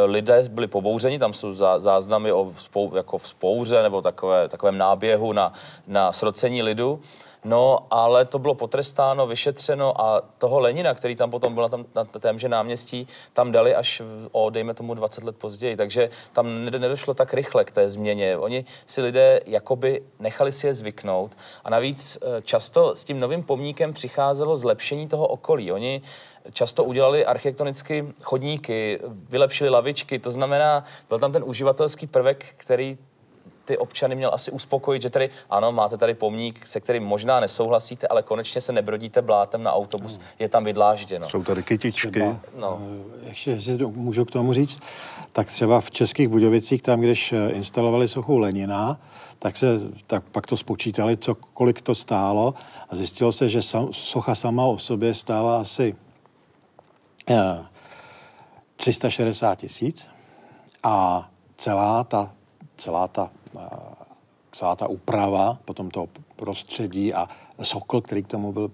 Lidé 0.06 0.50
byli 0.50 0.68
pobouřeni, 0.68 1.20
tam 1.20 1.34
jsou 1.34 1.54
záznamy 1.78 2.32
o 2.32 2.54
spou, 2.58 2.96
jako 2.96 3.18
v 3.18 3.28
spouře 3.28 3.84
nebo 3.84 4.02
takové, 4.02 4.48
takovém 4.48 4.78
náběhu 4.78 5.34
na, 5.34 5.54
na 5.88 6.12
srocení 6.12 6.62
lidu. 6.62 7.00
No, 7.46 7.88
ale 7.90 8.26
to 8.26 8.40
bylo 8.40 8.56
potrestáno, 8.56 9.28
vyšetřeno 9.28 10.02
a 10.02 10.22
toho 10.38 10.60
Lenina, 10.60 10.94
který 10.94 11.16
tam 11.16 11.32
potom 11.32 11.54
byl 11.54 11.64
na, 11.64 11.70
tam, 11.70 11.86
na 11.96 12.04
témže 12.04 12.50
náměstí, 12.50 13.08
tam 13.34 13.52
dali 13.52 13.76
až 13.76 14.02
o, 14.32 14.50
dejme 14.50 14.74
tomu, 14.74 14.94
20 14.94 15.24
let 15.24 15.36
později. 15.36 15.78
Takže 15.78 16.10
tam 16.34 16.66
nedošlo 16.66 17.14
tak 17.14 17.34
rychle 17.34 17.66
k 17.66 17.72
té 17.72 17.90
změně. 17.90 18.38
Oni 18.38 18.66
si 18.86 19.02
lidé 19.02 19.40
jakoby 19.46 20.04
nechali 20.20 20.52
si 20.52 20.68
je 20.68 20.74
zvyknout 20.74 21.38
a 21.64 21.70
navíc 21.70 22.18
eh, 22.22 22.42
často 22.42 22.96
s 22.96 23.04
tím 23.04 23.20
novým 23.20 23.44
pomníkem 23.44 23.94
přicházelo 23.94 24.58
zlepšení 24.58 25.08
toho 25.08 25.28
okolí. 25.28 25.72
Oni 25.72 26.02
často 26.54 26.84
udělali 26.84 27.26
architektonicky 27.26 28.14
chodníky, 28.24 29.00
vylepšili 29.30 29.70
lavičky, 29.70 30.20
to 30.20 30.32
znamená, 30.32 30.84
byl 31.10 31.20
tam 31.20 31.32
ten 31.32 31.44
uživatelský 31.46 32.08
prvek, 32.08 32.46
který 32.58 32.98
ty 33.66 33.78
občany 33.78 34.16
měl 34.16 34.32
asi 34.34 34.52
uspokojit, 34.52 35.02
že 35.02 35.10
tady 35.10 35.30
ano, 35.50 35.72
máte 35.72 35.98
tady 35.98 36.14
pomník, 36.14 36.68
se 36.68 36.80
kterým 36.80 37.04
možná 37.04 37.40
nesouhlasíte, 37.40 38.08
ale 38.08 38.24
konečně 38.24 38.62
se 38.62 38.74
nebrodíte 38.74 39.22
blátem 39.22 39.64
na 39.64 39.74
autobus, 39.74 40.20
je 40.40 40.50
tam 40.50 40.64
vydlážděno. 40.64 41.30
Jsou 41.30 41.44
tady 41.44 41.64
kytičky. 41.64 42.12
Třeba, 42.12 42.40
no. 42.58 42.82
Eh, 43.26 43.30
ještě 43.30 43.62
si 43.62 43.78
můžu 43.78 44.26
k 44.26 44.32
tomu 44.32 44.54
říct, 44.54 44.80
tak 45.32 45.48
třeba 45.48 45.82
v 45.82 45.92
Českých 45.92 46.28
Budějovicích, 46.28 46.82
tam, 46.82 47.02
když 47.02 47.34
eh, 47.34 47.50
instalovali 47.50 48.08
sochu 48.08 48.38
Lenina, 48.38 49.00
tak, 49.40 49.58
se, 49.58 49.80
tak 50.08 50.24
pak 50.24 50.48
to 50.48 50.58
spočítali, 50.58 51.18
co, 51.18 51.36
kolik 51.36 51.82
to 51.82 51.96
stálo 51.96 52.54
a 52.90 52.96
zjistilo 52.96 53.32
se, 53.32 53.50
že 53.50 53.62
sam, 53.62 53.94
socha 53.94 54.36
sama 54.36 54.66
o 54.66 54.78
sobě 54.78 55.14
stála 55.14 55.62
asi 55.62 55.96
eh, 57.30 57.66
360 58.76 59.56
tisíc 59.56 60.08
a 60.84 61.30
celá 61.58 62.04
ta, 62.04 62.34
celá 62.78 63.08
ta 63.08 63.30
celá 64.52 64.76
ta 64.76 64.88
úprava 64.88 65.58
potom 65.66 65.92
toho 65.92 66.10
prostředí 66.36 67.14
a 67.14 67.30
Sokol, 67.62 68.02
který 68.02 68.24
k 68.24 68.28
tomu 68.28 68.52
byl 68.52 68.72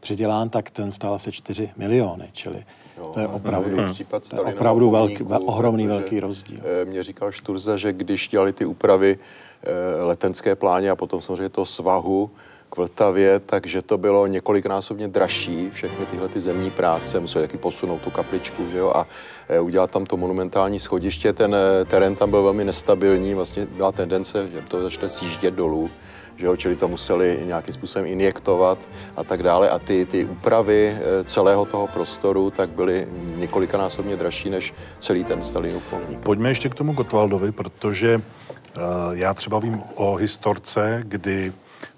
přidělán, 0.00 0.48
tak 0.48 0.70
ten 0.70 0.92
stál 0.92 1.14
asi 1.14 1.32
4 1.32 1.70
miliony, 1.76 2.28
čili 2.32 2.64
Jo, 2.98 3.10
to 3.14 3.20
je 3.20 3.28
opravdu, 3.28 3.76
hmm. 3.76 3.90
případ 3.90 4.28
to 4.28 4.36
je 4.36 4.54
opravdu 4.54 4.90
velký, 4.90 5.24
ohromný 5.24 5.86
velký 5.86 6.20
rozdíl. 6.20 6.60
Eh, 6.82 6.84
mě 6.84 7.02
říkal 7.02 7.32
Šturza, 7.32 7.76
že 7.76 7.92
když 7.92 8.28
dělali 8.28 8.52
ty 8.52 8.64
úpravy 8.64 9.18
eh, 9.62 10.02
letenské 10.02 10.56
pláně 10.56 10.90
a 10.90 10.96
potom 10.96 11.20
samozřejmě 11.20 11.48
to 11.48 11.66
svahu, 11.66 12.30
k 12.72 12.76
Vltavě, 12.76 13.38
takže 13.38 13.82
to 13.82 13.98
bylo 13.98 14.26
několiknásobně 14.26 15.08
dražší, 15.08 15.70
všechny 15.70 16.06
tyhle 16.06 16.28
ty 16.28 16.40
zemní 16.40 16.70
práce, 16.70 17.20
museli 17.20 17.46
taky 17.46 17.58
posunout 17.58 18.00
tu 18.00 18.10
kapličku, 18.10 18.66
že 18.72 18.78
jo, 18.78 18.92
a 18.94 19.06
e, 19.48 19.60
udělat 19.60 19.90
tam 19.90 20.06
to 20.06 20.16
monumentální 20.16 20.80
schodiště, 20.80 21.32
ten 21.32 21.54
e, 21.54 21.84
terén 21.84 22.14
tam 22.14 22.30
byl 22.30 22.42
velmi 22.42 22.64
nestabilní, 22.64 23.34
vlastně 23.34 23.66
byla 23.66 23.92
tendence, 23.92 24.48
že 24.52 24.62
to 24.68 24.82
začne 24.82 25.10
sjíždět 25.10 25.54
dolů, 25.54 25.90
že 26.36 26.46
jo, 26.46 26.56
čili 26.56 26.76
to 26.76 26.88
museli 26.88 27.40
nějakým 27.44 27.74
způsobem 27.74 28.06
injektovat 28.06 28.78
a 29.16 29.24
tak 29.24 29.42
dále. 29.42 29.70
A 29.70 29.78
ty, 29.78 30.06
ty 30.06 30.24
úpravy 30.24 30.96
e, 30.96 31.24
celého 31.24 31.64
toho 31.64 31.86
prostoru 31.86 32.50
tak 32.50 32.70
byly 32.70 33.06
několikanásobně 33.36 34.16
dražší 34.16 34.50
než 34.50 34.74
celý 34.98 35.24
ten 35.24 35.42
Stalinův 35.42 35.82
pomník. 35.90 36.18
Pojďme 36.18 36.48
ještě 36.48 36.68
k 36.68 36.74
tomu 36.74 36.92
Gotwaldovi, 36.92 37.52
protože 37.52 38.20
já 39.12 39.34
třeba 39.34 39.58
vím 39.58 39.82
o 39.94 40.14
historce, 40.14 41.02
kdy 41.04 41.52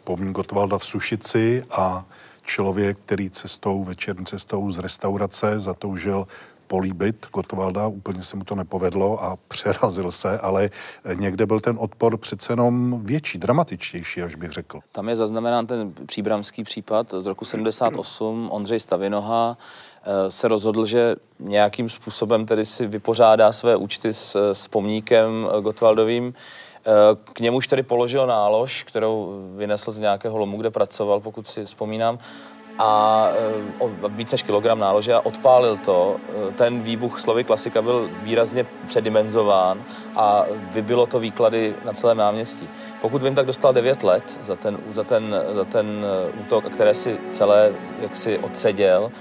pomník 0.05 0.37
Gotwalda 0.37 0.79
v 0.79 0.85
Sušici 0.85 1.65
a 1.71 2.05
člověk, 2.47 2.99
který 3.05 3.31
cestou, 3.31 3.85
večerní 3.85 4.27
cestou 4.27 4.71
z 4.71 4.79
restaurace 4.79 5.61
zatoužil 5.61 6.27
políbit 6.67 7.27
Gotwalda, 7.33 7.87
úplně 7.87 8.23
se 8.23 8.37
mu 8.37 8.45
to 8.45 8.55
nepovedlo 8.55 9.23
a 9.23 9.37
přerazil 9.49 10.11
se, 10.11 10.39
ale 10.39 10.71
někde 11.15 11.47
byl 11.47 11.61
ten 11.61 11.77
odpor 11.81 12.17
přece 12.17 12.53
jenom 12.53 13.01
větší, 13.05 13.39
dramatičtější, 13.39 14.23
až 14.23 14.35
bych 14.35 14.51
řekl. 14.51 14.81
Tam 14.93 15.09
je 15.09 15.17
zaznamenán 15.17 15.67
ten 15.67 15.93
příbramský 16.07 16.65
případ 16.65 17.15
z 17.19 17.27
roku 17.27 17.45
78. 17.45 18.49
Ondřej 18.53 18.81
Stavinoha 18.81 19.59
eh, 20.03 20.31
se 20.31 20.49
rozhodl, 20.49 20.87
že 20.87 21.17
nějakým 21.41 21.89
způsobem 21.89 22.47
tedy 22.47 22.67
si 22.67 22.87
vypořádá 22.87 23.53
své 23.53 23.77
účty 23.77 24.15
s, 24.15 24.53
s 24.53 24.69
pomníkem 24.69 25.49
Gotwaldovým 25.61 26.35
k 27.33 27.41
němuž 27.41 27.67
tedy 27.67 27.83
položil 27.83 28.27
nálož, 28.27 28.83
kterou 28.83 29.43
vynesl 29.57 29.93
z 29.93 29.99
nějakého 29.99 30.39
lomu, 30.39 30.57
kde 30.57 30.71
pracoval, 30.71 31.21
pokud 31.21 31.47
si 31.47 31.65
vzpomínám, 31.65 32.19
a 32.79 33.29
o 33.79 33.91
víc 34.09 34.33
než 34.33 34.43
kilogram 34.43 34.79
nálože 34.79 35.15
a 35.15 35.21
odpálil 35.21 35.77
to. 35.77 36.17
Ten 36.55 36.83
výbuch 36.83 37.21
slovy 37.21 37.45
klasika 37.45 37.83
byl 37.83 38.11
výrazně 38.23 38.67
předimenzován 38.89 39.83
a 40.17 40.45
vybilo 40.71 41.07
to 41.07 41.19
výklady 41.19 41.75
na 41.85 41.93
celém 41.93 42.17
náměstí. 42.17 42.69
Pokud 43.01 43.23
vím, 43.23 43.35
tak 43.35 43.47
dostal 43.47 43.73
9 43.73 44.03
let 44.03 44.39
za 44.43 44.57
ten, 44.57 44.79
za 44.93 45.05
ten, 45.05 45.35
za 45.53 45.65
ten 45.65 46.07
útok, 46.41 46.65
které 46.65 46.95
si 46.95 47.19
celé 47.33 47.73
jaksi 48.01 48.39
odseděl 48.39 49.13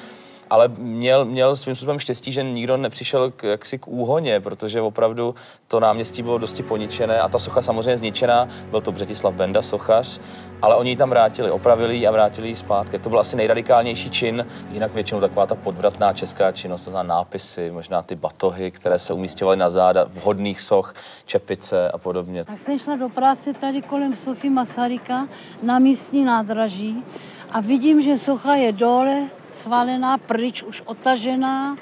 ale 0.53 0.67
měl, 0.77 1.25
měl 1.25 1.55
svým 1.55 1.75
způsobem 1.75 1.99
štěstí, 1.99 2.31
že 2.31 2.43
nikdo 2.43 2.77
nepřišel 2.77 3.31
k, 3.31 3.43
jaksi 3.43 3.79
k 3.79 3.87
úhoně, 3.87 4.39
protože 4.39 4.81
opravdu 4.81 5.35
to 5.67 5.79
náměstí 5.79 6.23
bylo 6.23 6.37
dosti 6.37 6.63
poničené 6.63 7.19
a 7.19 7.29
ta 7.29 7.39
socha 7.39 7.61
samozřejmě 7.61 7.97
zničená, 7.97 8.47
byl 8.69 8.81
to 8.81 8.91
Břetislav 8.91 9.33
Benda, 9.33 9.61
sochař, 9.61 10.19
ale 10.61 10.75
oni 10.75 10.89
ji 10.89 10.95
tam 10.95 11.09
vrátili, 11.09 11.51
opravili 11.51 11.95
ji 11.95 12.07
a 12.07 12.11
vrátili 12.11 12.47
ji 12.47 12.55
zpátky. 12.55 12.99
To 12.99 13.09
byl 13.09 13.19
asi 13.19 13.35
nejradikálnější 13.35 14.09
čin, 14.09 14.45
jinak 14.69 14.93
většinou 14.93 15.21
taková 15.21 15.45
ta 15.45 15.55
podvratná 15.55 16.13
česká 16.13 16.51
činnost, 16.51 16.85
to 16.85 16.91
znamená 16.91 17.15
nápisy, 17.15 17.71
možná 17.71 18.03
ty 18.03 18.15
batohy, 18.15 18.71
které 18.71 18.99
se 18.99 19.13
umístěvaly 19.13 19.57
na 19.57 19.69
záda 19.69 20.05
vhodných 20.09 20.61
soch, 20.61 20.93
čepice 21.25 21.91
a 21.91 21.97
podobně. 21.97 22.43
Tak 22.43 22.59
jsem 22.59 22.79
šla 22.79 22.95
do 22.95 23.09
práce 23.09 23.53
tady 23.53 23.81
kolem 23.81 24.15
sochy 24.15 24.49
Masaryka 24.49 25.27
na 25.63 25.79
místní 25.79 26.23
nádraží 26.23 27.03
a 27.51 27.59
vidím, 27.59 28.01
že 28.01 28.17
socha 28.17 28.55
je 28.55 28.71
dole, 28.71 29.27
svalená, 29.53 30.17
pryč, 30.17 30.63
už 30.63 30.81
otažená. 30.85 31.77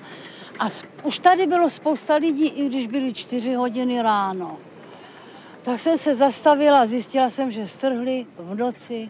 A 0.59 0.67
už 1.03 1.19
tady 1.19 1.47
bylo 1.47 1.69
spousta 1.69 2.15
lidí, 2.15 2.47
i 2.47 2.65
když 2.65 2.87
byly 2.87 3.13
čtyři 3.13 3.53
hodiny 3.53 4.01
ráno. 4.01 4.57
Tak 5.61 5.79
jsem 5.79 5.97
se 5.97 6.15
zastavila 6.15 6.81
a 6.81 6.85
zjistila 6.85 7.29
jsem, 7.29 7.51
že 7.51 7.67
strhli 7.67 8.25
v 8.37 8.55
noci 8.55 9.09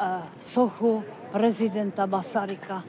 uh, 0.00 0.06
sochu 0.40 1.04
prezidenta 1.32 2.06
Masaryka. 2.06 2.84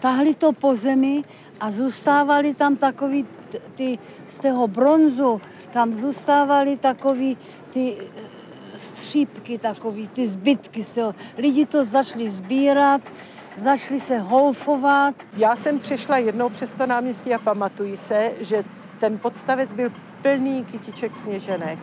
Tahli 0.00 0.34
to 0.34 0.52
po 0.52 0.74
zemi 0.74 1.24
a 1.60 1.70
zůstávali 1.70 2.54
tam 2.54 2.76
takový 2.76 3.26
ty, 3.74 3.98
z 4.28 4.38
toho 4.38 4.68
bronzu, 4.68 5.40
tam 5.70 5.94
zůstávali 5.94 6.76
takový 6.76 7.38
ty 7.70 7.96
eh, 7.96 8.78
střípky, 8.78 9.58
takový 9.58 10.08
ty 10.08 10.28
zbytky 10.28 10.84
z 10.84 10.90
toho. 10.90 11.14
Lidi 11.38 11.66
to 11.66 11.84
začali 11.84 12.30
sbírat, 12.30 13.00
zašli 13.56 14.00
se 14.00 14.18
holfovat. 14.18 15.14
Já 15.36 15.56
jsem 15.56 15.78
přišla 15.78 16.18
jednou 16.18 16.48
přes 16.48 16.72
to 16.72 16.86
náměstí 16.86 17.34
a 17.34 17.38
pamatuji 17.38 17.96
se, 17.96 18.30
že 18.40 18.64
ten 19.00 19.18
podstavec 19.18 19.72
byl 19.72 19.92
plný 20.22 20.64
kytiček 20.64 21.16
sněženek 21.16 21.78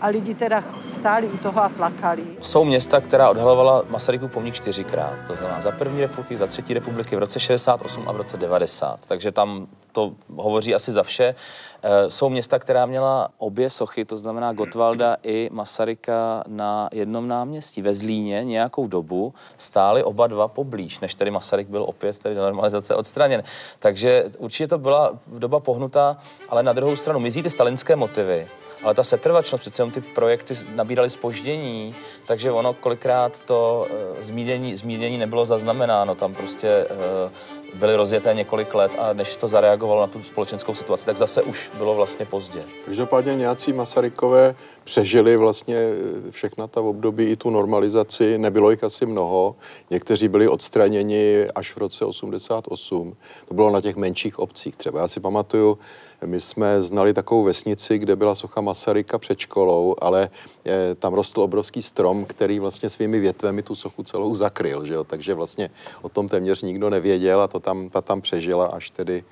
a 0.00 0.08
lidi 0.08 0.34
teda 0.34 0.64
stáli 0.84 1.28
u 1.28 1.38
toho 1.38 1.62
a 1.62 1.68
plakali. 1.68 2.22
Jsou 2.40 2.64
města, 2.64 3.00
která 3.00 3.30
odhalovala 3.30 3.82
Masarykův 3.88 4.32
pomník 4.32 4.54
čtyřikrát. 4.54 5.26
To 5.26 5.34
znamená 5.34 5.60
za 5.60 5.70
první 5.70 6.00
republiky, 6.00 6.36
za 6.36 6.46
třetí 6.46 6.74
republiky 6.74 7.16
v 7.16 7.18
roce 7.18 7.40
68 7.40 8.08
a 8.08 8.12
v 8.12 8.16
roce 8.16 8.36
90. 8.36 9.06
Takže 9.06 9.32
tam 9.32 9.66
to 9.92 10.12
hovoří 10.36 10.74
asi 10.74 10.92
za 10.92 11.02
vše. 11.02 11.34
E, 11.82 12.10
jsou 12.10 12.28
města, 12.28 12.58
která 12.58 12.86
měla 12.86 13.28
obě 13.38 13.70
sochy, 13.70 14.04
to 14.04 14.16
znamená 14.16 14.52
Gotwalda 14.52 15.16
i 15.22 15.48
Masaryka 15.52 16.44
na 16.46 16.88
jednom 16.92 17.28
náměstí. 17.28 17.82
Ve 17.82 17.94
Zlíně 17.94 18.44
nějakou 18.44 18.86
dobu 18.86 19.34
stály 19.56 20.04
oba 20.04 20.26
dva 20.26 20.48
poblíž, 20.48 21.00
než 21.00 21.14
tedy 21.14 21.30
Masaryk 21.30 21.68
byl 21.68 21.82
opět 21.82 22.18
tedy 22.18 22.34
za 22.34 22.42
normalizace 22.42 22.94
odstraněn. 22.94 23.42
Takže 23.78 24.24
určitě 24.38 24.68
to 24.68 24.78
byla 24.78 25.18
doba 25.26 25.60
pohnutá, 25.60 26.16
ale 26.48 26.62
na 26.62 26.72
druhou 26.72 26.96
stranu 26.96 27.20
mizí 27.20 27.42
ty 27.42 27.50
stalinské 27.50 27.96
motivy 27.96 28.48
ale 28.82 28.94
ta 28.94 29.02
setrvačnost, 29.02 29.60
přece 29.60 29.86
ty 29.86 30.00
projekty 30.00 30.54
nabíraly 30.74 31.10
spoždění, 31.10 31.94
takže 32.26 32.50
ono 32.50 32.72
kolikrát 32.72 33.40
to 33.40 33.86
uh, 33.90 34.22
zmínění, 34.22 34.76
zmínění 34.76 35.18
nebylo 35.18 35.46
zaznamenáno, 35.46 36.14
tam 36.14 36.34
prostě 36.34 36.86
uh, 37.24 37.30
byly 37.74 37.96
rozjeté 37.96 38.34
několik 38.34 38.74
let 38.74 38.92
a 38.98 39.12
než 39.12 39.36
to 39.36 39.48
zareagovalo 39.48 40.00
na 40.00 40.06
tu 40.06 40.22
společenskou 40.22 40.74
situaci, 40.74 41.06
tak 41.06 41.16
zase 41.16 41.42
už 41.42 41.70
bylo 41.78 41.94
vlastně 41.94 42.26
pozdě. 42.26 42.64
Každopádně 42.86 43.34
nějací 43.34 43.72
Masarykové 43.72 44.54
přežili 44.84 45.36
vlastně 45.36 45.76
eh, 45.76 46.30
všechna 46.30 46.66
ta 46.66 46.80
období 46.80 47.24
i 47.24 47.36
tu 47.36 47.50
normalizaci, 47.50 48.38
nebylo 48.38 48.70
jich 48.70 48.84
asi 48.84 49.06
mnoho, 49.06 49.56
někteří 49.90 50.28
byli 50.28 50.48
odstraněni 50.48 51.46
až 51.54 51.72
v 51.72 51.78
roce 51.78 52.04
88, 52.04 53.16
to 53.48 53.54
bylo 53.54 53.70
na 53.70 53.80
těch 53.80 53.96
menších 53.96 54.38
obcích 54.38 54.76
třeba. 54.76 55.00
Já 55.00 55.08
si 55.08 55.20
pamatuju, 55.20 55.78
my 56.26 56.40
jsme 56.40 56.82
znali 56.82 57.14
takovou 57.14 57.42
vesnici, 57.42 57.98
kde 57.98 58.16
byla 58.16 58.34
socha 58.34 58.60
Masaryka 58.60 59.18
před 59.18 59.38
školou, 59.38 59.94
ale 60.00 60.30
e, 60.66 60.94
tam 60.94 61.14
rostl 61.14 61.40
obrovský 61.40 61.82
strom, 61.82 62.24
který 62.24 62.58
vlastně 62.58 62.90
svými 62.90 63.20
větvemi 63.20 63.62
tu 63.62 63.74
sochu 63.74 64.02
celou 64.02 64.34
zakryl, 64.34 64.84
že 64.84 64.94
jo? 64.94 65.04
takže 65.04 65.34
vlastně 65.34 65.70
o 66.02 66.08
tom 66.08 66.28
téměř 66.28 66.62
nikdo 66.62 66.90
nevěděl 66.90 67.40
a 67.40 67.48
to 67.48 67.59
tam, 67.60 67.88
ta 67.88 68.00
tam 68.00 68.20
přežila 68.20 68.66
až 68.66 68.90
tedy 68.90 69.24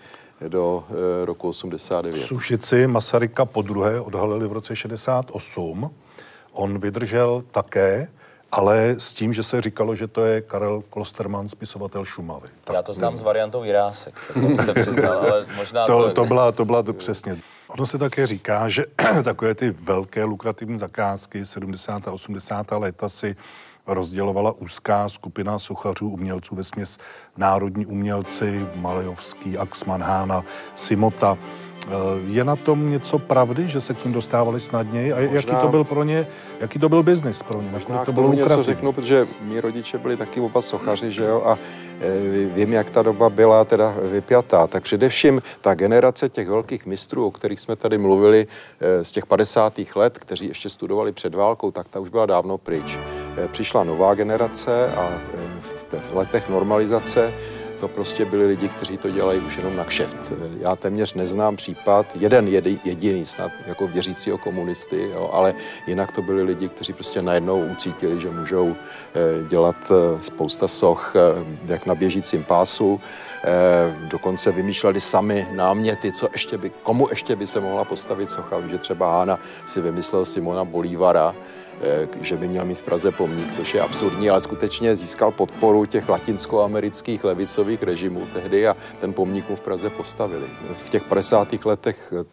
do 0.48 0.84
e, 1.22 1.24
roku 1.24 1.48
89. 1.48 2.18
V 2.18 2.26
Sušici 2.26 2.86
Masaryka 2.86 3.44
po 3.44 3.62
druhé 3.62 4.00
odhalili 4.00 4.48
v 4.48 4.52
roce 4.52 4.76
68. 4.76 5.90
On 6.52 6.78
vydržel 6.78 7.44
také 7.50 8.08
ale 8.52 8.94
s 8.98 9.12
tím, 9.12 9.32
že 9.32 9.42
se 9.42 9.60
říkalo, 9.60 9.94
že 9.94 10.06
to 10.06 10.26
je 10.26 10.40
Karel 10.40 10.82
Klosterman, 10.90 11.48
spisovatel 11.48 12.04
Šumavy. 12.04 12.48
Tak, 12.64 12.74
Já 12.74 12.82
to 12.82 12.92
znám 12.92 13.16
s 13.16 13.22
variantou 13.22 13.64
Jirásek, 13.64 14.14
to 14.56 14.62
se 14.62 14.74
přiznal, 14.74 15.12
ale 15.12 15.46
možná 15.56 15.84
to... 15.84 16.02
To, 16.02 16.12
to 16.12 16.24
byla, 16.24 16.52
to 16.52 16.64
byla 16.64 16.82
to 16.82 16.92
přesně. 16.92 17.36
Ono 17.68 17.86
se 17.86 17.98
také 17.98 18.26
říká, 18.26 18.68
že 18.68 18.84
takové 19.24 19.54
ty 19.54 19.70
velké 19.70 20.24
lukrativní 20.24 20.78
zakázky 20.78 21.46
70. 21.46 22.08
a 22.08 22.12
80. 22.12 22.66
léta 22.70 23.08
si 23.08 23.36
rozdělovala 23.88 24.52
úzká 24.52 25.08
skupina 25.08 25.58
sochařů, 25.58 26.08
umělců 26.08 26.54
ve 26.54 26.64
směs 26.64 26.98
národní 27.36 27.86
umělci, 27.86 28.66
Malejovský, 28.74 29.58
Axman, 29.58 30.02
Hána, 30.02 30.44
Simota. 30.74 31.38
Eh, 31.90 32.20
je 32.26 32.44
na 32.44 32.56
tom 32.56 32.90
něco 32.90 33.18
pravdy, 33.18 33.68
že 33.68 33.80
se 33.80 33.94
k 33.94 34.04
ním 34.04 34.14
dostávali 34.14 34.60
snadněji? 34.60 35.12
A 35.12 35.20
Možná... 35.20 35.36
jaký 35.36 35.66
to 35.66 35.68
byl 35.68 35.84
pro 35.84 36.04
ně, 36.04 36.26
jaký 36.60 36.78
to 36.78 36.88
byl 36.88 37.02
biznis 37.02 37.42
pro 37.42 37.62
ně? 37.62 37.68
Možná 37.70 38.04
to 38.04 38.12
bylo 38.12 38.32
něco 38.32 38.62
řeknu, 38.62 38.92
protože 38.92 39.26
mý 39.40 39.60
rodiče 39.60 39.98
byli 39.98 40.16
taky 40.16 40.40
oba 40.40 40.62
sochaři, 40.62 41.10
že 41.10 41.24
jo, 41.24 41.42
a 41.46 41.58
e, 42.00 42.46
vím, 42.54 42.72
jak 42.72 42.90
ta 42.90 43.02
doba 43.02 43.30
byla 43.30 43.64
teda 43.64 43.94
vypjatá. 44.02 44.66
Tak 44.66 44.82
především 44.82 45.42
ta 45.60 45.74
generace 45.74 46.28
těch 46.28 46.48
velkých 46.48 46.86
mistrů, 46.86 47.26
o 47.26 47.30
kterých 47.30 47.60
jsme 47.60 47.76
tady 47.76 47.98
mluvili 47.98 48.46
e, 48.80 49.04
z 49.04 49.12
těch 49.12 49.26
50. 49.26 49.80
let, 49.94 50.18
kteří 50.18 50.48
ještě 50.48 50.68
studovali 50.68 51.12
před 51.12 51.34
válkou, 51.34 51.70
tak 51.70 51.88
ta 51.88 52.00
už 52.00 52.08
byla 52.08 52.26
dávno 52.26 52.58
pryč. 52.58 52.98
Přišla 53.50 53.84
nová 53.84 54.14
generace 54.14 54.92
a 54.92 55.20
v 56.10 56.14
letech 56.14 56.48
normalizace 56.48 57.34
to 57.80 57.88
prostě 57.88 58.24
byli 58.24 58.46
lidi, 58.46 58.68
kteří 58.68 58.96
to 58.96 59.10
dělají 59.10 59.40
už 59.40 59.56
jenom 59.56 59.76
na 59.76 59.84
kšeft. 59.84 60.32
Já 60.60 60.76
téměř 60.76 61.14
neznám 61.14 61.56
případ, 61.56 62.06
jeden 62.20 62.48
jediný 62.84 63.26
snad, 63.26 63.52
jako 63.66 63.86
věřícího 63.86 64.38
komunisty, 64.38 65.10
jo, 65.14 65.30
ale 65.32 65.54
jinak 65.86 66.12
to 66.12 66.22
byli 66.22 66.42
lidi, 66.42 66.68
kteří 66.68 66.92
prostě 66.92 67.22
najednou 67.22 67.66
ucítili, 67.66 68.20
že 68.20 68.30
můžou 68.30 68.74
eh, 68.74 69.48
dělat 69.48 69.76
eh, 69.90 70.22
spousta 70.22 70.68
soch, 70.68 71.14
eh, 71.16 71.72
jak 71.72 71.86
na 71.86 71.94
běžícím 71.94 72.44
pásu, 72.44 73.00
dokonce 74.08 74.52
vymýšleli 74.52 75.00
sami 75.00 75.48
náměty, 75.52 76.12
co 76.12 76.28
ještě 76.32 76.58
by, 76.58 76.70
komu 76.70 77.08
ještě 77.10 77.36
by 77.36 77.46
se 77.46 77.60
mohla 77.60 77.84
postavit 77.84 78.30
socha. 78.30 78.60
Že 78.70 78.78
třeba 78.78 79.12
Hána 79.12 79.38
si 79.66 79.80
vymyslel 79.80 80.24
Simona 80.24 80.64
Bolívara, 80.64 81.34
že 82.20 82.36
by 82.36 82.48
měl 82.48 82.64
mít 82.64 82.78
v 82.78 82.82
Praze 82.82 83.12
pomník, 83.12 83.52
což 83.52 83.74
je 83.74 83.80
absurdní, 83.80 84.30
ale 84.30 84.40
skutečně 84.40 84.96
získal 84.96 85.30
podporu 85.30 85.86
těch 85.86 86.08
latinskoamerických 86.08 87.24
levicových 87.24 87.82
režimů 87.82 88.26
tehdy 88.34 88.68
a 88.68 88.76
ten 89.00 89.12
pomník 89.12 89.48
mu 89.48 89.56
v 89.56 89.60
Praze 89.60 89.90
postavili. 89.90 90.46
V 90.76 90.88
těch 90.90 91.04
50. 91.04 91.64
letech 91.64 92.12
eh, 92.16 92.24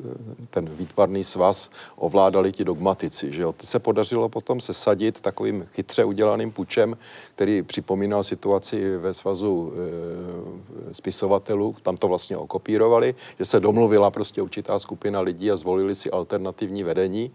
ten 0.49 0.69
výtvarný 0.69 1.23
svaz 1.23 1.69
ovládali 1.95 2.51
ti 2.51 2.63
dogmatici. 2.63 3.31
Že 3.31 3.41
jo? 3.41 3.51
To 3.51 3.65
se 3.65 3.79
podařilo 3.79 4.29
potom 4.29 4.59
sesadit 4.59 5.21
takovým 5.21 5.65
chytře 5.73 6.03
udělaným 6.03 6.51
pučem, 6.51 6.97
který 7.35 7.63
připomínal 7.63 8.23
situaci 8.23 8.97
ve 8.97 9.13
svazu 9.13 9.73
e, 9.75 10.93
spisovatelů, 10.93 11.75
tam 11.83 11.97
to 11.97 12.07
vlastně 12.07 12.37
okopírovali, 12.37 13.15
že 13.39 13.45
se 13.45 13.59
domluvila 13.59 14.11
prostě 14.11 14.41
určitá 14.41 14.79
skupina 14.79 15.21
lidí 15.21 15.51
a 15.51 15.55
zvolili 15.55 15.95
si 15.95 16.11
alternativní 16.11 16.83
vedení. 16.83 17.31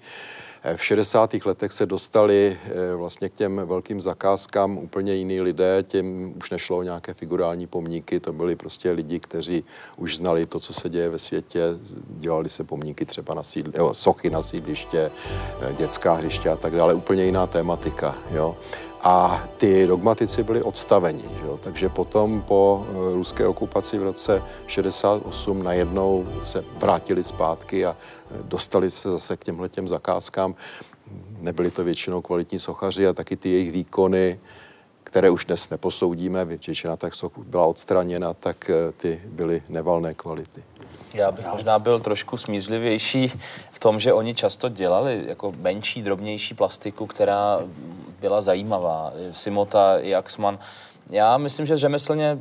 V 0.76 0.84
60. 0.84 1.34
letech 1.44 1.72
se 1.72 1.86
dostali 1.86 2.58
eh, 2.64 2.94
vlastně 2.94 3.28
k 3.28 3.34
těm 3.34 3.62
velkým 3.64 4.00
zakázkám 4.00 4.78
úplně 4.78 5.14
jiní 5.14 5.40
lidé, 5.40 5.84
těm 5.88 6.34
už 6.36 6.50
nešlo 6.50 6.78
o 6.78 6.82
nějaké 6.82 7.14
figurální 7.14 7.66
pomníky, 7.66 8.20
to 8.20 8.32
byli 8.32 8.56
prostě 8.56 8.90
lidi, 8.90 9.20
kteří 9.20 9.64
už 9.96 10.16
znali 10.16 10.46
to, 10.46 10.60
co 10.60 10.72
se 10.72 10.88
děje 10.88 11.08
ve 11.08 11.18
světě, 11.18 11.60
dělali 12.08 12.48
se 12.48 12.64
pomníky 12.64 13.06
třeba 13.06 13.34
na 13.34 13.42
sídli, 13.42 13.72
jo, 13.76 13.94
sochy 13.94 14.30
na 14.30 14.42
sídliště, 14.42 15.10
eh, 15.60 15.74
dětská 15.78 16.14
hřiště 16.14 16.48
a 16.48 16.56
tak 16.56 16.72
dále, 16.72 16.94
úplně 16.94 17.24
jiná 17.24 17.46
tématika. 17.46 18.18
Jo. 18.30 18.56
A 19.02 19.44
ty 19.56 19.86
dogmatici 19.86 20.42
byli 20.42 20.62
odstaveni. 20.62 21.22
Že 21.22 21.46
jo? 21.46 21.56
Takže 21.56 21.88
potom 21.88 22.42
po 22.42 22.86
eh, 22.88 23.14
ruské 23.14 23.46
okupaci 23.46 23.98
v 23.98 24.02
roce 24.02 24.42
68 24.66 25.62
najednou 25.62 26.26
se 26.42 26.64
vrátili 26.76 27.24
zpátky 27.24 27.86
a 27.86 27.96
eh, 27.96 28.38
dostali 28.42 28.90
se 28.90 29.10
zase 29.10 29.36
k 29.36 29.44
těmhle 29.44 29.68
těm 29.68 29.88
zakázkám. 29.88 30.54
Nebyli 31.40 31.70
to 31.70 31.84
většinou 31.84 32.22
kvalitní 32.22 32.58
sochaři 32.58 33.06
a 33.06 33.12
taky 33.12 33.36
ty 33.36 33.48
jejich 33.48 33.72
výkony, 33.72 34.40
které 35.04 35.30
už 35.30 35.44
dnes 35.44 35.70
neposoudíme, 35.70 36.44
většina 36.44 36.96
tak 36.96 37.12
byla 37.36 37.66
odstraněna, 37.66 38.34
tak 38.34 38.70
eh, 38.70 38.92
ty 38.92 39.20
byly 39.26 39.62
nevalné 39.68 40.14
kvality. 40.14 40.69
Já 41.14 41.32
bych 41.32 41.46
možná 41.46 41.78
byl 41.78 42.00
trošku 42.00 42.36
smířlivější 42.36 43.32
v 43.70 43.78
tom, 43.78 44.00
že 44.00 44.12
oni 44.12 44.34
často 44.34 44.68
dělali 44.68 45.24
jako 45.26 45.52
menší, 45.56 46.02
drobnější 46.02 46.54
plastiku, 46.54 47.06
která 47.06 47.60
byla 48.20 48.40
zajímavá. 48.40 49.12
Simota, 49.32 49.98
Jaxman, 49.98 50.58
já 51.10 51.38
myslím, 51.38 51.66
že 51.66 51.76
řemeslně, 51.76 52.38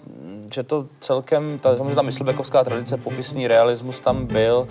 že 0.54 0.64
to 0.64 0.86
celkem, 1.00 1.60
ta, 1.60 1.76
samozřejmě 1.76 1.96
ta 1.96 2.02
myslibekovská 2.02 2.64
tradice, 2.64 2.98
popisný 2.98 3.48
realismus 3.48 4.00
tam 4.00 4.26
byl, 4.26 4.68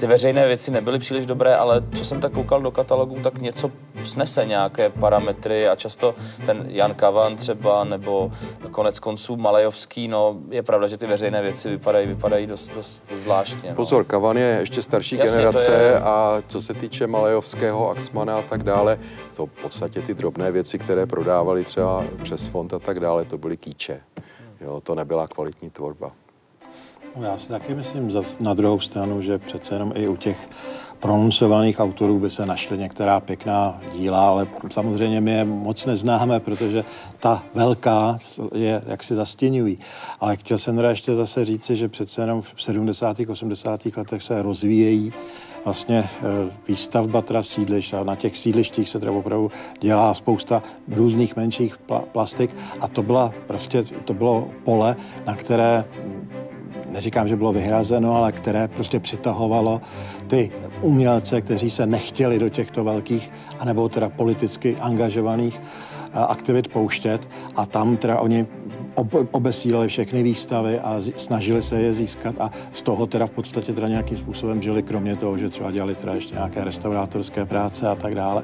ty 0.00 0.06
veřejné 0.06 0.46
věci 0.46 0.70
nebyly 0.70 0.98
příliš 0.98 1.26
dobré, 1.26 1.56
ale 1.56 1.82
co 1.94 2.04
jsem 2.04 2.20
tak 2.20 2.32
koukal 2.32 2.62
do 2.62 2.70
katalogu, 2.70 3.16
tak 3.22 3.38
něco 3.38 3.70
snese 4.04 4.46
nějaké 4.46 4.90
parametry 4.90 5.68
a 5.68 5.74
často 5.74 6.14
ten 6.46 6.64
Jan 6.68 6.94
Kavan 6.94 7.36
třeba, 7.36 7.84
nebo 7.84 8.32
konec 8.70 8.98
konců 8.98 9.36
Malejovský, 9.36 10.08
no 10.08 10.36
je 10.50 10.62
pravda, 10.62 10.86
že 10.86 10.96
ty 10.96 11.06
veřejné 11.06 11.42
věci 11.42 11.70
vypadají, 11.70 12.06
vypadají 12.06 12.46
dost, 12.46 12.70
dost, 12.74 13.04
dost 13.10 13.20
zvláštně. 13.20 13.70
No. 13.70 13.76
Pozor, 13.76 14.04
Kavan 14.04 14.36
je 14.36 14.56
ještě 14.60 14.82
starší 14.82 15.16
Jasně, 15.16 15.38
generace 15.38 15.72
je... 15.72 15.98
a 15.98 16.42
co 16.46 16.62
se 16.62 16.74
týče 16.74 17.06
Malejovského, 17.06 17.90
Axmana 17.90 18.38
a 18.38 18.42
tak 18.42 18.62
dále, 18.62 18.98
to 19.36 19.46
v 19.46 19.50
podstatě 19.62 20.02
ty 20.02 20.14
drobné 20.14 20.52
věci, 20.52 20.78
které 20.78 21.06
prodávali 21.06 21.64
třeba 21.64 22.04
přes 22.22 22.46
fond 22.46 22.74
a 22.74 22.78
tak 22.78 23.00
dále, 23.00 23.24
to 23.24 23.37
byly 23.38 23.56
kýče. 23.56 24.00
Jo, 24.60 24.80
to 24.80 24.94
nebyla 24.94 25.28
kvalitní 25.28 25.70
tvorba. 25.70 26.12
No, 27.16 27.24
já 27.24 27.38
si 27.38 27.48
taky 27.48 27.74
myslím 27.74 28.10
na 28.40 28.54
druhou 28.54 28.80
stranu, 28.80 29.22
že 29.22 29.38
přece 29.38 29.74
jenom 29.74 29.92
i 29.94 30.08
u 30.08 30.16
těch 30.16 30.48
pronuncovaných 31.00 31.80
autorů 31.80 32.18
by 32.18 32.30
se 32.30 32.46
našly 32.46 32.78
některá 32.78 33.20
pěkná 33.20 33.80
díla, 33.92 34.28
ale 34.28 34.46
samozřejmě 34.70 35.20
my 35.20 35.30
je 35.30 35.44
moc 35.44 35.86
neznáme, 35.86 36.40
protože 36.40 36.84
ta 37.20 37.42
velká 37.54 38.18
je 38.54 38.82
jak 38.86 39.04
si 39.04 39.14
zastěňují. 39.14 39.78
Ale 40.20 40.36
chtěl 40.36 40.58
jsem 40.58 40.76
teda 40.76 40.90
ještě 40.90 41.14
zase 41.14 41.44
říci, 41.44 41.76
že 41.76 41.88
přece 41.88 42.22
jenom 42.22 42.42
v 42.42 42.62
70. 42.62 43.16
80. 43.28 43.86
letech 43.96 44.22
se 44.22 44.42
rozvíjejí 44.42 45.12
vlastně 45.64 45.98
eh, 45.98 46.50
výstavba 46.68 47.22
teda 47.22 47.42
sídlišť 47.42 47.94
a 47.94 48.04
na 48.04 48.16
těch 48.16 48.36
sídlištích 48.36 48.88
se 48.88 49.00
teda 49.00 49.12
opravdu 49.12 49.50
dělá 49.80 50.14
spousta 50.14 50.62
různých 50.88 51.36
menších 51.36 51.78
plastik 52.12 52.56
a 52.80 52.88
to 52.88 53.02
byla 53.02 53.32
prostě, 53.46 53.82
to 53.82 54.14
bylo 54.14 54.48
pole, 54.64 54.96
na 55.26 55.34
které 55.34 55.84
neříkám, 56.90 57.28
že 57.28 57.36
bylo 57.36 57.52
vyhrazeno, 57.52 58.16
ale 58.16 58.32
které 58.32 58.68
prostě 58.68 59.00
přitahovalo 59.00 59.80
ty 60.26 60.50
umělce, 60.80 61.40
kteří 61.40 61.70
se 61.70 61.86
nechtěli 61.86 62.38
do 62.38 62.48
těchto 62.48 62.84
velkých, 62.84 63.32
anebo 63.58 63.88
teda 63.88 64.08
politicky 64.08 64.76
angažovaných 64.80 65.60
eh, 65.60 66.10
aktivit 66.12 66.68
pouštět. 66.68 67.28
A 67.56 67.66
tam 67.66 67.96
teda 67.96 68.20
oni 68.20 68.46
obesílali 69.30 69.88
všechny 69.88 70.22
výstavy 70.22 70.80
a 70.80 71.00
snažili 71.16 71.62
se 71.62 71.80
je 71.80 71.94
získat 71.94 72.34
a 72.40 72.50
z 72.72 72.82
toho 72.82 73.06
teda 73.06 73.26
v 73.26 73.30
podstatě 73.30 73.72
teda 73.72 73.88
nějakým 73.88 74.18
způsobem 74.18 74.62
žili, 74.62 74.82
kromě 74.82 75.16
toho, 75.16 75.38
že 75.38 75.48
třeba 75.48 75.70
dělali 75.70 75.94
teda 75.94 76.14
ještě 76.14 76.34
nějaké 76.34 76.64
restaurátorské 76.64 77.44
práce 77.44 77.88
a 77.88 77.94
tak 77.94 78.14
dále. 78.14 78.42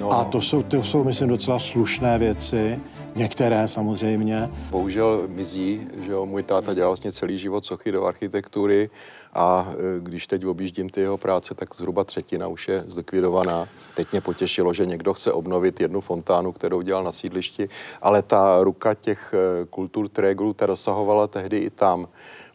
No. 0.00 0.12
A 0.12 0.24
to 0.24 0.40
jsou, 0.40 0.62
to 0.62 0.82
jsou, 0.82 1.04
myslím, 1.04 1.28
docela 1.28 1.58
slušné 1.58 2.18
věci, 2.18 2.80
Některé 3.14 3.68
samozřejmě. 3.68 4.50
Bohužel 4.70 5.24
mizí, 5.28 5.88
že 6.02 6.12
jo, 6.12 6.26
můj 6.26 6.42
táta 6.42 6.74
dělal 6.74 6.90
vlastně 6.90 7.12
celý 7.12 7.38
život 7.38 7.66
sochy 7.66 7.92
do 7.92 8.04
architektury 8.04 8.90
a 9.34 9.68
e, 9.70 10.00
když 10.00 10.26
teď 10.26 10.46
objíždím 10.46 10.88
ty 10.88 11.00
jeho 11.00 11.18
práce, 11.18 11.54
tak 11.54 11.74
zhruba 11.74 12.04
třetina 12.04 12.48
už 12.48 12.68
je 12.68 12.84
zlikvidovaná. 12.86 13.68
Teď 13.94 14.12
mě 14.12 14.20
potěšilo, 14.20 14.72
že 14.72 14.86
někdo 14.86 15.14
chce 15.14 15.32
obnovit 15.32 15.80
jednu 15.80 16.00
fontánu, 16.00 16.52
kterou 16.52 16.82
dělal 16.82 17.04
na 17.04 17.12
sídlišti, 17.12 17.68
ale 18.02 18.22
ta 18.22 18.62
ruka 18.62 18.94
těch 18.94 19.34
e, 19.34 19.66
kultur 19.66 20.08
trégrů, 20.08 20.52
ta 20.52 20.66
dosahovala 20.66 21.26
tehdy 21.26 21.58
i 21.58 21.70
tam 21.70 22.06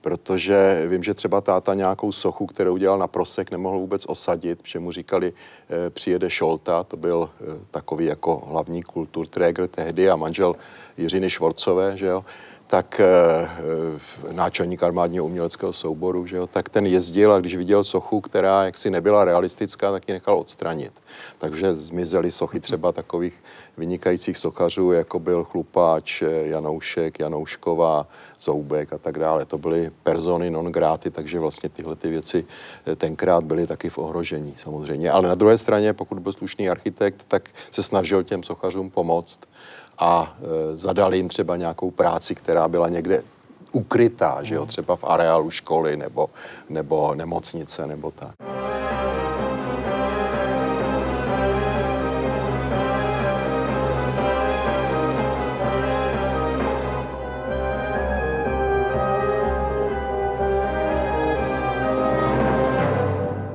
protože 0.08 0.86
vím, 0.88 1.03
že 1.03 1.14
třeba 1.14 1.41
táta 1.41 1.74
nějakou 1.74 2.12
sochu, 2.12 2.45
kterou 2.45 2.78
dělal 2.78 2.97
na 2.97 3.08
prosek, 3.08 3.51
nemohl 3.51 3.80
vůbec 3.80 4.05
osadit, 4.08 4.62
protože 4.62 4.80
mu 4.80 4.91
říkali, 4.91 5.34
e, 5.70 5.89
přijede 5.89 6.30
Šolta, 6.30 6.84
to 6.84 6.97
byl 6.97 7.30
e, 7.30 7.66
takový 7.72 8.05
jako 8.05 8.43
hlavní 8.47 8.84
kulturträger 8.84 9.68
tehdy 9.68 10.10
a 10.10 10.16
manžel 10.16 10.55
Jiřiny 10.97 11.30
Švorcové, 11.30 11.97
že 11.97 12.05
jo 12.05 12.26
tak 12.68 12.99
e, 12.99 13.05
náčelník 14.32 14.84
armádního 14.84 15.26
uměleckého 15.26 15.74
souboru, 15.74 16.26
že 16.26 16.38
jo, 16.38 16.47
tak 16.47 16.70
ten 16.70 16.86
jezdil 16.86 17.34
a 17.34 17.39
když 17.39 17.55
viděl 17.55 17.84
sochu, 17.84 18.22
která 18.22 18.65
jaksi 18.65 18.89
nebyla 18.89 19.26
realistická, 19.26 19.91
tak 19.91 20.07
ji 20.07 20.13
nechal 20.13 20.39
odstranit. 20.39 20.93
Takže 21.38 21.76
zmizely 21.76 22.32
sochy 22.32 22.59
třeba 22.59 22.91
takových 22.91 23.34
vynikajících 23.78 24.38
sochařů, 24.38 24.91
jako 24.91 25.20
byl 25.20 25.43
Chlupáč, 25.43 26.24
Janoušek, 26.41 27.20
Janoušková, 27.20 28.07
Zoubek 28.39 28.93
a 28.93 28.97
tak 28.97 29.20
dále. 29.20 29.45
To 29.45 29.57
byly 29.57 29.91
persony 30.03 30.49
non 30.49 30.65
gráty, 30.65 31.11
takže 31.11 31.39
vlastně 31.39 31.70
tyhle 31.70 31.95
ty 31.95 32.09
věci 32.09 32.45
tenkrát 32.95 33.43
byly 33.43 33.68
taky 33.68 33.89
v 33.89 33.97
ohrožení 33.97 34.55
samozřejmě. 34.57 35.11
Ale 35.11 35.28
na 35.28 35.36
druhé 35.36 35.57
straně, 35.57 35.93
pokud 35.93 36.20
byl 36.20 36.32
slušný 36.32 36.70
architekt, 36.70 37.26
tak 37.28 37.49
se 37.72 37.84
snažil 37.84 38.24
těm 38.24 38.43
sochařům 38.43 38.89
pomoct 38.89 39.39
a 40.00 40.38
e, 40.41 40.76
zadal 40.76 41.14
jim 41.14 41.30
třeba 41.30 41.58
nějakou 41.58 41.91
práci, 41.91 42.36
která 42.36 42.68
byla 42.68 42.89
někde 42.89 43.24
ukrytá, 43.72 44.43
že 44.43 44.56
jo, 44.56 44.66
třeba 44.66 44.95
v 44.95 45.04
areálu 45.04 45.50
školy 45.50 45.98
nebo, 45.98 46.30
nebo 46.70 47.16
nemocnice 47.16 47.88
nebo 47.88 48.12
tak. 48.12 48.36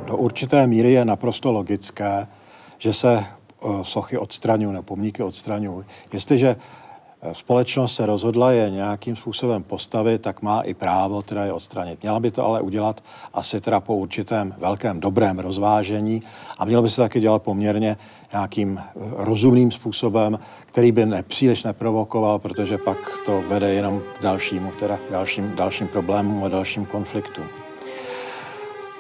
Do 0.07 0.17
určité 0.17 0.67
míry 0.67 0.93
je 0.93 1.05
naprosto 1.05 1.53
logické, 1.53 2.27
že 2.79 2.93
se 2.93 3.25
sochy 3.83 4.19
odstraňují 4.19 4.73
nebo 4.73 4.83
pomníky 4.83 5.23
odstraňují. 5.23 5.85
Jestliže 6.13 6.57
eh, 7.23 7.35
společnost 7.35 7.95
se 7.95 8.07
rozhodla 8.07 8.53
je 8.53 8.71
nějakým 8.71 9.17
způsobem 9.17 9.63
postavit, 9.63 10.23
tak 10.23 10.43
má 10.43 10.61
i 10.61 10.75
právo 10.75 11.23
teda 11.23 11.45
je 11.45 11.53
odstranit. 11.53 12.03
Měla 12.03 12.21
by 12.21 12.31
to 12.31 12.47
ale 12.47 12.61
udělat 12.61 13.01
asi 13.35 13.61
teda 13.61 13.81
po 13.81 13.97
určitém 13.97 14.55
velkém 14.59 15.01
dobrém 15.01 15.39
rozvážení 15.39 16.23
a 16.59 16.65
mělo 16.65 16.83
by 16.83 16.91
se 16.91 17.03
taky 17.03 17.21
dělat 17.21 17.43
poměrně 17.43 17.97
nějakým 18.33 18.79
eh, 18.79 18.91
rozumným 19.17 19.71
způsobem, 19.71 20.39
který 20.67 20.93
by 20.93 21.07
nepříliš 21.07 21.65
neprovokoval, 21.65 22.39
protože 22.39 22.79
pak 22.79 22.99
to 23.27 23.43
vede 23.49 23.75
jenom 23.75 24.03
k 24.19 24.23
dalšímu, 24.23 24.73
teda 24.81 24.97
k 24.97 25.11
dalším, 25.11 25.53
dalším 25.57 25.89
problémům 25.89 26.45
a 26.45 26.49
dalším 26.49 26.87
konfliktům. 26.87 27.45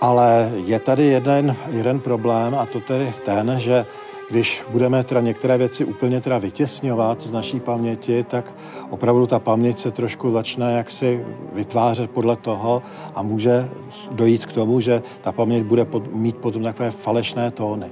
Ale 0.02 0.52
je 0.54 0.78
tady 0.78 1.04
jeden, 1.04 1.56
jeden 1.70 2.00
problém 2.00 2.54
a 2.54 2.66
to 2.66 2.80
tedy 2.80 3.12
ten, 3.24 3.54
že 3.58 3.86
když 4.32 4.64
budeme 4.68 5.04
teda 5.04 5.20
některé 5.20 5.58
věci 5.58 5.84
úplně 5.84 6.20
teda 6.20 6.38
vytěsňovat 6.38 7.20
z 7.20 7.32
naší 7.32 7.60
paměti, 7.60 8.24
tak 8.24 8.54
opravdu 8.90 9.26
ta 9.26 9.38
paměť 9.38 9.78
se 9.78 9.90
trošku 9.90 10.32
začne 10.32 10.72
jaksi 10.72 11.24
vytvářet 11.52 12.10
podle 12.10 12.36
toho 12.36 12.82
a 13.14 13.22
může 13.22 13.68
dojít 14.10 14.46
k 14.46 14.52
tomu, 14.52 14.80
že 14.80 15.02
ta 15.20 15.32
paměť 15.32 15.62
bude 15.62 15.84
pod, 15.84 16.14
mít 16.14 16.36
potom 16.36 16.62
takové 16.62 16.90
falešné 16.90 17.50
tóny. 17.50 17.86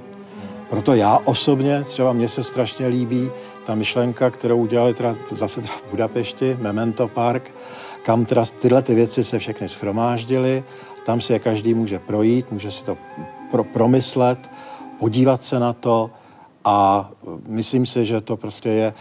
Proto 0.69 0.93
já 0.93 1.19
osobně, 1.25 1.83
třeba 1.83 2.13
mně 2.13 2.27
se 2.27 2.43
strašně 2.43 2.87
líbí 2.87 3.31
ta 3.65 3.75
myšlenka, 3.75 4.29
kterou 4.29 4.57
udělali 4.57 4.93
teda 4.93 5.15
zase 5.31 5.61
teda 5.61 5.73
v 5.73 5.91
Budapešti, 5.91 6.57
Memento 6.61 7.07
Park, 7.07 7.51
kam 8.03 8.25
teda 8.25 8.43
tyhle 8.59 8.81
ty 8.81 8.95
věci 8.95 9.23
se 9.23 9.39
všechny 9.39 9.69
schromáždily, 9.69 10.63
tam 11.05 11.21
si 11.21 11.33
je 11.33 11.39
každý 11.39 11.73
může 11.73 11.99
projít, 11.99 12.51
může 12.51 12.71
si 12.71 12.85
to 12.85 12.97
pro, 13.51 13.63
promyslet, 13.63 14.49
podívat 14.99 15.43
se 15.43 15.59
na 15.59 15.73
to, 15.73 16.09
a 16.65 17.09
myslím 17.47 17.85
si, 17.85 18.05
že 18.05 18.21
to 18.21 18.37
prostě 18.37 18.69
je 18.69 18.93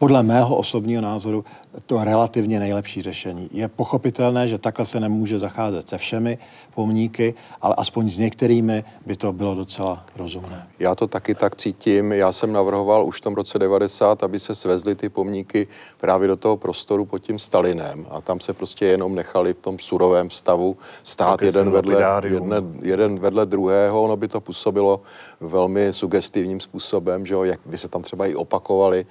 podle 0.00 0.22
mého 0.22 0.56
osobního 0.56 1.02
názoru 1.02 1.44
to 1.86 2.04
relativně 2.04 2.60
nejlepší 2.60 3.02
řešení. 3.02 3.50
Je 3.52 3.68
pochopitelné, 3.68 4.48
že 4.48 4.58
takhle 4.58 4.86
se 4.86 5.00
nemůže 5.00 5.38
zacházet 5.38 5.88
se 5.88 5.98
všemi 5.98 6.38
pomníky, 6.74 7.34
ale 7.60 7.74
aspoň 7.78 8.10
s 8.10 8.18
některými 8.18 8.84
by 9.06 9.16
to 9.16 9.32
bylo 9.32 9.54
docela 9.54 10.04
rozumné. 10.16 10.66
Já 10.78 10.94
to 10.94 11.06
taky 11.06 11.34
tak 11.34 11.56
cítím. 11.56 12.12
Já 12.12 12.32
jsem 12.32 12.52
navrhoval 12.52 13.06
už 13.06 13.16
v 13.16 13.20
tom 13.20 13.34
roce 13.34 13.58
90, 13.58 14.22
aby 14.22 14.38
se 14.38 14.54
svezly 14.54 14.94
ty 14.94 15.08
pomníky 15.08 15.66
právě 16.00 16.28
do 16.28 16.36
toho 16.36 16.56
prostoru 16.56 17.04
pod 17.04 17.18
tím 17.18 17.38
Stalinem 17.38 18.06
a 18.10 18.20
tam 18.20 18.40
se 18.40 18.52
prostě 18.52 18.86
jenom 18.86 19.14
nechali 19.14 19.54
v 19.54 19.58
tom 19.58 19.78
surovém 19.78 20.30
stavu 20.30 20.76
stát 21.02 21.42
jeden 21.42 21.70
vedle, 21.70 22.04
jedne, 22.24 22.56
jeden 22.82 23.18
vedle 23.18 23.46
druhého. 23.46 24.02
Ono 24.02 24.16
by 24.16 24.28
to 24.28 24.40
působilo 24.40 25.00
velmi 25.40 25.92
sugestivním 25.92 26.60
způsobem, 26.60 27.26
že 27.26 27.34
jo, 27.34 27.44
jak 27.44 27.60
by 27.66 27.78
se 27.78 27.88
tam 27.88 28.02
třeba 28.02 28.26
i 28.26 28.34
opakovali 28.34 29.06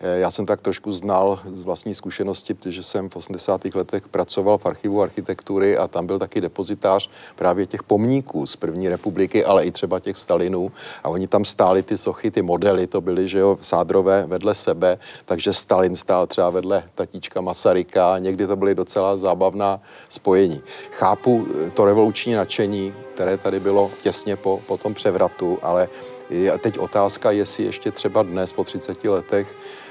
já 0.00 0.30
jsem 0.30 0.46
tak 0.46 0.60
trošku 0.60 0.92
znal 0.92 1.40
z 1.52 1.62
vlastní 1.62 1.94
zkušenosti, 1.94 2.54
protože 2.54 2.82
jsem 2.82 3.08
v 3.08 3.16
80. 3.16 3.64
letech 3.74 4.08
pracoval 4.08 4.58
v 4.58 4.66
archivu 4.66 5.02
architektury 5.02 5.76
a 5.76 5.88
tam 5.88 6.06
byl 6.06 6.18
taky 6.18 6.40
depozitář 6.40 7.10
právě 7.36 7.66
těch 7.66 7.82
pomníků 7.82 8.46
z 8.46 8.56
první 8.56 8.88
republiky, 8.88 9.44
ale 9.44 9.64
i 9.64 9.70
třeba 9.70 10.00
těch 10.00 10.16
Stalinů. 10.16 10.72
A 11.04 11.08
oni 11.08 11.26
tam 11.26 11.44
stáli 11.44 11.82
ty 11.82 11.98
sochy, 11.98 12.30
ty 12.30 12.42
modely, 12.42 12.86
to 12.86 13.00
byly, 13.00 13.28
že 13.28 13.38
jo, 13.38 13.58
sádrové 13.60 14.26
vedle 14.26 14.54
sebe, 14.54 14.98
takže 15.24 15.52
Stalin 15.52 15.96
stál 15.96 16.26
třeba 16.26 16.50
vedle 16.50 16.82
tatíčka 16.94 17.40
Masaryka, 17.40 18.18
někdy 18.18 18.46
to 18.46 18.56
byly 18.56 18.74
docela 18.74 19.16
zábavná 19.16 19.80
spojení. 20.08 20.62
Chápu 20.90 21.46
eh, 21.66 21.70
to 21.70 21.84
revoluční 21.84 22.34
nadšení, 22.34 22.94
které 23.14 23.36
tady 23.36 23.60
bylo 23.60 23.90
těsně 24.02 24.36
po, 24.36 24.60
po 24.66 24.76
tom 24.76 24.94
převratu, 24.94 25.58
ale 25.62 25.88
je 26.30 26.58
teď 26.58 26.78
otázka, 26.78 27.30
jestli 27.30 27.64
ještě 27.64 27.90
třeba 27.90 28.22
dnes 28.22 28.52
po 28.52 28.64
30 28.64 29.04
letech 29.04 29.56
Eh, 29.56 29.89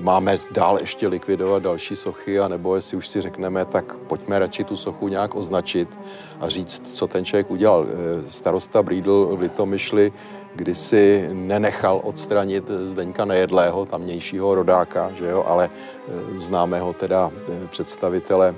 máme 0.00 0.38
dál 0.50 0.78
ještě 0.80 1.08
likvidovat 1.08 1.62
další 1.62 1.96
sochy, 1.96 2.40
anebo 2.40 2.76
jestli 2.76 2.96
už 2.96 3.08
si 3.08 3.20
řekneme, 3.20 3.64
tak 3.64 3.96
pojďme 3.96 4.38
radši 4.38 4.64
tu 4.64 4.76
sochu 4.76 5.08
nějak 5.08 5.34
označit 5.34 5.98
a 6.40 6.48
říct, 6.48 6.96
co 6.96 7.06
ten 7.06 7.24
člověk 7.24 7.50
udělal. 7.50 7.86
Eh, 7.88 8.30
starosta 8.30 8.82
Brídl 8.82 9.36
v 9.36 9.40
Litomyšli 9.40 10.12
kdysi 10.54 11.28
nenechal 11.32 12.00
odstranit 12.04 12.70
Zdeňka 12.84 13.24
Nejedlého, 13.24 13.86
tamnějšího 13.86 14.54
rodáka, 14.54 15.10
že 15.14 15.28
jo, 15.28 15.44
ale 15.46 15.70
eh, 15.72 16.38
známého 16.38 16.92
teda 16.92 17.30
představitele 17.68 18.54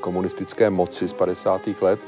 komunistické 0.00 0.70
moci 0.70 1.08
z 1.08 1.12
50. 1.12 1.60
let, 1.80 2.00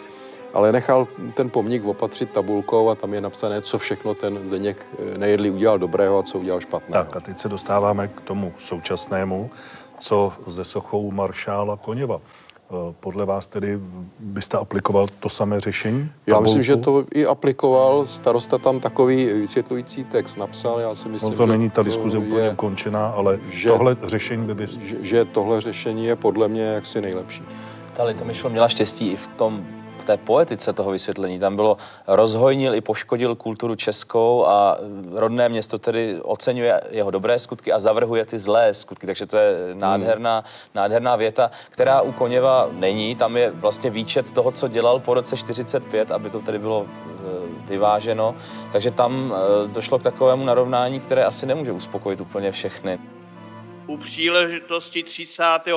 ale 0.58 0.72
nechal 0.72 1.08
ten 1.34 1.50
pomník 1.50 1.84
opatřit 1.84 2.30
tabulkou 2.30 2.88
a 2.88 2.94
tam 2.94 3.14
je 3.14 3.20
napsané, 3.20 3.60
co 3.60 3.78
všechno 3.78 4.14
ten 4.14 4.40
Zdeněk 4.44 4.86
eh, 5.14 5.18
nejedli 5.18 5.50
udělal 5.50 5.78
dobrého 5.78 6.18
a 6.18 6.22
co 6.22 6.38
udělal 6.38 6.60
špatného. 6.60 7.04
Tak 7.04 7.16
a 7.16 7.20
teď 7.20 7.38
se 7.38 7.48
dostáváme 7.48 8.08
k 8.08 8.20
tomu 8.20 8.52
současnému, 8.58 9.50
co 9.98 10.32
ze 10.46 10.64
sochou 10.64 11.10
maršála 11.10 11.76
Koněva. 11.76 12.20
Eh, 12.20 12.94
podle 13.00 13.26
vás 13.26 13.46
tedy 13.46 13.78
byste 14.18 14.56
aplikoval 14.58 15.06
to 15.20 15.28
samé 15.28 15.60
řešení? 15.60 15.98
Tabulku? 16.00 16.30
Já 16.30 16.40
myslím, 16.40 16.62
že 16.62 16.76
to 16.76 17.04
i 17.14 17.26
aplikoval. 17.26 18.06
Starosta 18.06 18.58
tam 18.58 18.80
takový 18.80 19.26
vysvětlující 19.26 20.04
text 20.04 20.36
napsal. 20.36 20.80
Já 20.80 20.94
si 20.94 21.08
myslím, 21.08 21.30
no 21.30 21.36
to 21.36 21.46
že 21.46 21.52
není 21.52 21.70
ta 21.70 21.82
diskuze 21.82 22.18
úplně 22.18 22.50
ukončená, 22.50 23.06
ale 23.06 23.40
že, 23.48 23.68
tohle 23.68 23.96
řešení 24.02 24.46
by... 24.46 24.54
Vys... 24.54 24.78
Že, 24.78 24.96
že 25.00 25.24
tohle 25.24 25.60
řešení 25.60 26.06
je 26.06 26.16
podle 26.16 26.48
mě 26.48 26.62
jaksi 26.62 27.00
nejlepší. 27.00 27.42
Ta 27.92 28.04
Litomyšl 28.04 28.48
měla 28.48 28.68
štěstí 28.68 29.10
i 29.10 29.16
v 29.16 29.26
tom 29.26 29.66
té 30.08 30.16
poetice 30.16 30.72
toho 30.72 30.90
vysvětlení. 30.90 31.38
Tam 31.38 31.56
bylo 31.56 31.76
rozhojnil 32.06 32.74
i 32.74 32.80
poškodil 32.80 33.34
kulturu 33.34 33.74
českou 33.74 34.46
a 34.46 34.78
rodné 35.12 35.48
město 35.48 35.78
tedy 35.78 36.16
oceňuje 36.22 36.80
jeho 36.90 37.10
dobré 37.10 37.38
skutky 37.38 37.72
a 37.72 37.78
zavrhuje 37.78 38.24
ty 38.24 38.38
zlé 38.38 38.74
skutky. 38.74 39.06
Takže 39.06 39.26
to 39.26 39.36
je 39.36 39.74
nádherná, 39.74 40.34
hmm. 40.34 40.44
nádherná 40.74 41.16
věta, 41.16 41.50
která 41.70 42.00
u 42.00 42.12
Koněva 42.12 42.68
není. 42.72 43.14
Tam 43.14 43.36
je 43.36 43.50
vlastně 43.50 43.90
výčet 43.90 44.32
toho, 44.32 44.52
co 44.52 44.68
dělal 44.68 44.98
po 44.98 45.14
roce 45.14 45.36
45, 45.36 46.10
aby 46.10 46.30
to 46.30 46.40
tedy 46.40 46.58
bylo 46.58 46.86
e, 46.88 47.68
vyváženo. 47.68 48.34
Takže 48.72 48.90
tam 48.90 49.12
e, 49.34 49.68
došlo 49.68 49.98
k 49.98 50.02
takovému 50.02 50.44
narovnání, 50.44 51.00
které 51.00 51.24
asi 51.24 51.46
nemůže 51.46 51.72
uspokojit 51.72 52.20
úplně 52.20 52.52
všechny. 52.52 52.98
U 53.86 53.96
příležitosti 53.96 55.02
35. 55.02 55.74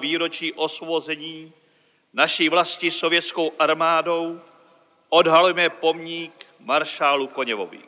výročí 0.00 0.52
osvobození 0.52 1.52
naší 2.16 2.48
vlasti 2.48 2.90
sovětskou 2.90 3.50
armádou 3.58 4.40
odhalujeme 5.08 5.68
pomník 5.70 6.32
maršálu 6.64 7.26
Koněvovi. 7.26 7.78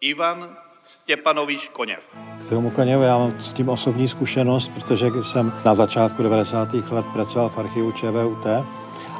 Ivan 0.00 0.56
Stěpanovič 0.84 1.68
Koněv. 1.68 2.00
K 2.46 2.48
tomu 2.48 2.70
Koněvu 2.70 3.02
já 3.02 3.18
mám 3.18 3.40
s 3.40 3.52
tím 3.52 3.68
osobní 3.68 4.08
zkušenost, 4.08 4.68
protože 4.68 5.06
jsem 5.22 5.52
na 5.64 5.74
začátku 5.74 6.22
90. 6.22 6.68
let 6.72 7.06
pracoval 7.12 7.48
v 7.48 7.58
archivu 7.58 7.92
ČVUT 7.92 8.46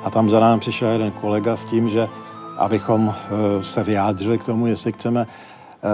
a 0.03 0.11
tam 0.11 0.28
za 0.30 0.40
námi 0.40 0.61
přišel 0.61 0.88
jeden 0.88 1.11
kolega 1.11 1.57
s 1.57 1.64
tím, 1.64 1.88
že 1.88 2.09
abychom 2.57 3.14
eh, 3.14 3.64
se 3.64 3.84
vyjádřili 3.84 4.38
k 4.38 4.44
tomu, 4.44 4.66
jestli 4.66 4.92
chceme 4.92 5.26
eh, 5.26 5.88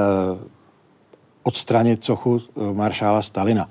odstranit 1.43 2.05
sochu 2.05 2.41
eh, 2.41 2.73
maršála 2.73 3.23
Stalina. 3.23 3.69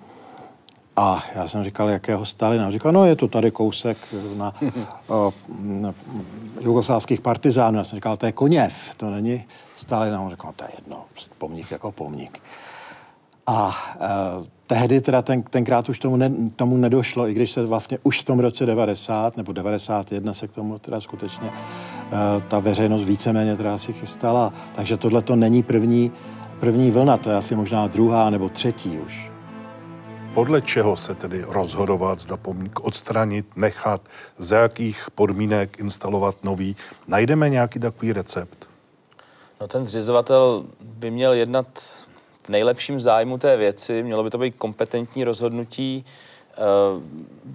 A 0.96 1.24
já 1.36 1.48
jsem 1.48 1.64
říkal, 1.64 1.90
jakého 1.90 2.26
Stalina? 2.26 2.72
Říkal, 2.72 2.92
no 2.92 3.06
je 3.06 3.16
to 3.16 3.28
tady 3.28 3.52
kousek 3.52 3.98
na, 4.38 4.54
o, 5.08 5.34
na 5.60 5.94
jugoslávských 6.62 7.22
partizánů. 7.22 7.78
Já 7.78 7.84
jsem 7.84 7.98
říkal, 7.98 8.18
to 8.18 8.26
je 8.26 8.32
Koněv, 8.32 8.74
to 8.98 9.10
není 9.10 9.44
Stalina. 9.76 10.22
On 10.22 10.30
říkal, 10.30 10.48
no, 10.48 10.54
to 10.54 10.64
je 10.64 10.70
jedno, 10.80 11.06
pomník 11.38 11.72
jako 11.72 11.92
pomník. 11.92 12.40
A 13.48 13.76
e, 13.96 14.08
tehdy 14.68 15.02
teda 15.02 15.22
ten, 15.22 15.42
tenkrát 15.42 15.90
už 15.90 16.00
tomu, 16.00 16.16
ne, 16.16 16.32
tomu 16.56 16.78
nedošlo, 16.78 17.28
i 17.28 17.34
když 17.34 17.52
se 17.52 17.66
vlastně 17.66 17.98
už 18.04 18.22
v 18.22 18.24
tom 18.24 18.40
roce 18.40 18.66
90 18.66 19.38
nebo 19.38 19.54
91 19.54 20.34
se 20.34 20.48
k 20.48 20.52
tomu 20.52 20.80
teda 20.80 21.02
skutečně 21.02 21.48
e, 21.48 22.42
ta 22.48 22.60
veřejnost 22.60 23.04
víceméně 23.04 23.58
teda 23.58 23.78
si 23.78 23.94
chystala. 23.94 24.54
Takže 24.76 24.98
tohle 24.98 25.22
to 25.22 25.36
není 25.36 25.64
první, 25.64 26.12
první 26.60 26.92
vlna, 26.92 27.18
to 27.18 27.30
je 27.30 27.36
asi 27.36 27.56
možná 27.56 27.88
druhá 27.88 28.30
nebo 28.30 28.50
třetí 28.50 29.00
už. 29.00 29.33
Podle 30.34 30.62
čeho 30.62 30.98
se 30.98 31.16
tedy 31.16 31.42
rozhodovat, 31.48 32.20
zda 32.20 32.38
pomník 32.38 32.80
odstranit, 32.80 33.46
nechat, 33.56 34.02
za 34.38 34.58
jakých 34.58 35.08
podmínek 35.16 35.80
instalovat 35.80 36.44
nový? 36.44 36.76
Najdeme 37.08 37.50
nějaký 37.50 37.80
takový 37.80 38.14
recept? 38.14 38.70
No 39.62 39.68
ten 39.68 39.86
zřizovatel 39.86 40.66
by 40.82 41.12
měl 41.12 41.34
jednat 41.34 41.68
v 42.44 42.50
nejlepším 42.50 43.00
zájmu 43.00 43.38
té 43.38 43.58
věci, 43.58 44.04
mělo 44.04 44.24
by 44.24 44.30
to 44.30 44.38
být 44.38 44.56
kompetentní 44.58 45.24
rozhodnutí 45.24 46.06
eh, 46.52 46.56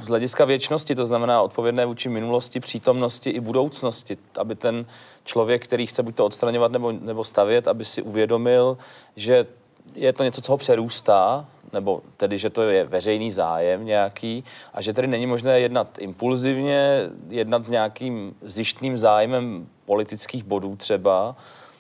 z 0.05 0.07
hlediska 0.09 0.45
věčnosti, 0.45 0.95
to 0.95 1.07
znamená 1.07 1.43
odpovědné 1.43 1.87
vůči 1.87 2.09
minulosti, 2.09 2.61
přítomnosti 2.61 3.31
i 3.31 3.41
budoucnosti, 3.41 4.18
aby 4.39 4.55
ten 4.55 4.87
člověk, 5.24 5.64
který 5.64 5.87
chce 5.87 6.03
buď 6.03 6.14
to 6.14 6.24
odstraňovat 6.24 6.72
nebo, 6.72 6.93
nebo 6.93 7.24
stavět, 7.24 7.68
aby 7.68 7.85
si 7.85 8.03
uvědomil, 8.03 8.79
že 9.16 9.47
je 9.95 10.12
to 10.12 10.24
něco, 10.24 10.41
co 10.41 10.53
ho 10.53 10.59
přerůstá, 10.59 11.47
nebo 11.73 12.03
tedy, 12.16 12.39
že 12.39 12.51
to 12.51 12.62
je 12.62 12.85
veřejný 12.85 13.31
zájem 13.31 13.85
nějaký 13.85 14.45
a 14.75 14.83
že 14.83 14.93
tedy 14.93 15.09
není 15.09 15.27
možné 15.27 15.61
jednat 15.61 15.99
impulzivně, 15.99 17.11
jednat 17.29 17.64
s 17.64 17.71
nějakým 17.71 18.35
zjištným 18.43 18.99
zájmem 18.99 19.66
politických 19.87 20.45
bodů 20.45 20.77
třeba, 20.77 21.37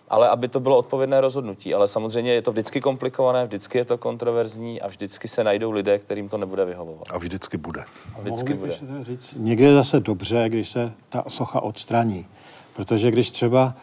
ale 0.08 0.28
aby 0.28 0.48
to 0.48 0.60
bylo 0.60 0.78
odpovědné 0.78 1.20
rozhodnutí. 1.20 1.74
Ale 1.74 1.88
samozřejmě 1.88 2.32
je 2.32 2.42
to 2.42 2.52
vždycky 2.52 2.80
komplikované, 2.80 3.46
vždycky 3.46 3.78
je 3.78 3.84
to 3.84 3.98
kontroverzní 3.98 4.80
a 4.80 4.88
vždycky 4.88 5.28
se 5.28 5.44
najdou 5.44 5.70
lidé, 5.70 5.98
kterým 5.98 6.28
to 6.28 6.38
nebude 6.38 6.64
vyhovovat. 6.64 7.06
A 7.10 7.18
vždycky 7.18 7.56
bude. 7.56 7.84
A 8.16 8.20
vždycky 8.20 8.54
bude. 8.54 8.78
Říct, 9.02 9.34
někdy 9.36 9.64
je 9.64 9.74
zase 9.74 10.00
dobře, 10.00 10.44
když 10.48 10.68
se 10.68 10.92
ta 11.08 11.24
socha 11.28 11.60
odstraní. 11.60 12.26
Protože 12.76 13.10
když 13.10 13.30
třeba 13.30 13.74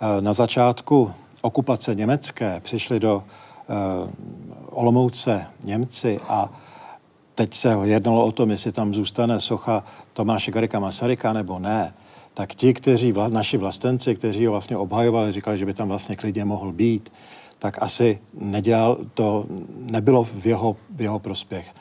eh, 0.00 0.20
na 0.20 0.32
začátku 0.32 1.12
okupace 1.46 1.94
německé 1.94 2.60
přišli 2.60 3.00
do 3.00 3.16
uh, 3.16 4.10
Olomouce 4.76 5.46
Němci 5.64 6.20
a 6.28 6.50
teď 7.34 7.54
se 7.54 7.76
jednalo 7.82 8.26
o 8.26 8.32
tom, 8.32 8.50
jestli 8.50 8.72
tam 8.72 8.94
zůstane 8.94 9.40
socha 9.40 9.84
Tomáše 10.12 10.50
Garika 10.50 10.78
Masaryka 10.78 11.32
nebo 11.32 11.58
ne, 11.58 11.94
tak 12.34 12.54
ti, 12.54 12.74
kteří, 12.74 13.12
vla, 13.12 13.28
naši 13.28 13.56
vlastenci, 13.56 14.14
kteří 14.14 14.46
ho 14.46 14.52
vlastně 14.52 14.76
obhajovali, 14.76 15.32
říkali, 15.32 15.58
že 15.58 15.66
by 15.66 15.74
tam 15.74 15.88
vlastně 15.88 16.16
klidně 16.16 16.44
mohl 16.44 16.72
být, 16.72 17.12
tak 17.58 17.82
asi 17.82 18.18
nedělal, 18.34 18.98
to 19.14 19.46
nebylo 19.76 20.24
v 20.24 20.46
jeho, 20.46 20.76
v 20.90 21.00
jeho 21.00 21.18
prospěch. 21.18 21.74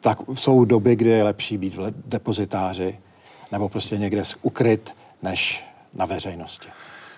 Tak 0.00 0.18
jsou 0.34 0.64
doby, 0.64 0.96
kdy 0.96 1.10
je 1.10 1.24
lepší 1.24 1.58
být 1.58 1.74
v 1.74 1.92
depozitáři 2.06 2.98
nebo 3.52 3.68
prostě 3.68 3.98
někde 3.98 4.22
ukryt, 4.42 4.90
než 5.22 5.64
na 5.94 6.06
veřejnosti. 6.06 6.68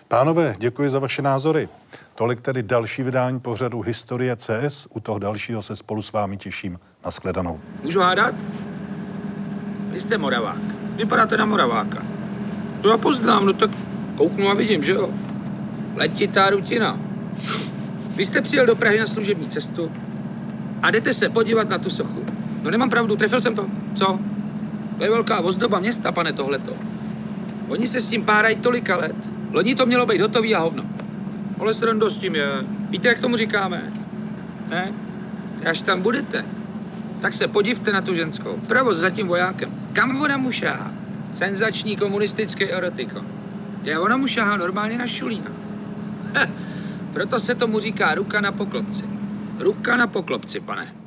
Pánové, 0.09 0.55
děkuji 0.59 0.91
za 0.91 0.99
vaše 0.99 1.23
názory. 1.23 1.69
Tolik 2.15 2.41
tedy 2.41 2.63
další 2.63 3.03
vydání 3.03 3.41
pořadu 3.41 3.81
Historie 3.81 4.37
CS. 4.37 4.87
U 4.91 5.01
toho 5.01 5.19
dalšího 5.19 5.63
se 5.63 5.77
spolu 5.77 6.03
s 6.03 6.13
vámi 6.13 6.37
těším. 6.37 6.79
Naschledanou. 7.05 7.61
Můžu 7.83 8.01
hádat? 8.01 8.35
Vy 9.91 10.01
jste 10.01 10.19
Moravák. 10.19 10.59
Vypadáte 10.97 11.37
na 11.37 11.45
Moraváka. 11.45 12.03
To 12.81 12.89
já 12.89 12.99
poznám, 12.99 13.47
no 13.47 13.53
tak 13.53 13.71
kouknu 14.17 14.49
a 14.49 14.55
vidím, 14.55 14.83
že 14.83 14.93
jo. 14.93 15.11
Letitá 15.97 16.51
rutina. 16.51 16.99
Vy 18.17 18.27
jste 18.27 18.41
přijel 18.41 18.67
do 18.67 18.77
Prahy 18.77 18.99
na 18.99 19.07
služební 19.07 19.49
cestu 19.49 19.93
a 20.83 20.91
jdete 20.91 21.15
se 21.15 21.29
podívat 21.29 21.69
na 21.69 21.79
tu 21.79 21.91
sochu. 21.91 22.25
No 22.63 22.71
nemám 22.71 22.91
pravdu, 22.91 23.17
trefil 23.17 23.41
jsem 23.41 23.55
to. 23.55 23.67
Co? 23.95 24.19
To 24.99 25.05
je 25.05 25.11
velká 25.11 25.41
ozdoba 25.41 25.81
města, 25.81 26.13
pane, 26.13 26.33
tohleto. 26.33 26.73
Oni 27.69 27.89
se 27.89 28.01
s 28.01 28.09
tím 28.09 28.25
párají 28.25 28.57
tolika 28.57 28.97
let. 28.97 29.36
Loni 29.53 29.75
to 29.75 29.87
mělo 29.87 30.07
být 30.07 30.21
hotový 30.21 30.55
a 30.55 30.59
hovno. 30.59 30.85
Ale 31.61 31.75
s 31.75 32.19
tím 32.19 32.35
je. 32.35 32.65
Víte, 32.91 33.09
jak 33.09 33.21
tomu 33.21 33.37
říkáme? 33.37 33.93
Ne? 34.69 34.93
Až 35.71 35.83
tam 35.83 36.03
budete, 36.03 36.45
tak 37.21 37.35
se 37.35 37.49
podívte 37.49 37.93
na 37.93 38.01
tu 38.01 38.15
ženskou. 38.15 38.59
Vpravo 38.63 38.95
za 38.95 39.11
tím 39.11 39.27
vojákem. 39.27 39.75
Kam 39.93 40.21
ona 40.21 40.37
mu 40.37 40.53
šáhá? 40.53 40.93
Senzační 41.37 41.97
komunistický 41.97 42.65
erotikon. 42.65 43.27
Je 43.85 43.99
ona 43.99 44.17
mu 44.17 44.27
šáhá 44.27 44.57
normálně 44.57 44.99
na 44.99 45.07
šulína. 45.07 45.53
Proto 47.13 47.41
se 47.41 47.55
tomu 47.55 47.81
říká 47.81 48.15
ruka 48.15 48.41
na 48.41 48.53
poklopci. 48.53 49.05
Ruka 49.59 49.97
na 49.97 50.07
poklopci, 50.07 50.61
pane. 50.61 51.06